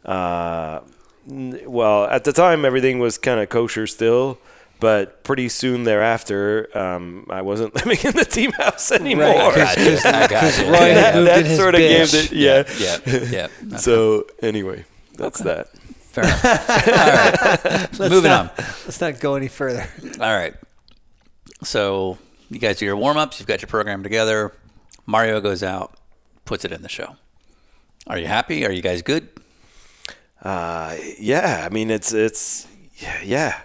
[0.05, 0.81] uh,
[1.29, 4.39] n- well, at the time everything was kind of kosher still,
[4.81, 9.27] but pretty soon thereafter, um, I wasn't living in the team house anymore.
[9.57, 10.63] Right, 'cause- I.
[10.71, 12.33] Roy had that moved that his sort of gave bitch.
[12.33, 12.65] it, yeah.
[13.31, 13.77] Yeah, yeah.
[13.79, 14.85] So anyway,
[15.17, 15.69] that's that.
[16.11, 16.45] Fair enough.
[16.45, 18.11] All right.
[18.11, 18.65] Moving not, on.
[18.87, 19.87] Let's not go any further.
[20.21, 20.55] All right.
[21.63, 22.19] So
[22.51, 23.39] you guys do your warm ups.
[23.41, 24.53] You've got your program together.
[25.07, 25.95] Mario goes out,
[26.49, 27.17] puts it in the show.
[28.07, 28.65] Are you happy?
[28.67, 29.29] Are you guys good?
[30.43, 32.67] Uh, yeah, I mean it's it's
[33.23, 33.61] yeah,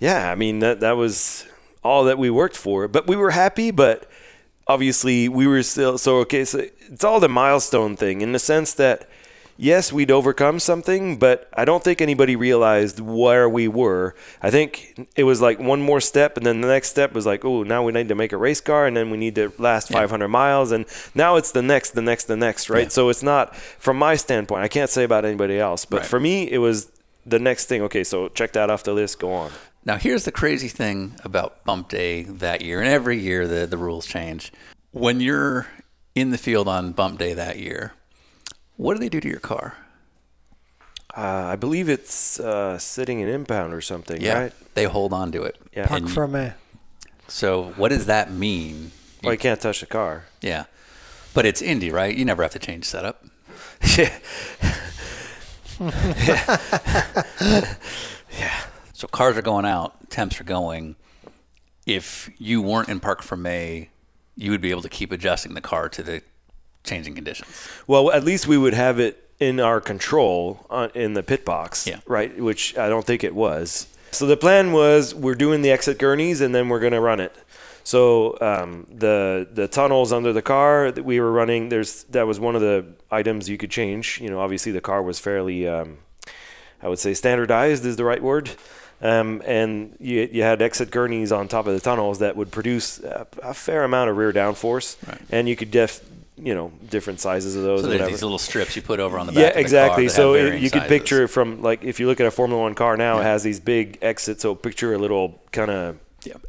[0.00, 0.30] yeah.
[0.30, 1.46] I mean that that was
[1.84, 3.70] all that we worked for, but we were happy.
[3.70, 4.10] But
[4.66, 6.46] obviously, we were still so okay.
[6.46, 9.06] So it's all the milestone thing in the sense that
[9.58, 14.14] yes, we'd overcome something, but I don't think anybody realized where we were.
[14.40, 17.44] I think it was like one more step, and then the next step was like,
[17.44, 19.90] oh, now we need to make a race car, and then we need to last
[19.90, 22.84] 500 miles, and now it's the next, the next, the next, right?
[22.84, 22.88] Yeah.
[22.88, 24.62] So it's not from my standpoint.
[24.62, 26.06] I can't say about anybody else, but Right.
[26.06, 26.90] for me, it was
[27.26, 27.82] the next thing.
[27.82, 29.18] Okay, so check that off the list.
[29.18, 29.50] Go on.
[29.84, 33.76] Now, here's the crazy thing about Bump Day that year, and every year the, the
[33.78, 34.52] rules change.
[34.92, 35.66] When you're
[36.14, 37.92] in the field on Bump Day that year,
[38.78, 39.76] what do they do to your car?
[41.14, 41.20] Uh,
[41.52, 44.52] I believe it's uh, sitting in impound or something, Yeah, right?
[44.74, 45.56] they hold on to it.
[45.76, 45.86] Yeah.
[45.86, 46.54] Park you- for a
[47.30, 48.90] so, what does that mean?
[49.22, 50.24] Well, you can't touch the car.
[50.40, 50.64] Yeah,
[51.34, 52.16] but it's Indy, right?
[52.16, 53.22] You never have to change setup.
[53.98, 54.18] yeah.
[58.38, 58.60] yeah.
[58.94, 60.96] So cars are going out, temps are going.
[61.86, 63.90] If you weren't in parc fermé,
[64.34, 66.22] you would be able to keep adjusting the car to the
[66.88, 67.48] changing conditions.
[67.86, 71.86] Well, at least we would have it in our control on, in the pit box,
[71.86, 72.00] Yeah.
[72.06, 72.36] right?
[72.40, 73.86] Which I don't think it was.
[74.10, 77.20] So the plan was we're doing the exit gurneys and then we're going to run
[77.20, 77.34] it.
[77.84, 82.38] So um, the the tunnels under the car that we were running, there's that was
[82.40, 84.20] one of the items you could change.
[84.20, 85.98] You know, obviously the car was fairly, um,
[86.82, 88.50] I would say, standardized is the right word.
[89.00, 92.98] Um, and you, you had exit gurneys on top of the tunnels that would produce
[92.98, 94.96] a, a fair amount of rear downforce,
[95.30, 96.00] and you could def,
[96.38, 97.82] you know, different sizes of those.
[97.82, 99.40] So there's those little strips you put over on the back.
[99.40, 100.08] Yeah, of the exactly.
[100.08, 100.88] So it, you could sizes.
[100.88, 103.60] picture from like if you look at a Formula One car now, it has these
[103.60, 104.42] big exits.
[104.42, 105.98] So picture a little kind of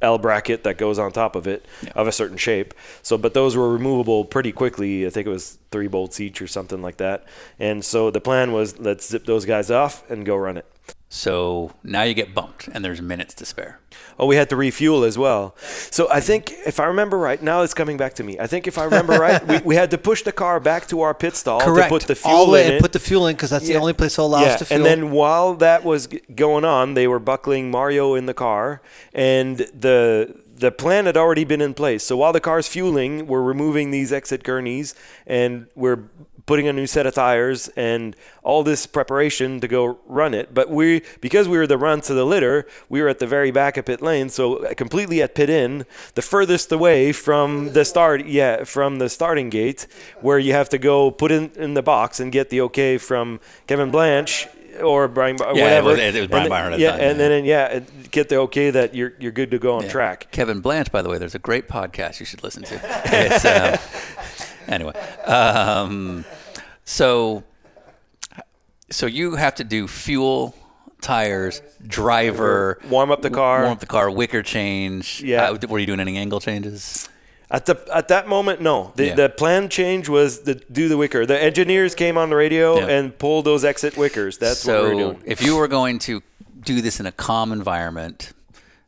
[0.01, 2.73] L bracket that goes on top of it of a certain shape.
[3.01, 5.05] So, but those were removable pretty quickly.
[5.05, 7.25] I think it was three bolts each or something like that.
[7.59, 10.65] And so the plan was let's zip those guys off and go run it.
[11.11, 13.79] So now you get bumped, and there's minutes to spare.
[14.19, 15.55] Oh, we had to refuel as well.
[15.89, 18.37] So I think if I remember right, now it's coming back to me.
[18.39, 21.01] I think if I remember right, we, we had to push the car back to
[21.01, 21.89] our pit stall Correct.
[21.89, 22.81] to put the fuel All the way in and it.
[22.81, 24.49] put the fuel in because that's the only place they'll allow yeah.
[24.49, 24.77] us to fuel.
[24.77, 28.81] And then while that was g- going on, they were buckling Mario in the car,
[29.11, 32.03] and the the plan had already been in place.
[32.03, 34.93] So while the car's fueling, we're removing these exit gurneys,
[35.25, 36.09] and we're
[36.49, 40.51] putting a new set of tires and all this preparation to go run it.
[40.51, 43.51] But we, because we were the run to the litter, we were at the very
[43.51, 45.85] back of pit lane, so completely at pit in,
[46.15, 49.85] the furthest away from the start, yeah, from the starting gate,
[50.21, 53.39] where you have to go put in in the box and get the okay from
[53.67, 54.47] Kevin Blanch
[54.83, 55.89] or Brian, Yeah, it whatever.
[55.89, 57.79] was- it was Brian And Byron yeah, time, and then yeah,
[58.11, 59.89] get the okay that you're you're good to go on Yeah.
[59.91, 60.27] track.
[60.31, 62.75] Kevin Blanch, by the way, there's a great podcast you should listen to.
[64.69, 64.93] Um, anyway,
[65.25, 66.23] um,
[66.89, 67.43] so
[68.89, 70.55] so you have to do fuel,
[71.01, 73.61] tires, driver, Warm up the car.
[73.61, 75.21] warm up the car, wicker change.
[75.23, 75.51] Yeah.
[75.51, 77.07] Uh, were you doing any angle changes?
[77.51, 78.91] At the at that moment, no.
[78.95, 79.15] The, Yeah.
[79.15, 81.25] the plan change was to do the wicker.
[81.27, 82.87] The engineers came on the radio Yeah.
[82.87, 84.39] and pulled those exit wickers.
[84.39, 85.23] That's so what we were doing.
[85.25, 86.21] if you were going to
[86.65, 88.33] do this in a calm environment,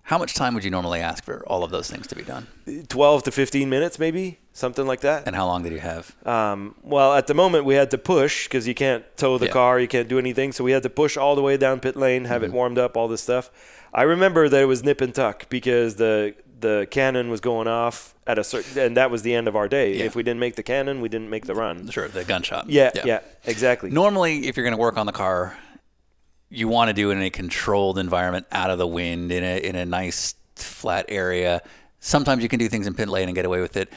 [0.03, 2.47] how much time would you normally ask for all of those things to be done?
[2.89, 5.23] 12 to 15 minutes, maybe something like that.
[5.27, 6.15] And how long did you have?
[6.25, 9.51] Um, well, at the moment we had to push because you can't tow the Yeah.
[9.51, 10.51] car, you can't do anything.
[10.51, 12.51] So we had to push all the way down pit lane, have Mm-hmm.
[12.51, 13.49] it warmed up, all this stuff.
[13.93, 18.13] I remember that it was nip and tuck because the the cannon was going off
[18.27, 19.95] at a certain, and that was the end of our day.
[19.97, 20.05] Yeah.
[20.05, 21.89] If we didn't make the cannon, we didn't make the run.
[21.89, 22.65] Sure, the gun shop.
[22.67, 23.89] Yeah, yeah, exactly.
[23.89, 25.57] Normally, if you're going to work on the car,
[26.49, 29.57] you want to do it in a controlled environment, out of the wind, in a
[29.57, 31.63] in a nice flat area.
[31.99, 33.89] Sometimes you can do things in pit lane and get away with it,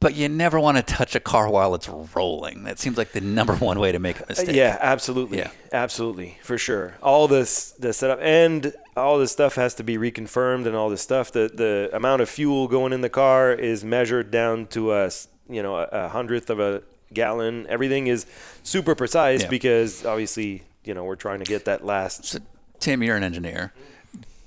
[0.00, 2.64] but you never want to touch a car while it's rolling.
[2.64, 4.56] That seems like the number one way to make a Uh, mistake.
[4.56, 5.38] Yeah, absolutely.
[5.38, 5.50] Yeah.
[5.72, 6.94] Absolutely, for sure.
[7.02, 11.02] All this the setup and all this stuff has to be reconfirmed and all this
[11.02, 11.30] stuff.
[11.30, 15.10] The the amount of fuel going in the car is measured down to a
[15.48, 16.82] you know a, a hundredth of a
[17.12, 17.66] gallon.
[17.68, 18.26] Everything is
[18.62, 19.48] super precise Yeah.
[19.48, 22.24] because obviously you know we're trying to get that last.
[22.24, 22.38] So,
[22.80, 23.72] Tim, you're an engineer.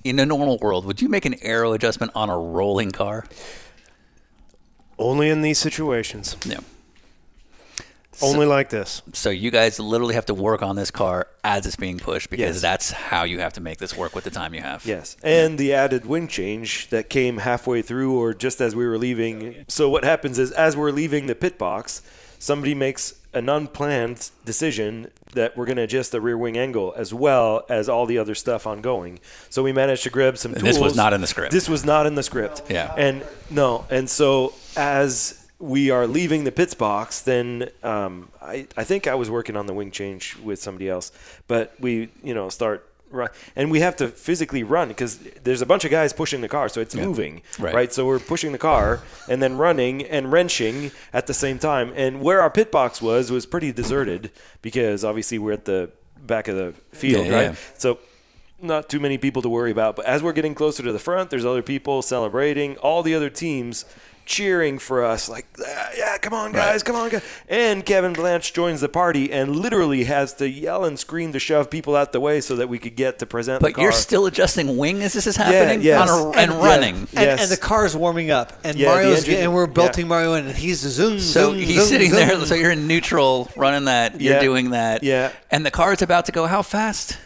[0.04, 3.24] In a normal world, would you make an aero adjustment on a rolling car?
[5.00, 6.38] Only in these situations.
[6.46, 6.60] No.
[8.22, 9.02] Only like this.
[9.14, 12.56] So you guys literally have to work on this car as it's being pushed because
[12.58, 12.62] Yes.
[12.62, 14.86] that's how you have to make this work with the time you have.
[14.86, 19.00] Yes, and the added wind change that came halfway through or just as we were
[19.00, 19.66] leaving.
[19.68, 22.04] So what happens is, as we're leaving the pit box,
[22.38, 27.14] somebody makes an unplanned decision that we're going to adjust the rear wing angle as
[27.14, 29.20] well as all the other stuff ongoing.
[29.50, 30.76] So we managed to grab some And tools.
[30.76, 31.52] this was not in the script.
[31.52, 32.62] This was not in the script.
[32.70, 32.94] Yeah.
[32.98, 38.84] And no, and so as we are leaving the pits box, then um, I, I
[38.84, 41.12] think I was working on the wing change with somebody else,
[41.48, 45.66] but we, you know, start run, and we have to physically run because there's a
[45.66, 47.94] bunch of guys pushing the car, so it's moving, Right.
[47.94, 51.94] So we're pushing the car and then running and wrenching at the same time.
[51.96, 54.32] And where our pit box was was pretty deserted
[54.62, 57.44] because obviously we're at the back of the field, Yeah, right?
[57.52, 57.56] yeah.
[57.78, 58.00] So
[58.62, 59.96] not too many people to worry about.
[59.96, 62.78] But as we're getting closer to the front, there's other people celebrating.
[62.78, 63.84] All the other teams
[64.26, 67.22] cheering for us, like, "Ah, yeah, come on, guys, come on, guys.
[67.50, 71.70] And Kevin Blanch joins the party and literally has to yell and scream to shove
[71.70, 73.84] people out the way so that we could get to present the But car.
[73.84, 76.10] you're still adjusting wing as this is happening yes.
[76.10, 76.58] on a, and, Yeah.
[76.66, 76.96] running.
[76.96, 77.42] And, Yes.
[77.42, 79.74] and the car's warming up, and Yeah, the Mario's engine- getting, and we're yeah.
[79.74, 82.28] belting Mario in, and he's zoom, So zoom, he's zoom, sitting zoom.
[82.28, 82.46] there.
[82.46, 84.22] So you're in neutral, running that.
[84.22, 84.42] You're Yeah.
[84.42, 85.04] doing that.
[85.04, 85.30] Yeah.
[85.52, 87.18] And the car's about to go how fast?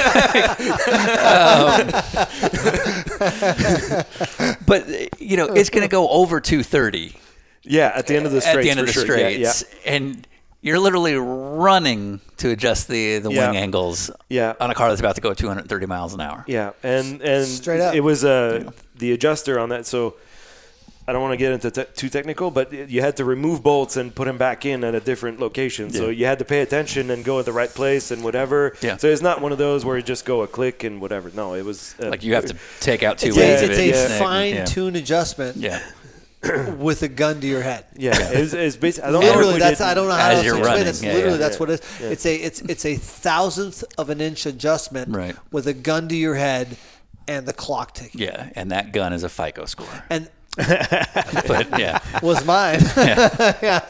[4.66, 7.14] But you know, it's going to go over 230
[7.62, 8.56] Yeah, at the end of the straights.
[8.58, 9.06] at the end of the sure.
[9.18, 10.26] Yeah, straights, and
[10.60, 13.48] you're literally running to adjust the the Yeah.
[13.50, 14.10] wing angles.
[14.28, 14.54] Yeah.
[14.60, 16.44] On a car that's about to go 230 miles an hour.
[16.46, 17.94] Yeah, and and Straight up.
[17.94, 19.86] it was uh, the adjuster on that.
[19.86, 20.14] So
[21.06, 23.97] I don't want to get into te- too technical, but you had to remove bolts
[23.98, 25.90] and put them back in at a different location.
[25.93, 28.74] So you had to pay attention and go at the right place and whatever.
[28.81, 28.97] Yeah.
[28.97, 31.31] So it's not one of those where you just go a click and whatever.
[31.35, 33.70] No, it was uh, Like you have to take out two It's, ends a, of
[33.72, 33.82] it's it.
[33.82, 34.55] a and snag- fine
[34.94, 34.98] yeah.
[34.98, 35.82] adjustment Yeah.
[36.78, 37.85] with a gun to your head.
[37.97, 39.09] Yeah, it's, it's basically.
[39.09, 40.64] I don't know Literally, we that's I don't know how else to explain.
[40.64, 41.39] running, That's yeah, literally yeah.
[41.39, 42.01] that's what it is.
[42.01, 45.35] It's a it's it's a thousandth of an inch adjustment Right.
[45.52, 46.76] with a gun to your head
[47.28, 48.20] and the clock ticking.
[48.20, 49.86] Yeah, and that gun is a FICO score.
[50.10, 52.81] And But yeah, was mine.
[52.97, 53.89] yeah.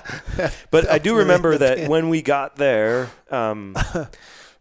[0.70, 3.76] But I do remember that when we got there, um,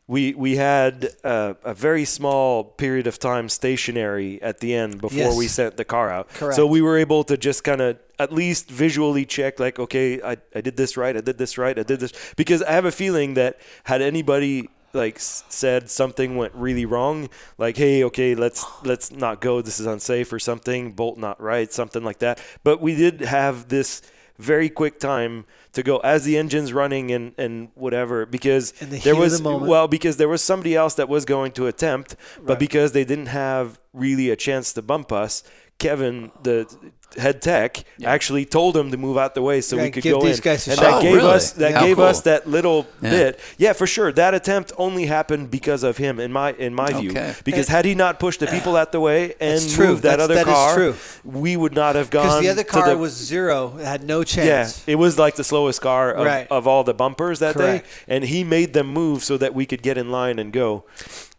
[0.08, 5.18] we we had uh, a very small period of time stationary at the end before
[5.18, 5.38] Yes.
[5.38, 6.30] we sent the car out.
[6.30, 6.56] Correct.
[6.56, 10.38] So we were able to just kind of at least visually check, like, okay, I,
[10.54, 12.92] I did this right, I did this right, I did this because I have a
[12.92, 19.12] feeling that had anybody like said something went really wrong like hey okay let's let's
[19.12, 19.62] not go.
[19.62, 22.42] This is unsafe or something bolt not right something like that.
[22.64, 24.02] But we did have this
[24.38, 29.16] very quick time to go as the engine's running and and whatever because the there
[29.16, 32.92] was the well because there was somebody else that was going to attempt but because
[32.92, 35.44] they didn't have really a chance to bump us
[35.78, 36.66] Kevin the
[37.18, 40.26] head tech actually told him to move out the way so we could give go
[40.26, 40.86] these in guys a and shot.
[40.86, 41.30] that Oh, gave really?
[41.32, 42.06] us that How gave cool.
[42.06, 43.10] us that little Yeah.
[43.10, 46.92] bit yeah for sure that attempt only happened because of him in my in my
[46.94, 47.36] view Okay.
[47.44, 49.88] because had he not pushed the people out the way and true.
[49.88, 50.96] moved that That's- other that is car true.
[51.24, 54.24] we would not have gone Because the other car the- was zero, it had no
[54.24, 54.82] chance.
[54.88, 56.48] yeah, it was like the slowest car of, Right.
[56.50, 57.86] of all the bumpers that Correct.
[57.86, 60.84] day, and he made them move so that we could get in line and go.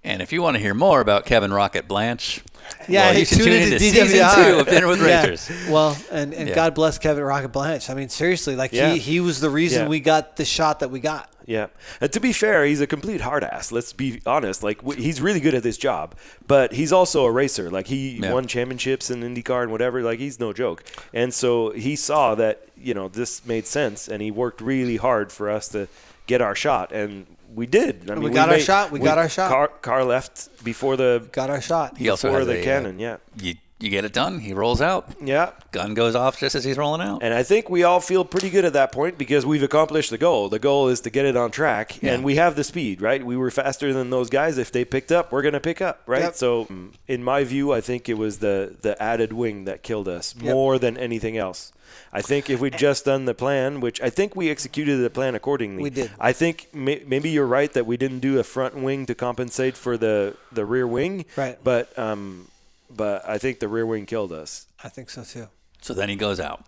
[0.02, 2.40] and if you want to hear more about Kevin Rocket Blanch,
[2.89, 5.27] Yeah, well, you should tune tune into into season two of Dinner with Yeah.
[5.27, 5.69] Racers.
[5.69, 6.55] Well, and, and Yeah.
[6.55, 7.89] God bless Kevin Rocket Blanch.
[7.91, 8.93] I mean, seriously, like Yeah.
[8.93, 11.31] he, he was the reason we got the shot that we got.
[11.47, 11.66] Yeah,
[12.01, 13.70] and to be fair, he's a complete hard ass.
[13.70, 14.62] Let's be honest.
[14.62, 16.15] Like w- he's really good at this job,
[16.47, 17.69] but he's also a racer.
[17.70, 20.01] Like he won championships in IndyCar and whatever.
[20.03, 20.82] Like he's no joke.
[21.12, 25.31] And so he saw that you know this made sense, and he worked really hard
[25.31, 25.86] for us to
[26.27, 28.10] get our shot, and we did.
[28.10, 29.51] I mean, we got our made- shot, we got our shot.
[29.51, 31.97] Car, car left before the Got our shot.
[31.98, 32.98] He also before the a, uh, cannon.
[32.98, 33.55] Yeah, You
[33.85, 34.40] you get it done.
[34.40, 35.09] He rolls out.
[35.23, 35.51] yeah.
[35.70, 37.23] Gun goes off just as he's rolling out.
[37.23, 40.19] And I think we all feel pretty good at that point because we've accomplished the
[40.19, 40.48] goal.
[40.48, 42.15] The goal is to get it on track, Yeah.
[42.15, 43.24] and we have the speed, right?
[43.24, 44.56] We were faster than those guys.
[44.59, 46.23] If they picked up, we're going to pick up, right?
[46.23, 46.35] Yep.
[46.36, 50.09] So, mm, in my view, I think it was the the added wing that killed
[50.09, 50.52] us Yep.
[50.52, 51.73] more than anything else.
[52.12, 55.35] I think if we'd just done the plan, which I think we executed the plan
[55.35, 55.82] accordingly.
[55.82, 56.11] We did.
[56.19, 59.77] I think may, maybe you're right that we didn't do a front wing to compensate
[59.77, 61.24] for the the rear wing.
[61.36, 61.59] Right.
[61.62, 62.48] But um,
[62.97, 64.66] but I think the rear wing killed us.
[64.83, 65.49] I think so too.
[65.81, 66.65] So then he goes out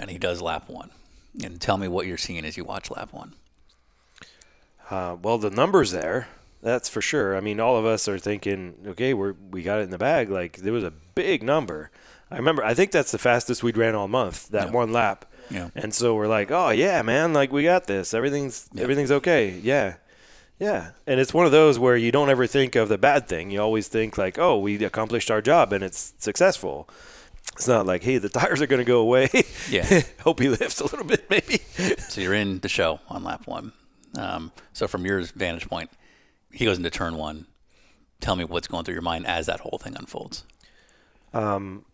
[0.00, 0.90] and he does lap one.
[1.42, 3.34] And tell me what you're seeing as you watch lap one.
[4.90, 6.28] Uh, well, the numbers there,
[6.62, 7.36] that's for sure.
[7.36, 10.30] I mean, all of us are thinking, okay, we're we got it in the bag.
[10.30, 11.90] Like there was a big number.
[12.30, 12.64] I remember.
[12.64, 14.48] I think that's the fastest we'd ran all month.
[14.48, 14.72] That Yeah.
[14.72, 15.24] one lap.
[15.50, 15.68] Yeah.
[15.74, 18.12] And so we're like, oh yeah, man, like we got this.
[18.14, 18.82] Everything's Yeah.
[18.82, 19.50] everything's okay.
[19.62, 19.94] Yeah.
[20.58, 20.90] Yeah.
[21.06, 23.50] And it's one of those where you don't ever think of the bad thing.
[23.50, 26.88] You always think like, oh, we accomplished our job and it's successful.
[27.54, 29.28] It's not like, hey, the tires are going to go away.
[29.70, 30.02] Yeah.
[30.20, 31.58] Hope he lifts a little bit, maybe.
[32.08, 33.72] So you're in the show on lap one.
[34.16, 35.90] Um, so from your vantage point,
[36.52, 37.46] he goes into turn one.
[38.20, 40.44] Tell me what's going through your mind as that whole thing unfolds.
[41.32, 41.84] Um,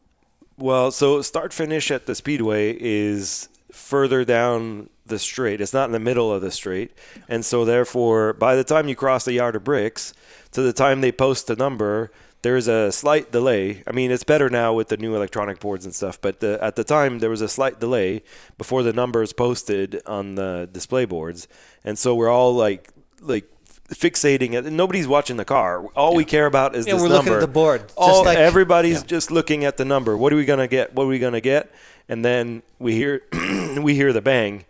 [0.56, 5.60] Well, so start finish at the speedway is further down the straight.
[5.60, 6.93] It's not in the middle of the straight.
[7.28, 10.14] And so therefore, by the time you cross the yard of bricks
[10.52, 12.10] to the time they post the number,
[12.43, 13.82] there's a slight delay.
[13.86, 16.76] I mean, it's better now with the new electronic boards and stuff, but the, at
[16.76, 18.22] the time there was a slight delay
[18.59, 21.48] before the numbers posted on the display boards.
[21.85, 22.90] And so we're all like
[23.20, 23.51] like
[23.90, 24.64] fixating it.
[24.70, 25.85] Nobody's watching the car.
[25.94, 27.31] All we care about is Yeah, this we're number.
[27.31, 30.16] looking at the board, just All, like- everybody's just looking at the number.
[30.16, 30.94] What are we gonna get?
[30.94, 31.70] What are we gonna get?
[32.09, 33.22] And then we hear
[33.81, 34.64] we hear the bang,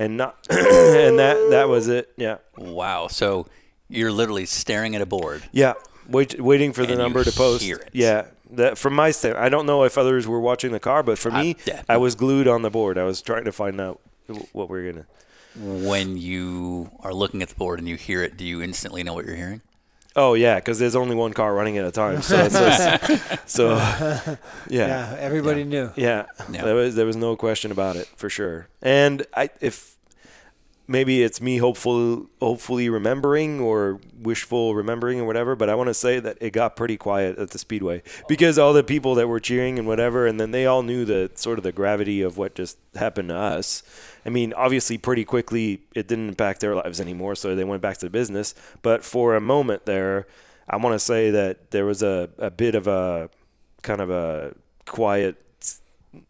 [0.00, 2.12] and not and that that was it.
[2.16, 3.06] Yeah, Wow.
[3.06, 3.46] So
[3.88, 5.42] you're literally staring at a board.
[5.52, 5.74] yeah.
[6.08, 7.64] Wait, waiting for the number to post.
[7.92, 8.26] Yeah.
[8.52, 11.30] That from my stand, I don't know if others were watching the car, but for
[11.30, 11.56] I- me.
[11.88, 12.98] I was glued on the board.
[12.98, 14.00] I was trying to find out
[14.52, 15.06] what we are gonna.
[15.56, 19.14] When you are looking at the board and you hear it, do you instantly know
[19.14, 19.60] what you're hearing?
[20.16, 22.20] Oh yeah, because there's only one car running at a time.
[22.22, 22.96] So, so,
[23.46, 24.36] so yeah.
[24.68, 25.92] Yeah, everybody knew.
[25.96, 26.64] Yeah, Yeah.
[26.64, 28.68] there was there was no question about it for sure.
[28.82, 29.96] And I if
[30.88, 35.94] maybe it's me hopeful hopefully remembering or wishful remembering or whatever, but I want to
[35.94, 39.38] say that it got pretty quiet at the speedway because all the people that were
[39.38, 42.56] cheering and whatever, and then they all knew the sort of the gravity of what
[42.56, 43.84] just happened to us.
[44.24, 47.98] I mean, obviously, pretty quickly it didn't impact their lives anymore, so they went back
[47.98, 48.54] to the business.
[48.82, 50.26] But for a moment there,
[50.68, 53.30] I want to say that there was a, a bit of a
[53.82, 54.54] kind of a
[54.86, 55.36] quiet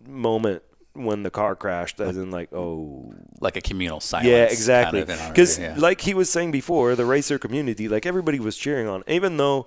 [0.07, 0.63] moment
[0.93, 4.29] when the car crashed, as in like, oh, like a communal silence.
[4.29, 5.05] yeah, exactly.
[5.05, 5.75] kind of Because, yeah.
[5.79, 9.67] like he was saying before, the racer community, like everybody was cheering on, even though,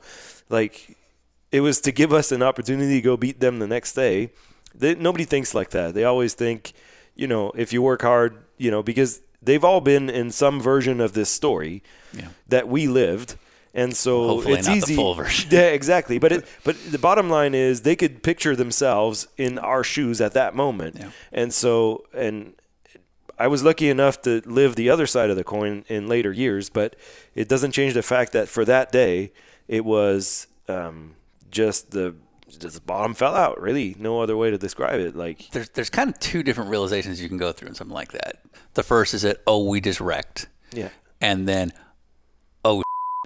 [0.49, 0.97] like,
[1.51, 4.31] it was to give us an opportunity to go beat them the next day.
[4.75, 5.93] They, nobody thinks like that.
[5.93, 6.73] They always think,
[7.15, 10.99] you know, if you work hard, you know, because they've all been in some version
[11.01, 11.83] of this story
[12.13, 12.27] Yeah.
[12.47, 13.35] that we lived.
[13.75, 14.95] And so Hopefully it's not the easy.
[14.95, 15.49] full version.
[15.51, 16.19] Yeah, exactly.
[16.19, 20.33] But it, but the bottom line is they could picture themselves in our shoes at
[20.33, 20.97] that moment.
[20.99, 21.09] Yeah.
[21.31, 22.53] And so and
[23.39, 26.69] I was lucky enough to live the other side of the coin in later years,
[26.69, 26.95] but
[27.33, 29.31] it doesn't change the fact that for that day
[29.67, 31.15] it was um,
[31.49, 32.13] just the
[32.57, 33.61] just the bottom fell out.
[33.61, 35.15] Really, no other way to describe it.
[35.15, 38.11] Like there's there's kind of two different realizations you can go through in something like
[38.11, 38.41] that.
[38.73, 40.89] The first is that oh we just wrecked, yeah,
[41.21, 41.71] and then
[42.65, 42.83] oh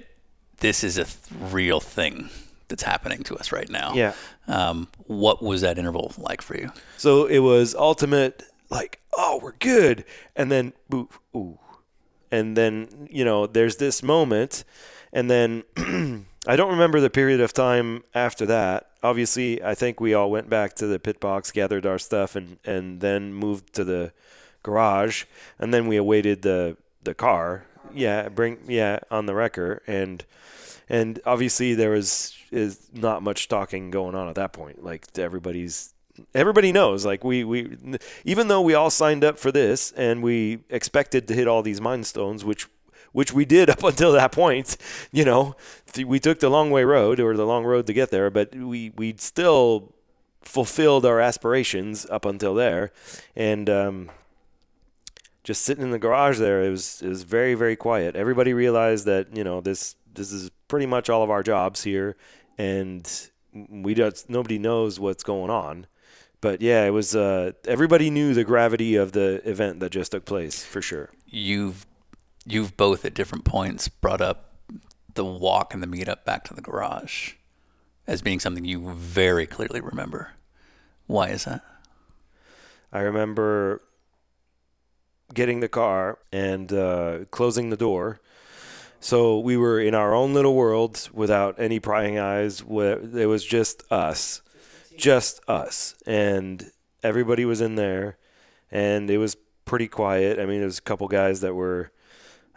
[0.59, 1.15] this is a th-
[1.51, 2.29] real thing
[2.67, 3.93] that's happening to us right now.
[3.93, 4.13] Yeah.
[4.47, 6.71] Um, what was that interval like for you?
[6.97, 10.05] So it was ultimate, like, oh, we're good.
[10.35, 11.59] And then, ooh, ooh.
[12.31, 14.63] And then, you know, there's this moment.
[15.13, 15.63] And then
[16.49, 18.89] I don't remember the period of time after that.
[19.03, 22.57] Obviously, I think we all went back to the pit box, gathered our stuff, and,
[22.63, 24.13] and then moved to the
[24.63, 25.25] garage.
[25.59, 27.65] And then we awaited the, the car.
[27.93, 30.23] Yeah, bring yeah on the wrecker, and
[30.89, 34.83] and obviously there was is not much talking going on at that point.
[34.83, 35.93] Like everybody's
[36.35, 37.05] everybody knows.
[37.05, 37.77] Like we we
[38.25, 41.79] even though we all signed up for this and we expected to hit all these
[41.79, 42.67] milestones, which
[43.17, 44.77] which we did up until that point.
[45.11, 45.55] You know,
[46.05, 48.91] we took the long way road or the long road to get there, but we
[48.95, 49.95] we still
[50.43, 52.91] fulfilled our aspirations up until there,
[53.35, 53.69] and.
[53.69, 54.11] um
[55.43, 58.17] just sitting in the garage there, it was it was very very quiet.
[58.17, 62.17] Everybody realized that you know this this is pretty much all of our jobs here,
[62.57, 63.09] and
[63.69, 65.87] we don't nobody knows what's going on.
[66.41, 70.25] But yeah, it was uh, everybody knew the gravity of the event that just took
[70.25, 71.11] place for sure.
[71.25, 71.85] You've
[72.47, 74.55] you've both at different points brought up
[75.13, 77.33] the walk and the meetup back to the garage
[78.05, 80.31] as being something you very clearly remember.
[81.07, 81.63] Why is that?
[82.91, 83.81] I remember
[85.33, 88.19] getting the car and uh, closing the door.
[88.99, 92.61] So we were in our own little world without any prying eyes.
[92.61, 94.41] It was just us,
[94.97, 96.71] just us, and
[97.03, 98.17] everybody was in there,
[98.71, 100.39] and it was pretty quiet.
[100.39, 101.91] I mean, there was a couple guys that were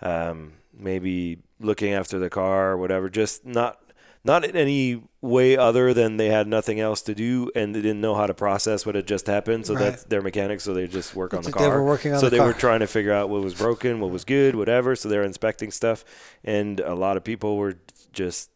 [0.03, 3.79] um, maybe looking after the car or whatever, just not
[4.23, 8.03] not in any way other than they had nothing else to do and they didn't
[8.03, 9.65] know how to process what had just happened.
[9.65, 9.85] So Right.
[9.93, 10.65] that's their mechanics.
[10.65, 11.79] So they just work on the like they car.
[11.79, 12.47] were working on so the they car.
[12.49, 14.95] were trying to figure out what was broken, what was good, whatever.
[14.95, 16.05] So they're inspecting stuff,
[16.45, 17.77] and a lot of people were
[18.13, 18.51] just,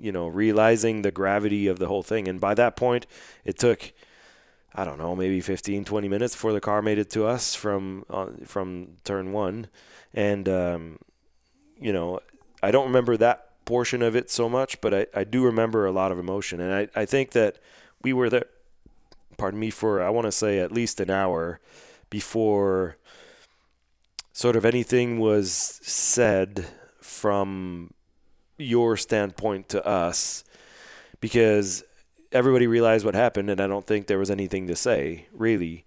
[0.00, 2.28] you know, realizing the gravity of the whole thing.
[2.28, 3.06] And by that point,
[3.44, 3.92] it took.
[4.74, 8.06] I don't know, maybe 15, 20 minutes before the car made it to us from
[8.08, 9.66] uh, from turn one,
[10.14, 10.98] and um,
[11.80, 12.20] you know,
[12.62, 15.92] I don't remember that portion of it so much, but I, I do remember a
[15.92, 17.58] lot of emotion, and I, I think that
[18.02, 18.46] we were there.
[19.38, 21.58] Pardon me for I want to say at least an hour
[22.10, 22.96] before
[24.32, 25.50] sort of anything was
[25.82, 26.66] said
[27.00, 27.92] from
[28.58, 30.44] your standpoint to us,
[31.20, 31.82] because
[32.30, 35.84] everybody realized what happened, and I don't think there was anything to say really.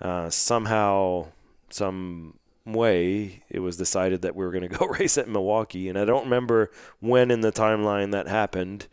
[0.00, 1.26] Uh, somehow,
[1.70, 2.34] some
[2.66, 6.04] way, it was decided that we were going to go race at Milwaukee, and I
[6.04, 6.70] don't remember
[7.00, 8.86] when in the timeline that happened.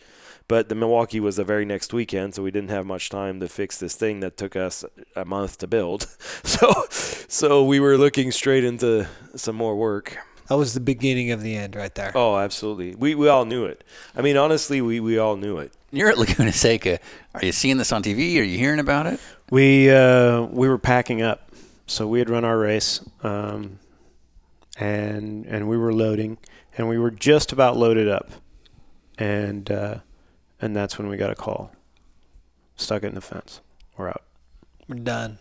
[0.49, 3.47] But the Milwaukee was the very next weekend, so we didn't have much time to
[3.47, 4.83] fix this thing that took us
[5.15, 6.07] a month to build.
[6.43, 10.17] So, so we were looking straight into some more work.
[10.49, 12.11] That was the beginning of the end right there.
[12.13, 12.95] Oh, absolutely.
[12.95, 13.83] We we all knew it.
[14.15, 15.71] I mean, honestly, we, we all knew it.
[15.91, 16.99] You're at Laguna Seca.
[17.33, 18.37] Are you seeing this on TV?
[18.39, 19.19] Are you hearing about it?
[19.49, 21.52] We uh, we were packing up,
[21.85, 23.79] so we had run our race, um,
[24.79, 26.37] and and we were loading,
[26.77, 28.31] and we were just about loaded up,
[29.17, 29.97] and uh,
[30.61, 31.71] and that's when we got a call.
[32.75, 33.61] Stuck it in the fence.
[33.97, 34.23] We're out.
[34.87, 35.39] We're done.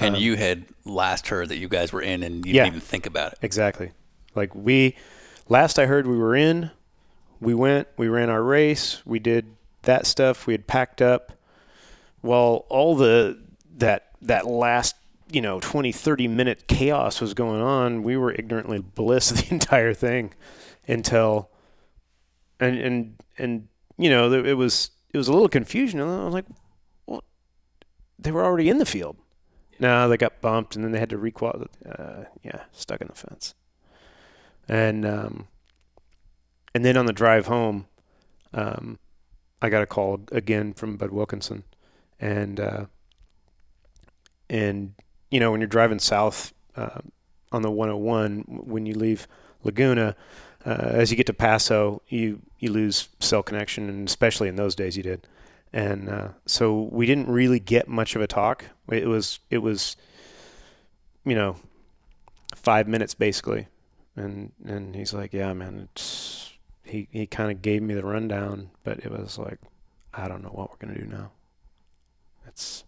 [0.00, 2.64] And Um, you had last heard that you guys were in, and you Yeah.
[2.64, 3.38] didn't even think about it.
[3.42, 3.92] Exactly.
[4.34, 4.96] Like we
[5.48, 6.70] last I heard we were in.
[7.40, 9.46] We went, we ran our race, we did
[9.82, 11.32] that stuff, we had packed up.
[12.22, 13.36] Well, all the
[13.78, 14.94] that that last,
[15.34, 19.94] you know, 20 30 minute chaos was going on, we were ignorantly bliss the entire
[19.94, 20.34] thing
[20.86, 21.50] until
[22.60, 23.68] and and and
[23.98, 26.46] you know, it was it was a little confusion and I was like,
[27.06, 27.24] well,
[28.18, 29.16] they were already in the field.
[29.78, 31.66] No, they got bumped and then they had to requal.
[31.86, 33.54] Uh, yeah, stuck in the fence.
[34.68, 35.48] And um,
[36.74, 37.86] and then on the drive home,
[38.54, 38.98] um,
[39.60, 41.64] I got a call again from Bud Wilkinson,
[42.20, 42.86] and uh,
[44.48, 44.94] and
[45.32, 47.00] you know when you're driving south uh,
[47.50, 49.26] on the 101 when you leave
[49.64, 50.14] Laguna,
[50.64, 54.74] uh, as you get to Paso, you you lose cell connection, and especially in those
[54.74, 55.26] days you did.
[55.72, 58.66] And uh, so we didn't really get much of a talk.
[58.90, 59.96] It was it was,
[61.24, 61.56] you know,
[62.54, 63.68] five minutes basically,
[64.14, 66.52] and and he's like, yeah, man, it's
[66.84, 69.58] he he kind of gave me the rundown, but it was like,
[70.12, 71.30] I don't know what we're gonna do now.
[72.46, 72.84] It's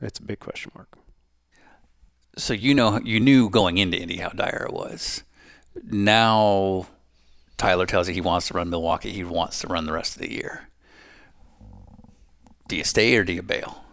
[0.00, 0.88] it's a big question mark.
[2.36, 5.22] So you know you knew going into Indy how dire it was.
[5.82, 6.86] Now
[7.56, 9.12] Tyler tells you he wants to run Milwaukee.
[9.12, 10.68] He wants to run the rest of the year.
[12.68, 13.84] Do you stay or do you bail?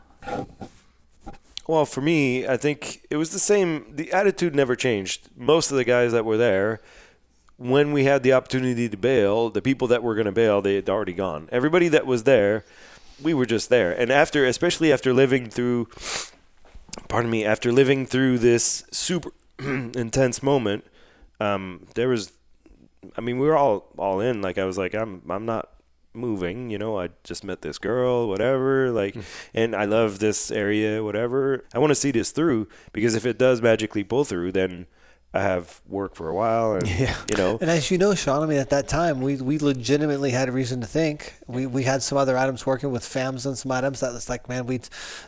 [1.68, 3.96] Well, for me, I think it was the same.
[3.96, 5.30] The attitude never changed.
[5.38, 6.82] Most of the guys that were there,
[7.58, 10.76] when we had the opportunity to bail, the people that were going to bail, they
[10.76, 11.48] had already gone.
[11.52, 12.66] Everybody that was there,
[13.22, 13.92] we were just there.
[13.92, 15.88] And after, especially after living through,
[17.08, 20.86] pardon me, after living through this super intense moment,
[21.40, 22.32] um, there was,
[23.18, 24.42] I mean, we were all all in.
[24.42, 25.70] Like I was like, I'm I'm not
[26.14, 26.70] moving.
[26.70, 28.92] You know, I just met this girl, whatever.
[28.92, 29.16] Like,
[29.54, 31.66] and I love this area, whatever.
[31.74, 34.88] I want to see this through because if it does magically pull through, then
[35.36, 37.16] I have work for a while, and Yeah.
[37.32, 40.30] you know, And as you know, Sean, I mean, at that time, we, we legitimately
[40.30, 41.34] had a reason to think.
[41.48, 44.48] We, we had some other items working with FAMs and some items that was like,
[44.48, 44.82] man, we,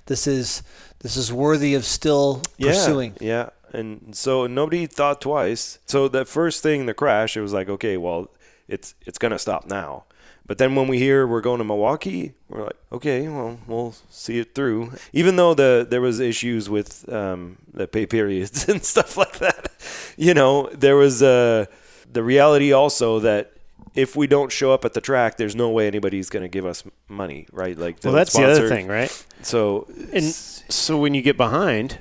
[0.06, 0.61] this is
[0.99, 3.14] this is worthy of still pursuing.
[3.19, 3.80] Yeah, yeah.
[3.80, 5.80] And so nobody thought twice.
[5.86, 8.30] So that first thing, the crash, it was like, okay, well,
[8.68, 10.06] it's it's gonna stop now.
[10.48, 14.40] But then when we hear we're going to Milwaukee, we're like, okay, well, we'll see
[14.40, 14.94] it through.
[15.12, 19.72] Even though the there was issues with um, the pay periods and stuff like that,
[20.18, 21.66] you know, there was uh,
[22.12, 23.54] the reality also that
[23.96, 26.66] if we don't show up at the track, there's no way anybody's going to give
[26.66, 27.78] us money, right?
[27.78, 29.26] Like, Well, that's the other thing, right?
[29.42, 32.00] So And so when you get behind,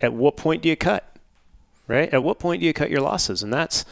[0.00, 1.08] at what point do you cut?
[1.88, 2.12] Right?
[2.12, 3.42] At what point do you cut your losses?
[3.42, 3.84] And that's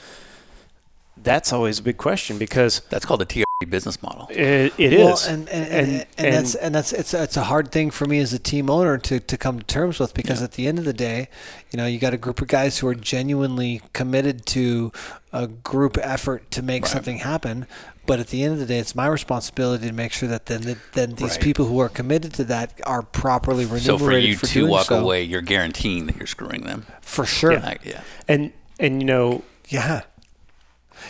[1.23, 4.27] that's always a big question because That's called the TRD business model.
[4.31, 4.99] it, it is.
[5.05, 8.19] well, and and, and, and, that's and that's it's it's a hard thing for me
[8.21, 10.85] as a team owner to, to come to terms with because at the end of
[10.87, 11.29] the day,
[11.71, 14.93] you know, you got a group of guys who are genuinely committed to
[15.33, 17.67] a group effort to make something happen.
[18.07, 20.63] But at the end of the day, it's my responsibility to make sure that then
[20.63, 21.41] that, then these Right.
[21.41, 24.87] people who are committed to that are properly remunerated So for you for to walk
[24.87, 24.99] so.
[24.99, 26.87] away, you're guaranteeing that you're screwing them.
[27.03, 27.53] for sure.
[27.53, 27.75] Yeah.
[27.85, 28.01] yeah.
[28.27, 30.01] and and you know Yeah.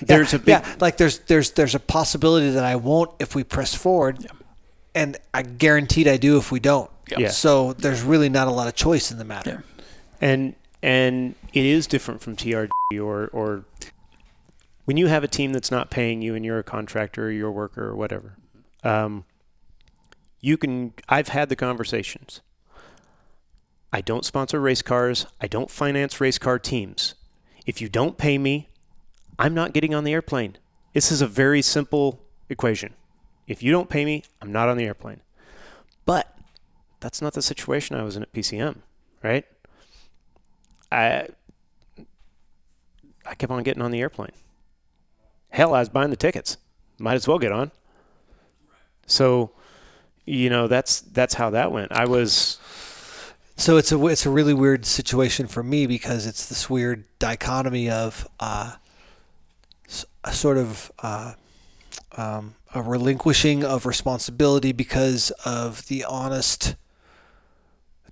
[0.03, 3.35] There's yeah, a big yeah, like there's there's there's a possibility that I won't if
[3.35, 4.27] we press forward,
[4.95, 6.91] and I guaranteed I do if we don't.
[7.09, 7.29] Yeah.
[7.29, 9.65] So there's really not a lot of choice in the matter.
[10.21, 13.65] and and it is different from TRG or or
[14.85, 17.49] when you have a team that's not paying you and you're a contractor or you're
[17.49, 18.37] a worker or whatever.
[18.83, 19.25] Um,
[20.41, 20.95] you can.
[21.09, 22.41] I've had the conversations.
[23.93, 25.27] I don't sponsor race cars.
[25.41, 27.15] I don't finance race car teams.
[27.67, 28.69] If you don't pay me,
[29.41, 30.59] I'm not getting on the airplane.
[30.93, 32.93] This is a very simple equation.
[33.47, 35.23] If you don't pay me, I'm not on the airplane.
[36.05, 36.37] But
[37.01, 38.77] that's not the situation I was in at PCM,
[39.23, 39.47] right?
[40.93, 41.29] I
[43.25, 44.33] I kept on getting on the airplane.
[45.49, 46.59] Hell, I was buying the tickets.
[46.99, 47.71] Might as well get on.
[49.07, 49.53] So,
[50.27, 51.93] you know, that's that's how that went.
[51.93, 52.59] I was
[53.57, 57.89] So it's a it's a really weird situation for me because it's this weird dichotomy
[57.89, 58.77] of uh,
[60.25, 61.35] a sort of uh,
[62.17, 66.77] um, a relinquishing of responsibility because of the honest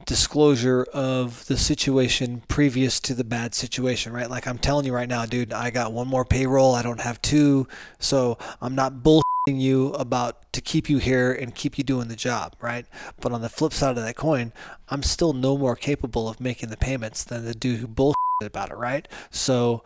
[0.06, 4.30] disclosure of the situation previous to the bad situation, right?
[4.30, 6.74] Like I'm telling you right now, dude, I got one more payroll.
[6.74, 7.68] I don't have two,
[7.98, 12.16] so I'm not bullshitting you about to keep you here and keep you doing the
[12.16, 12.86] job, right?
[13.20, 14.52] But on the flip side of that coin,
[14.88, 18.70] I'm still no more capable of making the payments than the dude who bullshit about
[18.70, 19.06] it, right?
[19.30, 19.82] So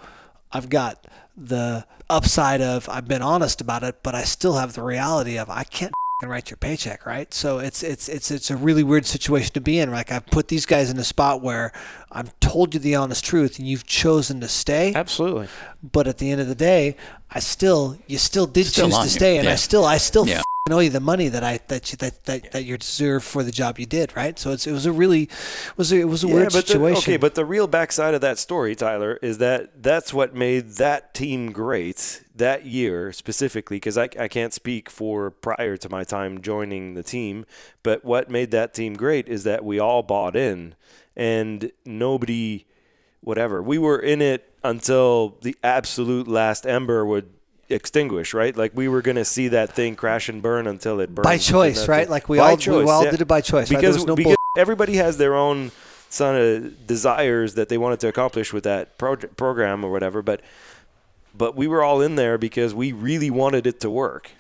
[0.53, 1.05] I've got
[1.37, 5.49] the upside of I've been honest about it, but I still have the reality of
[5.49, 7.33] I can't f***ing write your paycheck, right?
[7.33, 9.91] So it's it's it's it's a really weird situation to be in.
[9.91, 11.73] Like I've put these guys in a spot where
[12.11, 14.93] I've told you the honest truth, and you've chosen to stay.
[14.95, 15.49] absolutely.
[15.83, 16.97] But at the end of the day,
[17.31, 20.29] I still you still did Still choose to you, stay, and I still I still
[20.29, 20.43] Yeah.
[20.71, 23.51] Owe you the money that I that you that that, that you deserve for the
[23.51, 24.39] job you did, right?
[24.39, 26.73] So it's it was a really it was a, it was a weird but the-
[26.73, 26.99] situation.
[26.99, 31.15] okay, but the real backside of that story, Tyler, is that that's what made that
[31.15, 33.77] team great that year specifically.
[33.77, 37.45] Because I, I can't speak for prior to my time joining the team,
[37.83, 40.77] but what made that team great is that we all bought in,
[41.17, 42.67] and nobody,
[43.21, 47.31] whatever, we were in it until the absolute last ember would
[47.69, 51.15] extinguish right like we were going to see that thing crash and burn until it
[51.15, 52.03] burned by choice, right?
[52.05, 52.11] it.
[52.11, 53.11] Like we By all choice, we all yeah.
[53.11, 53.69] did it by choice.
[53.69, 55.71] because there was no because everybody has their own
[56.11, 60.21] son of desires that they wanted to accomplish with that project, program or whatever.
[60.23, 60.43] But
[61.35, 64.31] but we were all in there because we really wanted it to work.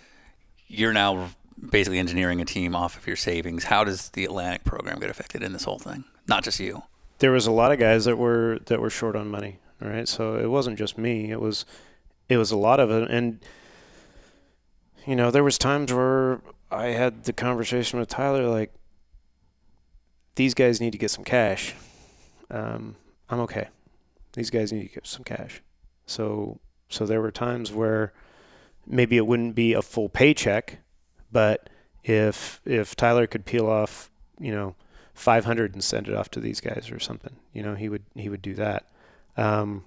[0.68, 1.30] You're now
[1.70, 3.64] basically engineering a team off of your savings.
[3.64, 6.04] How does the Atlantic program get affected in this whole thing?
[6.26, 6.82] Not just you.
[7.20, 9.58] there was a lot of guys that were that were short on money.
[9.80, 11.30] All right, so it wasn't just me.
[11.32, 11.64] It was
[12.28, 13.40] it was a lot of it, and
[15.06, 16.40] you know there was times where
[16.70, 18.72] I had the conversation with Tyler like,
[20.36, 21.74] these guys need to get some cash.
[22.50, 22.96] Um,
[23.28, 23.68] I'm okay.
[24.32, 25.62] These guys need to get some cash.
[26.06, 26.58] So
[26.88, 28.12] so there were times where
[28.86, 30.78] maybe it wouldn't be a full paycheck,
[31.30, 31.68] but
[32.04, 34.74] if if Tyler could peel off, you know,
[35.14, 38.28] 500 and send it off to these guys or something, you know, he would he
[38.28, 38.86] would do that.
[39.36, 39.84] Um,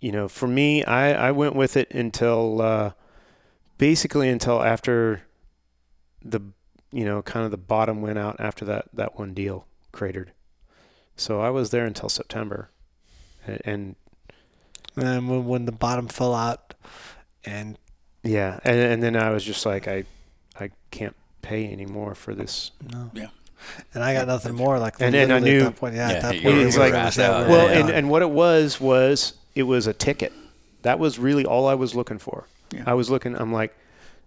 [0.00, 2.92] you know, for me, I I went with it until uh,
[3.78, 5.22] basically until after
[6.24, 6.40] the
[6.92, 10.32] you know kind of the bottom went out after that that one deal cratered.
[11.16, 12.70] So I was there until September,
[13.46, 13.96] and, and
[14.96, 16.74] And then when, when the bottom fell out,
[17.44, 17.78] and
[18.22, 20.04] yeah, and, and then I was just like I
[20.58, 22.70] I can't pay anymore for this.
[22.92, 23.28] no, Yeah.
[23.94, 24.78] and I got nothing more.
[24.78, 26.64] Like And- and I knew- at that point, yeah, Yeah, at that point, were- it
[26.66, 27.48] was like- well, over.
[27.50, 27.78] Well, Yeah.
[27.80, 30.32] and, and what it was was it was a ticket.
[30.82, 32.46] That was really all I was looking for.
[32.72, 32.84] Yeah.
[32.86, 33.36] I was looking.
[33.36, 33.76] I'm like,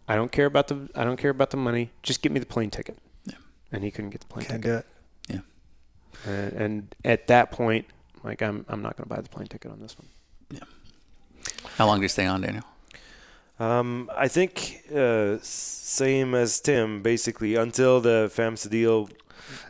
[0.07, 1.91] I don't care about the I don't care about the money.
[2.03, 2.97] Just get me the plane ticket.
[3.25, 3.35] Yeah.
[3.71, 4.71] And he couldn't get the plane can't ticket.
[4.71, 4.85] do it.
[6.25, 7.85] And, and at that point,
[8.23, 10.07] like I'm I'm not going to buy the plane ticket on this one.
[10.49, 11.51] Yeah.
[11.77, 12.63] How long do you stay on, Daniel?
[13.59, 19.09] Um, I think uh, same as Tim, basically until the FAMSA deal.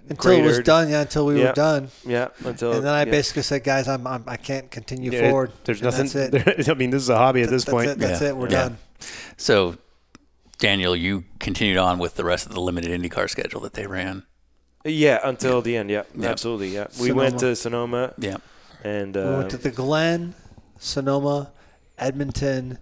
[0.10, 1.02] Until it was done, yeah.
[1.02, 1.48] Until we Yeah.
[1.48, 3.12] were done, Yeah, until and then I yeah.
[3.12, 6.30] basically said, "Guys, I'm, I'm I can't continue Yeah, it- forward." there's And nothing.
[6.32, 6.70] That's it.
[6.70, 7.90] I mean, this is a hobby at this that's point.
[7.90, 8.30] It, that's Yeah.
[8.30, 8.38] it.
[8.38, 8.62] We're Yeah.
[8.64, 8.78] done.
[9.38, 9.78] So,
[10.60, 14.24] Daniel, you continued on with the rest of the limited IndyCar schedule that they ran.
[14.86, 15.90] Yeah, until the end.
[15.90, 16.30] Yeah, Yeah.
[16.30, 16.70] absolutely.
[16.70, 18.38] Yeah, we went to Sonoma Yeah.
[18.84, 20.36] and we uh, went to the Glen,
[20.80, 21.52] Sonoma,
[21.98, 22.78] Edmonton,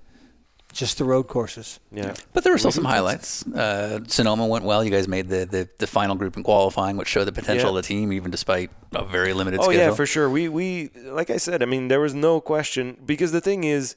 [0.73, 1.79] just the road courses.
[1.91, 2.13] yeah.
[2.33, 3.45] But there were still some highlights.
[3.47, 4.83] Uh, Sonoma went well.
[4.83, 7.77] You guys made the, the, the final group in qualifying, which showed the potential Yeah.
[7.77, 9.79] of the team, even despite a very limited Oh schedule.
[9.81, 10.29] yeah, for sure.
[10.29, 11.61] We we like I said.
[11.63, 13.95] I mean, there was no question because the thing is,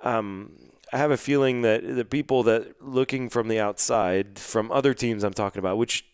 [0.00, 0.52] um,
[0.92, 5.24] I have a feeling that the people that looking from the outside, from other teams,
[5.24, 6.04] I'm talking about, which.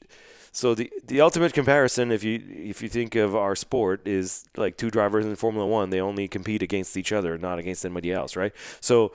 [0.51, 2.43] So the the ultimate comparison, if you
[2.73, 5.91] if you think of our sport, is like two drivers in Formula One.
[5.91, 8.53] They only compete against each other, not against anybody else, right?
[8.81, 9.13] So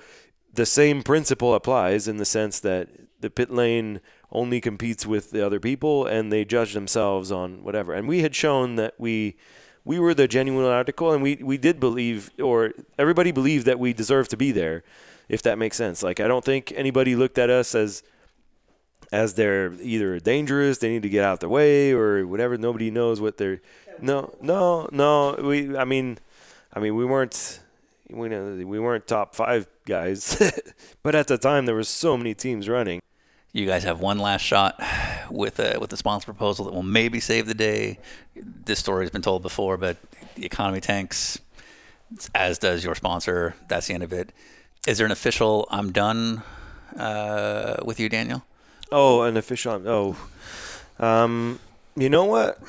[0.53, 2.89] the same principle applies in the sense that
[3.19, 4.01] the pit lane
[4.31, 7.93] only competes with the other people and they judge themselves on whatever.
[7.93, 9.35] And we had shown that we
[9.85, 13.93] we were the genuine article and we, we did believe or everybody believed that we
[13.93, 14.83] deserved to be there,
[15.27, 16.03] if that makes sense.
[16.03, 18.03] Like I don't think anybody looked at us as
[19.11, 22.57] as they're either dangerous, they need to get out the way or whatever.
[22.57, 23.61] Nobody knows what they're
[24.01, 26.19] no no no we I mean
[26.73, 27.59] I mean we weren't
[28.09, 30.51] we know we weren't top five guys,
[31.03, 33.01] but at the time there were so many teams running.
[33.51, 34.81] You guys have one last shot
[35.29, 37.99] with a, with a sponsor proposal that will maybe save the day.
[38.35, 39.97] This story has been told before, but
[40.35, 41.39] the economy tanks,
[42.33, 43.55] as does your sponsor.
[43.67, 44.31] That's the end of it.
[44.87, 46.41] Is there an official "I'm done"
[46.97, 48.43] uh, with you, Daniel?
[48.91, 49.81] Oh, an official.
[49.87, 50.17] Oh,
[50.99, 51.59] um,
[51.95, 52.59] you know what?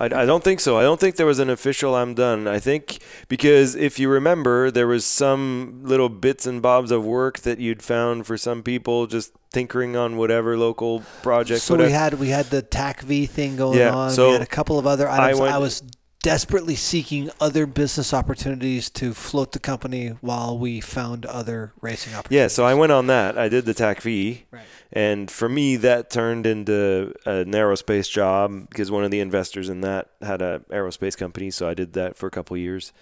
[0.00, 0.78] I, I don't think so.
[0.78, 2.48] I don't think there was an official I'm done.
[2.48, 2.98] I think
[3.28, 7.82] because if you remember, there was some little bits and bobs of work that you'd
[7.82, 11.60] found for some people just tinkering on whatever local project.
[11.62, 11.88] So whatever.
[11.88, 14.10] we had we had the TAC V thing going Yeah, on.
[14.10, 15.38] so we had a couple of other items.
[15.38, 15.82] I, went- was
[16.22, 22.36] desperately seeking other business opportunities to float the company while we found other racing opportunities.
[22.36, 23.38] Yeah, so I went on that.
[23.38, 24.44] I did the TAC V.
[24.50, 24.64] Right.
[24.92, 29.80] And for me, that turned into an aerospace job because one of the investors in
[29.82, 31.50] that had a aerospace company.
[31.50, 32.92] So I did that for a couple of years.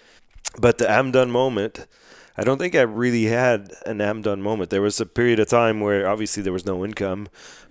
[0.57, 1.87] But the I'm done moment,
[2.39, 4.69] I don't think I really had an I'm done moment.
[4.69, 7.27] There was a period of time where obviously there was no income,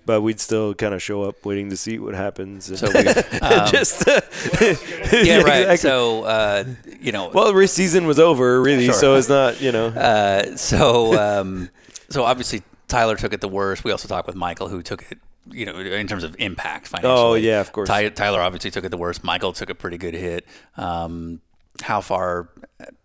[0.07, 2.79] but we'd still kind of show up waiting to see what happens.
[2.79, 4.07] So we've, um, just
[4.63, 5.63] yeah, right.
[5.69, 5.77] exactly.
[5.79, 6.65] So uh,
[7.01, 8.95] you know, well, race season was over really, Sure.
[8.95, 9.87] so it's not you know.
[9.89, 11.71] Uh, so, um,
[12.11, 13.85] so obviously Tyler took it the worst.
[13.85, 15.19] We also talked with Michael, who took it,
[15.51, 17.13] you know, in terms of impact financially.
[17.15, 17.89] Oh, yeah, of course.
[17.89, 19.23] Ty- Tyler obviously took it the worst.
[19.25, 20.47] Michael took a pretty good hit.
[20.77, 21.41] Um,
[21.83, 22.49] how far,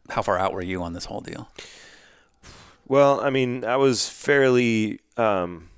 [0.10, 1.50] how far out were you on this whole deal?
[2.88, 5.70] Well, I mean, I was fairly, um,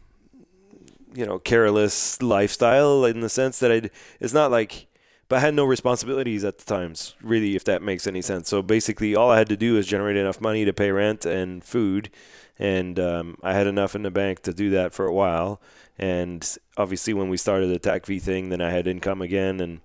[1.13, 3.89] you know, careless lifestyle in the sense that I.
[4.19, 4.87] It's not like
[5.27, 8.47] but I had no responsibilities at the times, really, if that makes any sense.
[8.47, 11.63] So basically, all I had to do was generate enough money to pay rent and
[11.63, 12.11] food,
[12.59, 15.59] and um, I had enough in the bank to do that for a while.
[15.97, 16.47] And
[16.77, 19.81] obviously, when we started the TAC V thing, then I had income again, and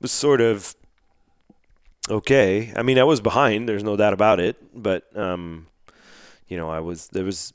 [0.00, 0.74] was sort of
[2.10, 2.72] okay.
[2.76, 3.68] I mean, I was behind.
[3.68, 5.66] There's no doubt about it, but um,
[6.48, 7.52] you know, I was there was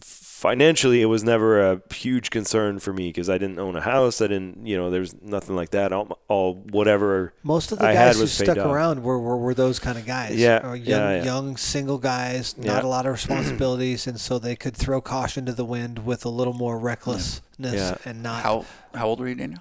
[0.00, 4.20] financially it was never a huge concern for me because I didn't own a house.
[4.20, 5.92] I didn't, you know, there was nothing like that.
[5.92, 8.66] All, all whatever Most of the I guys who stuck off.
[8.66, 10.34] around were, were, were those kind of guys.
[10.36, 11.24] Yeah, Or young, yeah, yeah.
[11.24, 12.82] young single guys, not Yeah.
[12.82, 16.28] a lot of responsibilities, and so they could throw caution to the wind with a
[16.28, 17.94] little more recklessness Yeah.
[18.04, 18.42] and not.
[18.42, 18.64] How
[18.94, 19.60] how old were you, Daniel?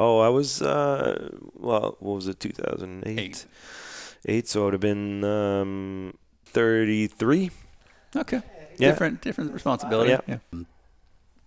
[0.00, 3.18] Oh, I was uh, well, what was it, 2008?
[3.18, 3.46] Eight.
[4.26, 6.14] Eight, so it would have been um,
[6.46, 7.50] 33.
[8.14, 8.40] Okay.
[8.78, 8.90] Yeah.
[8.90, 10.10] Different different responsibility.
[10.10, 10.20] Yeah.
[10.52, 10.60] yeah.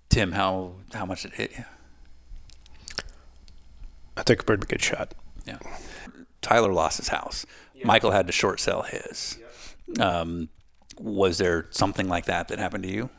[0.10, 1.64] Tim, how how much did it hit you?
[4.18, 5.14] I took a pretty good shot.
[5.45, 5.60] Yeah.
[6.41, 7.45] Tyler lost his house.
[7.86, 9.40] Michael had to short sell his.
[9.98, 10.49] Um,
[10.99, 13.10] was there something like that that happened to you?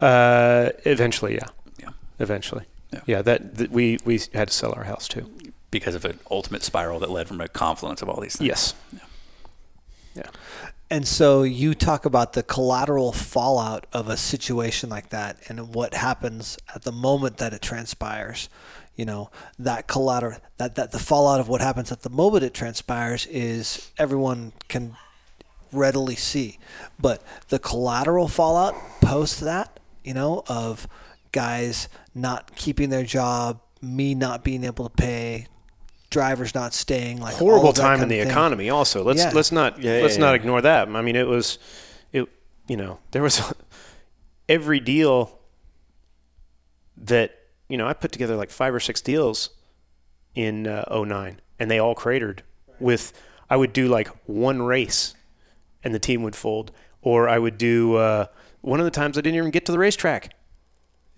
[0.00, 1.48] Uh, eventually, yeah.
[1.80, 1.90] Yeah.
[2.20, 2.64] Eventually.
[2.92, 3.00] Yeah.
[3.06, 5.30] Yeah, that, that we we had to sell our house too.
[5.70, 8.48] Because of an ultimate spiral that led from a confluence of all these things.
[8.48, 8.74] Yes.
[10.16, 10.26] Yeah.
[10.92, 15.94] And so you talk about the collateral fallout of a situation like that and what
[15.94, 18.48] happens at the moment that it transpires.
[18.96, 22.52] You know, that collateral that, that the fallout of what happens at the moment it
[22.52, 24.96] transpires is everyone can
[25.72, 26.58] readily see.
[26.98, 30.88] But the collateral fallout post that, you know, of
[31.32, 35.46] guys not keeping their job, me not being able to pay,
[36.10, 38.28] drivers not staying, like horrible time in the thing.
[38.28, 39.30] economy also let's Yeah.
[39.32, 40.34] let's not Yeah, let's yeah, not yeah.
[40.40, 41.58] ignore that i mean it was
[42.12, 42.28] it
[42.66, 43.40] you know there was
[44.48, 45.38] every deal
[46.96, 47.34] that
[47.68, 49.50] you know i put together like five or six deals
[50.34, 52.42] in uh, 09 and they all cratered
[52.78, 53.12] with
[53.48, 55.14] i would do like one race
[55.84, 56.72] and the team would fold
[57.02, 58.26] or i would do uh,
[58.60, 60.34] one of the times i didn't even get to the racetrack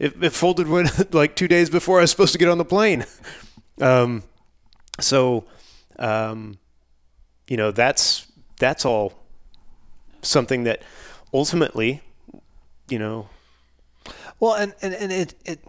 [0.03, 2.65] it, it folded when like two days before i was supposed to get on the
[2.65, 3.07] plane
[3.81, 4.23] um,
[5.01, 5.45] so,
[5.99, 6.59] um,
[7.49, 8.27] you know, that's
[8.59, 9.15] that's all
[10.23, 10.83] something that
[11.33, 12.01] ultimately,
[12.89, 13.29] you know,
[14.39, 15.61] Well, and, and, and it, it,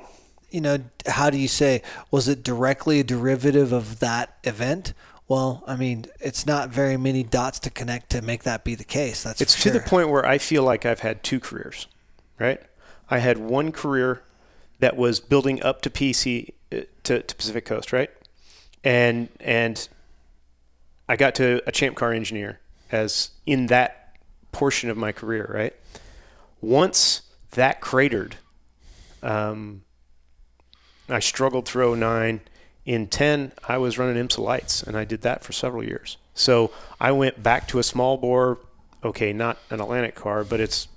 [0.52, 0.78] you know,
[1.08, 1.82] how do you say,
[2.12, 4.94] was it directly a derivative of that event?
[5.28, 8.84] Well, I mean, it's not very many dots to connect to make that be the
[8.84, 9.24] case.
[9.24, 11.88] That's it's for to the point where I feel like I've had two careers,
[12.40, 12.62] right?
[13.10, 14.22] I had one career
[14.80, 18.10] that was building up to PC uh, to, to Pacific Coast, right?
[18.84, 19.88] And and
[21.08, 22.60] I got to a champ car engineer
[22.92, 24.16] as in that
[24.52, 25.74] portion of my career, right?
[26.62, 28.38] Once that cratered,
[29.22, 29.84] um,
[31.10, 32.42] I struggled through 09.
[32.86, 36.18] In 10, I was running IMSA lights, and I did that for several years.
[36.34, 38.60] So I went back to a small bore,
[39.04, 40.88] okay, not an Atlantic car, but it's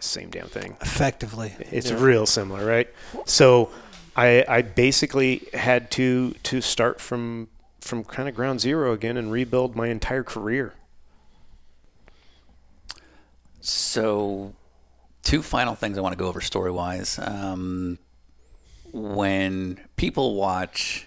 [0.00, 0.76] same damn thing.
[0.80, 1.54] Effectively.
[1.70, 2.88] It's real similar, right?
[3.26, 3.70] So
[4.16, 7.48] I, I basically had to to start from
[7.80, 10.74] from kind of ground zero again and rebuild my entire career.
[13.60, 14.54] So,
[15.22, 17.18] two final things I want to go over story wise.
[17.22, 17.98] Um,
[18.92, 21.06] when people watch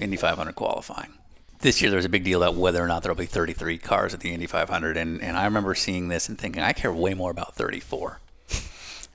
[0.00, 1.14] Indy 500 qualifying,
[1.60, 4.20] this year there's a big deal about whether or not there'll be 33 cars at
[4.20, 7.30] the Indy 500, and, and I remember seeing this and thinking, I care way more
[7.30, 8.20] about 34.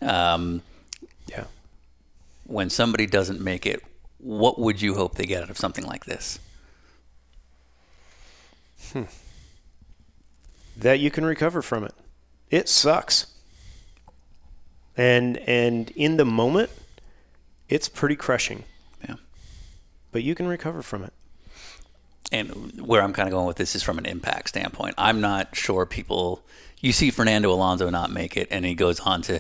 [0.01, 0.61] Um,
[1.27, 1.45] Yeah.
[2.45, 3.84] when somebody doesn't make it,
[4.17, 6.39] what would you hope they get out of something like this?
[10.77, 11.93] that you can recover from it.
[12.49, 13.27] It sucks.
[14.97, 16.71] And and in the moment,
[17.67, 18.63] it's pretty crushing.
[19.07, 19.15] Yeah.
[20.11, 21.13] But you can recover from it.
[22.31, 24.95] and where I'm kind of going with this is from an impact standpoint.
[24.97, 26.43] I'm not sure people.
[26.80, 29.39] You see Fernando Alonso not make it, and he goes on to,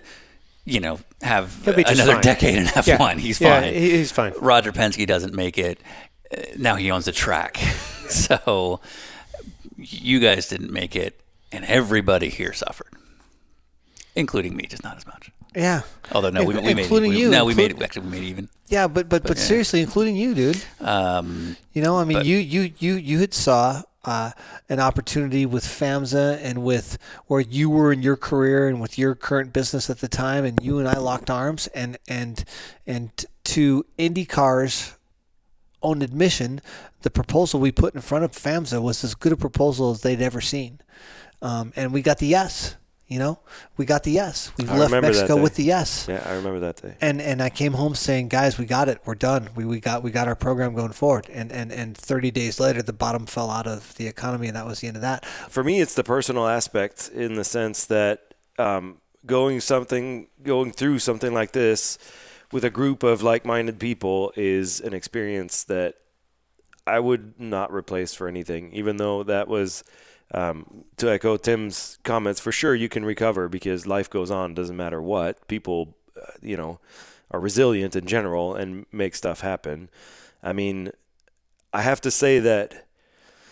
[0.65, 2.21] you know, have He'll be just another fine.
[2.21, 2.85] decade in F1.
[2.87, 3.13] Yeah.
[3.15, 3.73] He's Yeah, fine.
[3.73, 4.33] he- he's fine.
[4.39, 5.79] Roger Penske doesn't make it.
[6.35, 7.57] Uh, now he owns the track.
[8.09, 8.79] so
[9.77, 11.19] you guys didn't make it,
[11.51, 12.93] and everybody here suffered,
[14.15, 15.31] including me, just not as much.
[15.55, 15.81] Yeah.
[16.11, 17.15] Although no, we, we made including it.
[17.15, 17.81] We, you, no, we made it.
[17.81, 18.49] Actually, we made it even.
[18.67, 19.43] Yeah, but but but, yeah.
[19.43, 20.63] seriously, including you, dude.
[20.79, 24.31] Um, You know, I mean, But- you you you you had saw uh,
[24.69, 26.97] an opportunity with FAMSA and with
[27.27, 30.63] where you were in your career and with your current business at the time, and
[30.63, 32.43] you and I locked arms, and and
[32.87, 33.11] and
[33.45, 34.97] to IndyCar's
[35.81, 36.61] own admission,
[37.01, 40.21] the proposal we put in front of FAMSA was as good a proposal as they'd
[40.21, 40.79] ever seen,
[41.41, 42.75] um, and we got the yes.
[43.09, 43.39] You know,
[43.75, 44.51] we got the yes.
[44.55, 46.05] We've I left Mexico with the yes.
[46.07, 46.93] Yeah, I remember that day.
[47.01, 49.01] And and I came home saying, guys, we got it.
[49.03, 49.49] We're done.
[49.55, 51.27] We, we got we got our program going forward.
[51.27, 54.67] And, and and 30 days later, the bottom fell out of the economy, and that
[54.67, 55.25] was the end of that.
[55.25, 60.99] For me, it's the personal aspect in the sense that um, going something, going through
[60.99, 61.97] something like this
[62.51, 65.95] with a group of like-minded people is an experience that
[66.85, 68.71] I would not replace for anything.
[68.73, 69.83] Even though that was
[70.33, 74.53] um, to echo Tim's comments, for sure you can recover because life goes on.
[74.53, 76.79] Doesn't matter what people, uh, you know,
[77.31, 79.89] are resilient in general and make stuff happen.
[80.41, 80.91] I mean,
[81.73, 82.87] I have to say that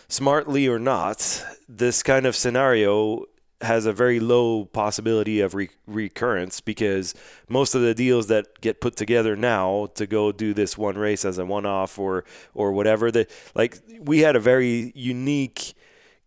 [0.07, 3.25] smartly or not, this kind of scenario
[3.61, 7.15] has a very low possibility of re- recurrence because
[7.49, 11.25] most of the deals that get put together now to go do this one race
[11.25, 12.23] as a one-off or
[12.53, 15.73] or whatever that like we had a very unique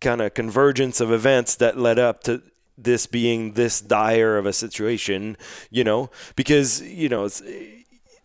[0.01, 2.43] kind of convergence of events that led up to
[2.77, 5.37] this being this dire of a situation,
[5.71, 7.29] you know, because you know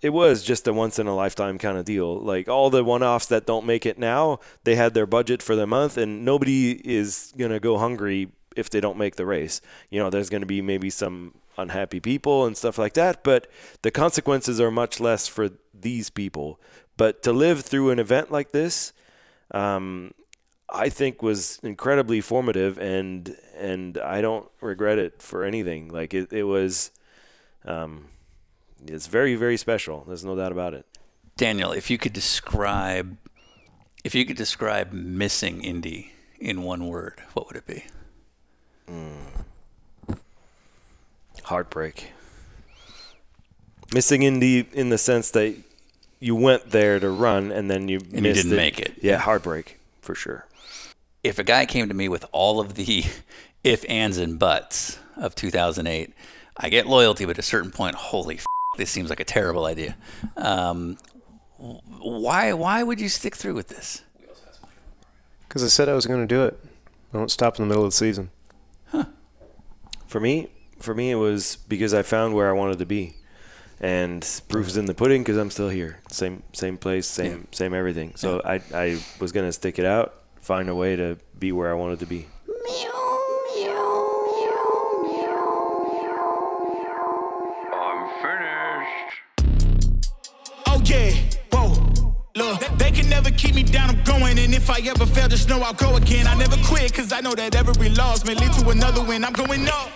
[0.01, 2.19] it was just a once in a lifetime kind of deal.
[2.19, 5.55] Like all the one offs that don't make it now, they had their budget for
[5.55, 9.61] the month, and nobody is going to go hungry if they don't make the race.
[9.89, 13.47] You know, there's going to be maybe some unhappy people and stuff like that, but
[13.81, 16.59] the consequences are much less for these people.
[16.97, 18.93] But to live through an event like this,
[19.51, 20.13] um,
[20.69, 25.89] I think was incredibly formative, and and I don't regret it for anything.
[25.89, 26.91] Like it, it was.
[27.65, 28.09] Um,
[28.87, 30.03] it's very, very special.
[30.07, 30.85] There's no doubt about it.
[31.37, 33.17] Daniel, if you could describe,
[34.03, 37.85] if you could describe missing Indy in one word, what would it be?
[41.43, 42.11] Heartbreak.
[43.93, 45.55] Missing Indy in the sense that
[46.19, 48.95] you went there to run and then you you missed didn't make it.
[49.01, 50.45] Yeah, heartbreak for sure.
[51.25, 53.03] If a guy came to me with all of the
[53.63, 56.13] if, ands, and buts of 2008,
[56.55, 58.45] I get loyalty, but at a certain point, holy f-
[58.77, 59.97] this seems like a terrible idea.
[60.37, 60.97] Um,
[61.57, 64.03] why, why would you stick through with this?
[65.47, 66.59] Because I said I was going to do it.
[67.11, 68.29] I don't stop in the middle of the season.
[68.89, 69.05] Huh.
[70.05, 73.15] For me, for me, it was because I found where I wanted to be,
[73.79, 76.01] and proof is in the pudding because I'm still here.
[76.11, 78.13] Same, same place, same, same everything.
[78.15, 81.73] So I, I was gonna stick it out, find a way to be where I
[81.73, 82.27] wanted to be.
[87.73, 89.09] I'm finished.
[90.67, 91.15] Oh yeah,
[91.51, 92.15] whoa.
[92.35, 94.37] Look, they can never keep me down, I'm going.
[94.37, 96.27] And if I ever fail, just know I'll go again.
[96.27, 99.25] I never quit, cause I know that every loss may lead to another win.
[99.25, 99.89] I'm going up.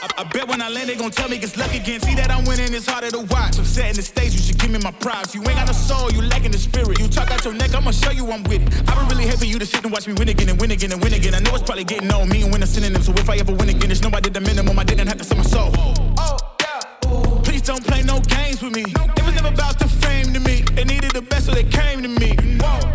[0.00, 2.00] I, bet when I land, they gon' tell me it's luck again.
[2.00, 3.58] See that I'm winning, it's harder to watch.
[3.58, 5.34] I'm setting the stage, you should give me my props.
[5.34, 6.98] You ain't got no soul, you lacking the spirit.
[7.00, 8.88] You talk out your neck, I'ma show you I'm with it.
[8.88, 10.92] I would really for you to sit and watch me win again and win again
[10.92, 11.34] and win again.
[11.34, 13.02] I know it's probably getting on me and win a synonym.
[13.02, 14.78] So if I ever win again, it's no I did the minimum.
[14.78, 15.72] I didn't have to sell my soul.
[15.74, 17.42] Oh, yeah.
[17.42, 18.82] Please don't play no games with me.
[18.86, 20.62] It was never about the fame to me.
[20.74, 22.36] They needed the best, so they came to me.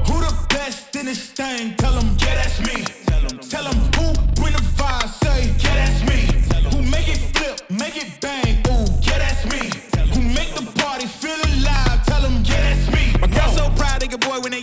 [0.07, 1.75] Who the best in this thing?
[1.75, 2.85] Tell them, yeah, that's me.
[3.49, 6.42] Tell them who bring the vibe, say, yeah, that's me.
[6.93, 9.61] Make it flip, make it bang, ooh, yeah, that's me.
[10.13, 13.17] Who make the party feel alive, tell them, yeah, that's me.
[13.19, 14.61] My girl so proud of your boy when they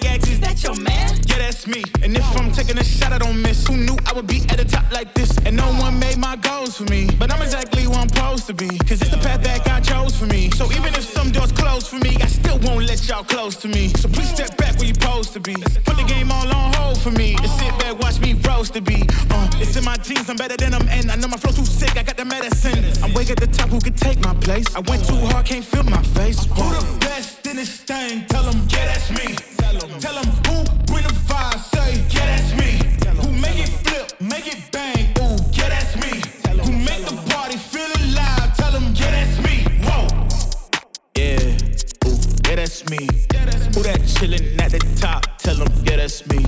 [0.60, 1.10] that your man?
[1.26, 1.82] Yeah, that's me.
[2.02, 3.66] And if I'm taking a shot, I don't miss.
[3.66, 5.36] Who knew I would be at the top like this?
[5.44, 7.08] And no one made my goals for me.
[7.18, 8.68] But I'm exactly where I'm supposed to be.
[8.68, 10.50] Cause it's the path that God chose for me.
[10.50, 13.68] So even if some doors close for me, I still won't let y'all close to
[13.68, 13.88] me.
[13.88, 15.54] So please step back where you're supposed to be.
[15.84, 17.34] Put the game all on hold for me.
[17.34, 19.06] And sit back, watch me roast the beat.
[19.30, 20.86] Uh, it's in my genes, I'm better than them.
[20.88, 22.84] And I know my flow too sick, I got the medicine.
[23.02, 24.66] I'm way at the top, who could take my place?
[24.74, 26.44] I went too hard, can't feel my face.
[26.44, 28.26] Who the best in this thing?
[28.26, 29.59] Tell them, yeah, that's me.
[30.00, 32.80] Tell them who bring the vibe, say, yeah, that's me.
[33.22, 36.22] Who make it flip, make it bang, ooh, yeah, that's me.
[36.64, 39.64] Who make the party feel alive, tell them, yeah, that's me.
[39.84, 40.06] Whoa.
[41.16, 42.18] Yeah, ooh,
[42.48, 43.08] yeah, that's me.
[43.74, 45.38] Who that chillin' at the top?
[45.38, 46.44] Tell them, yeah, that's me.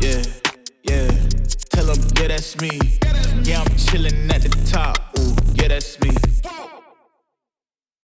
[0.00, 0.22] Yeah,
[0.84, 1.08] yeah.
[1.70, 2.78] Tell them, yeah, that's me.
[3.42, 5.18] Yeah, I'm chillin' at the top.
[5.18, 6.10] Ooh, yeah, that's me.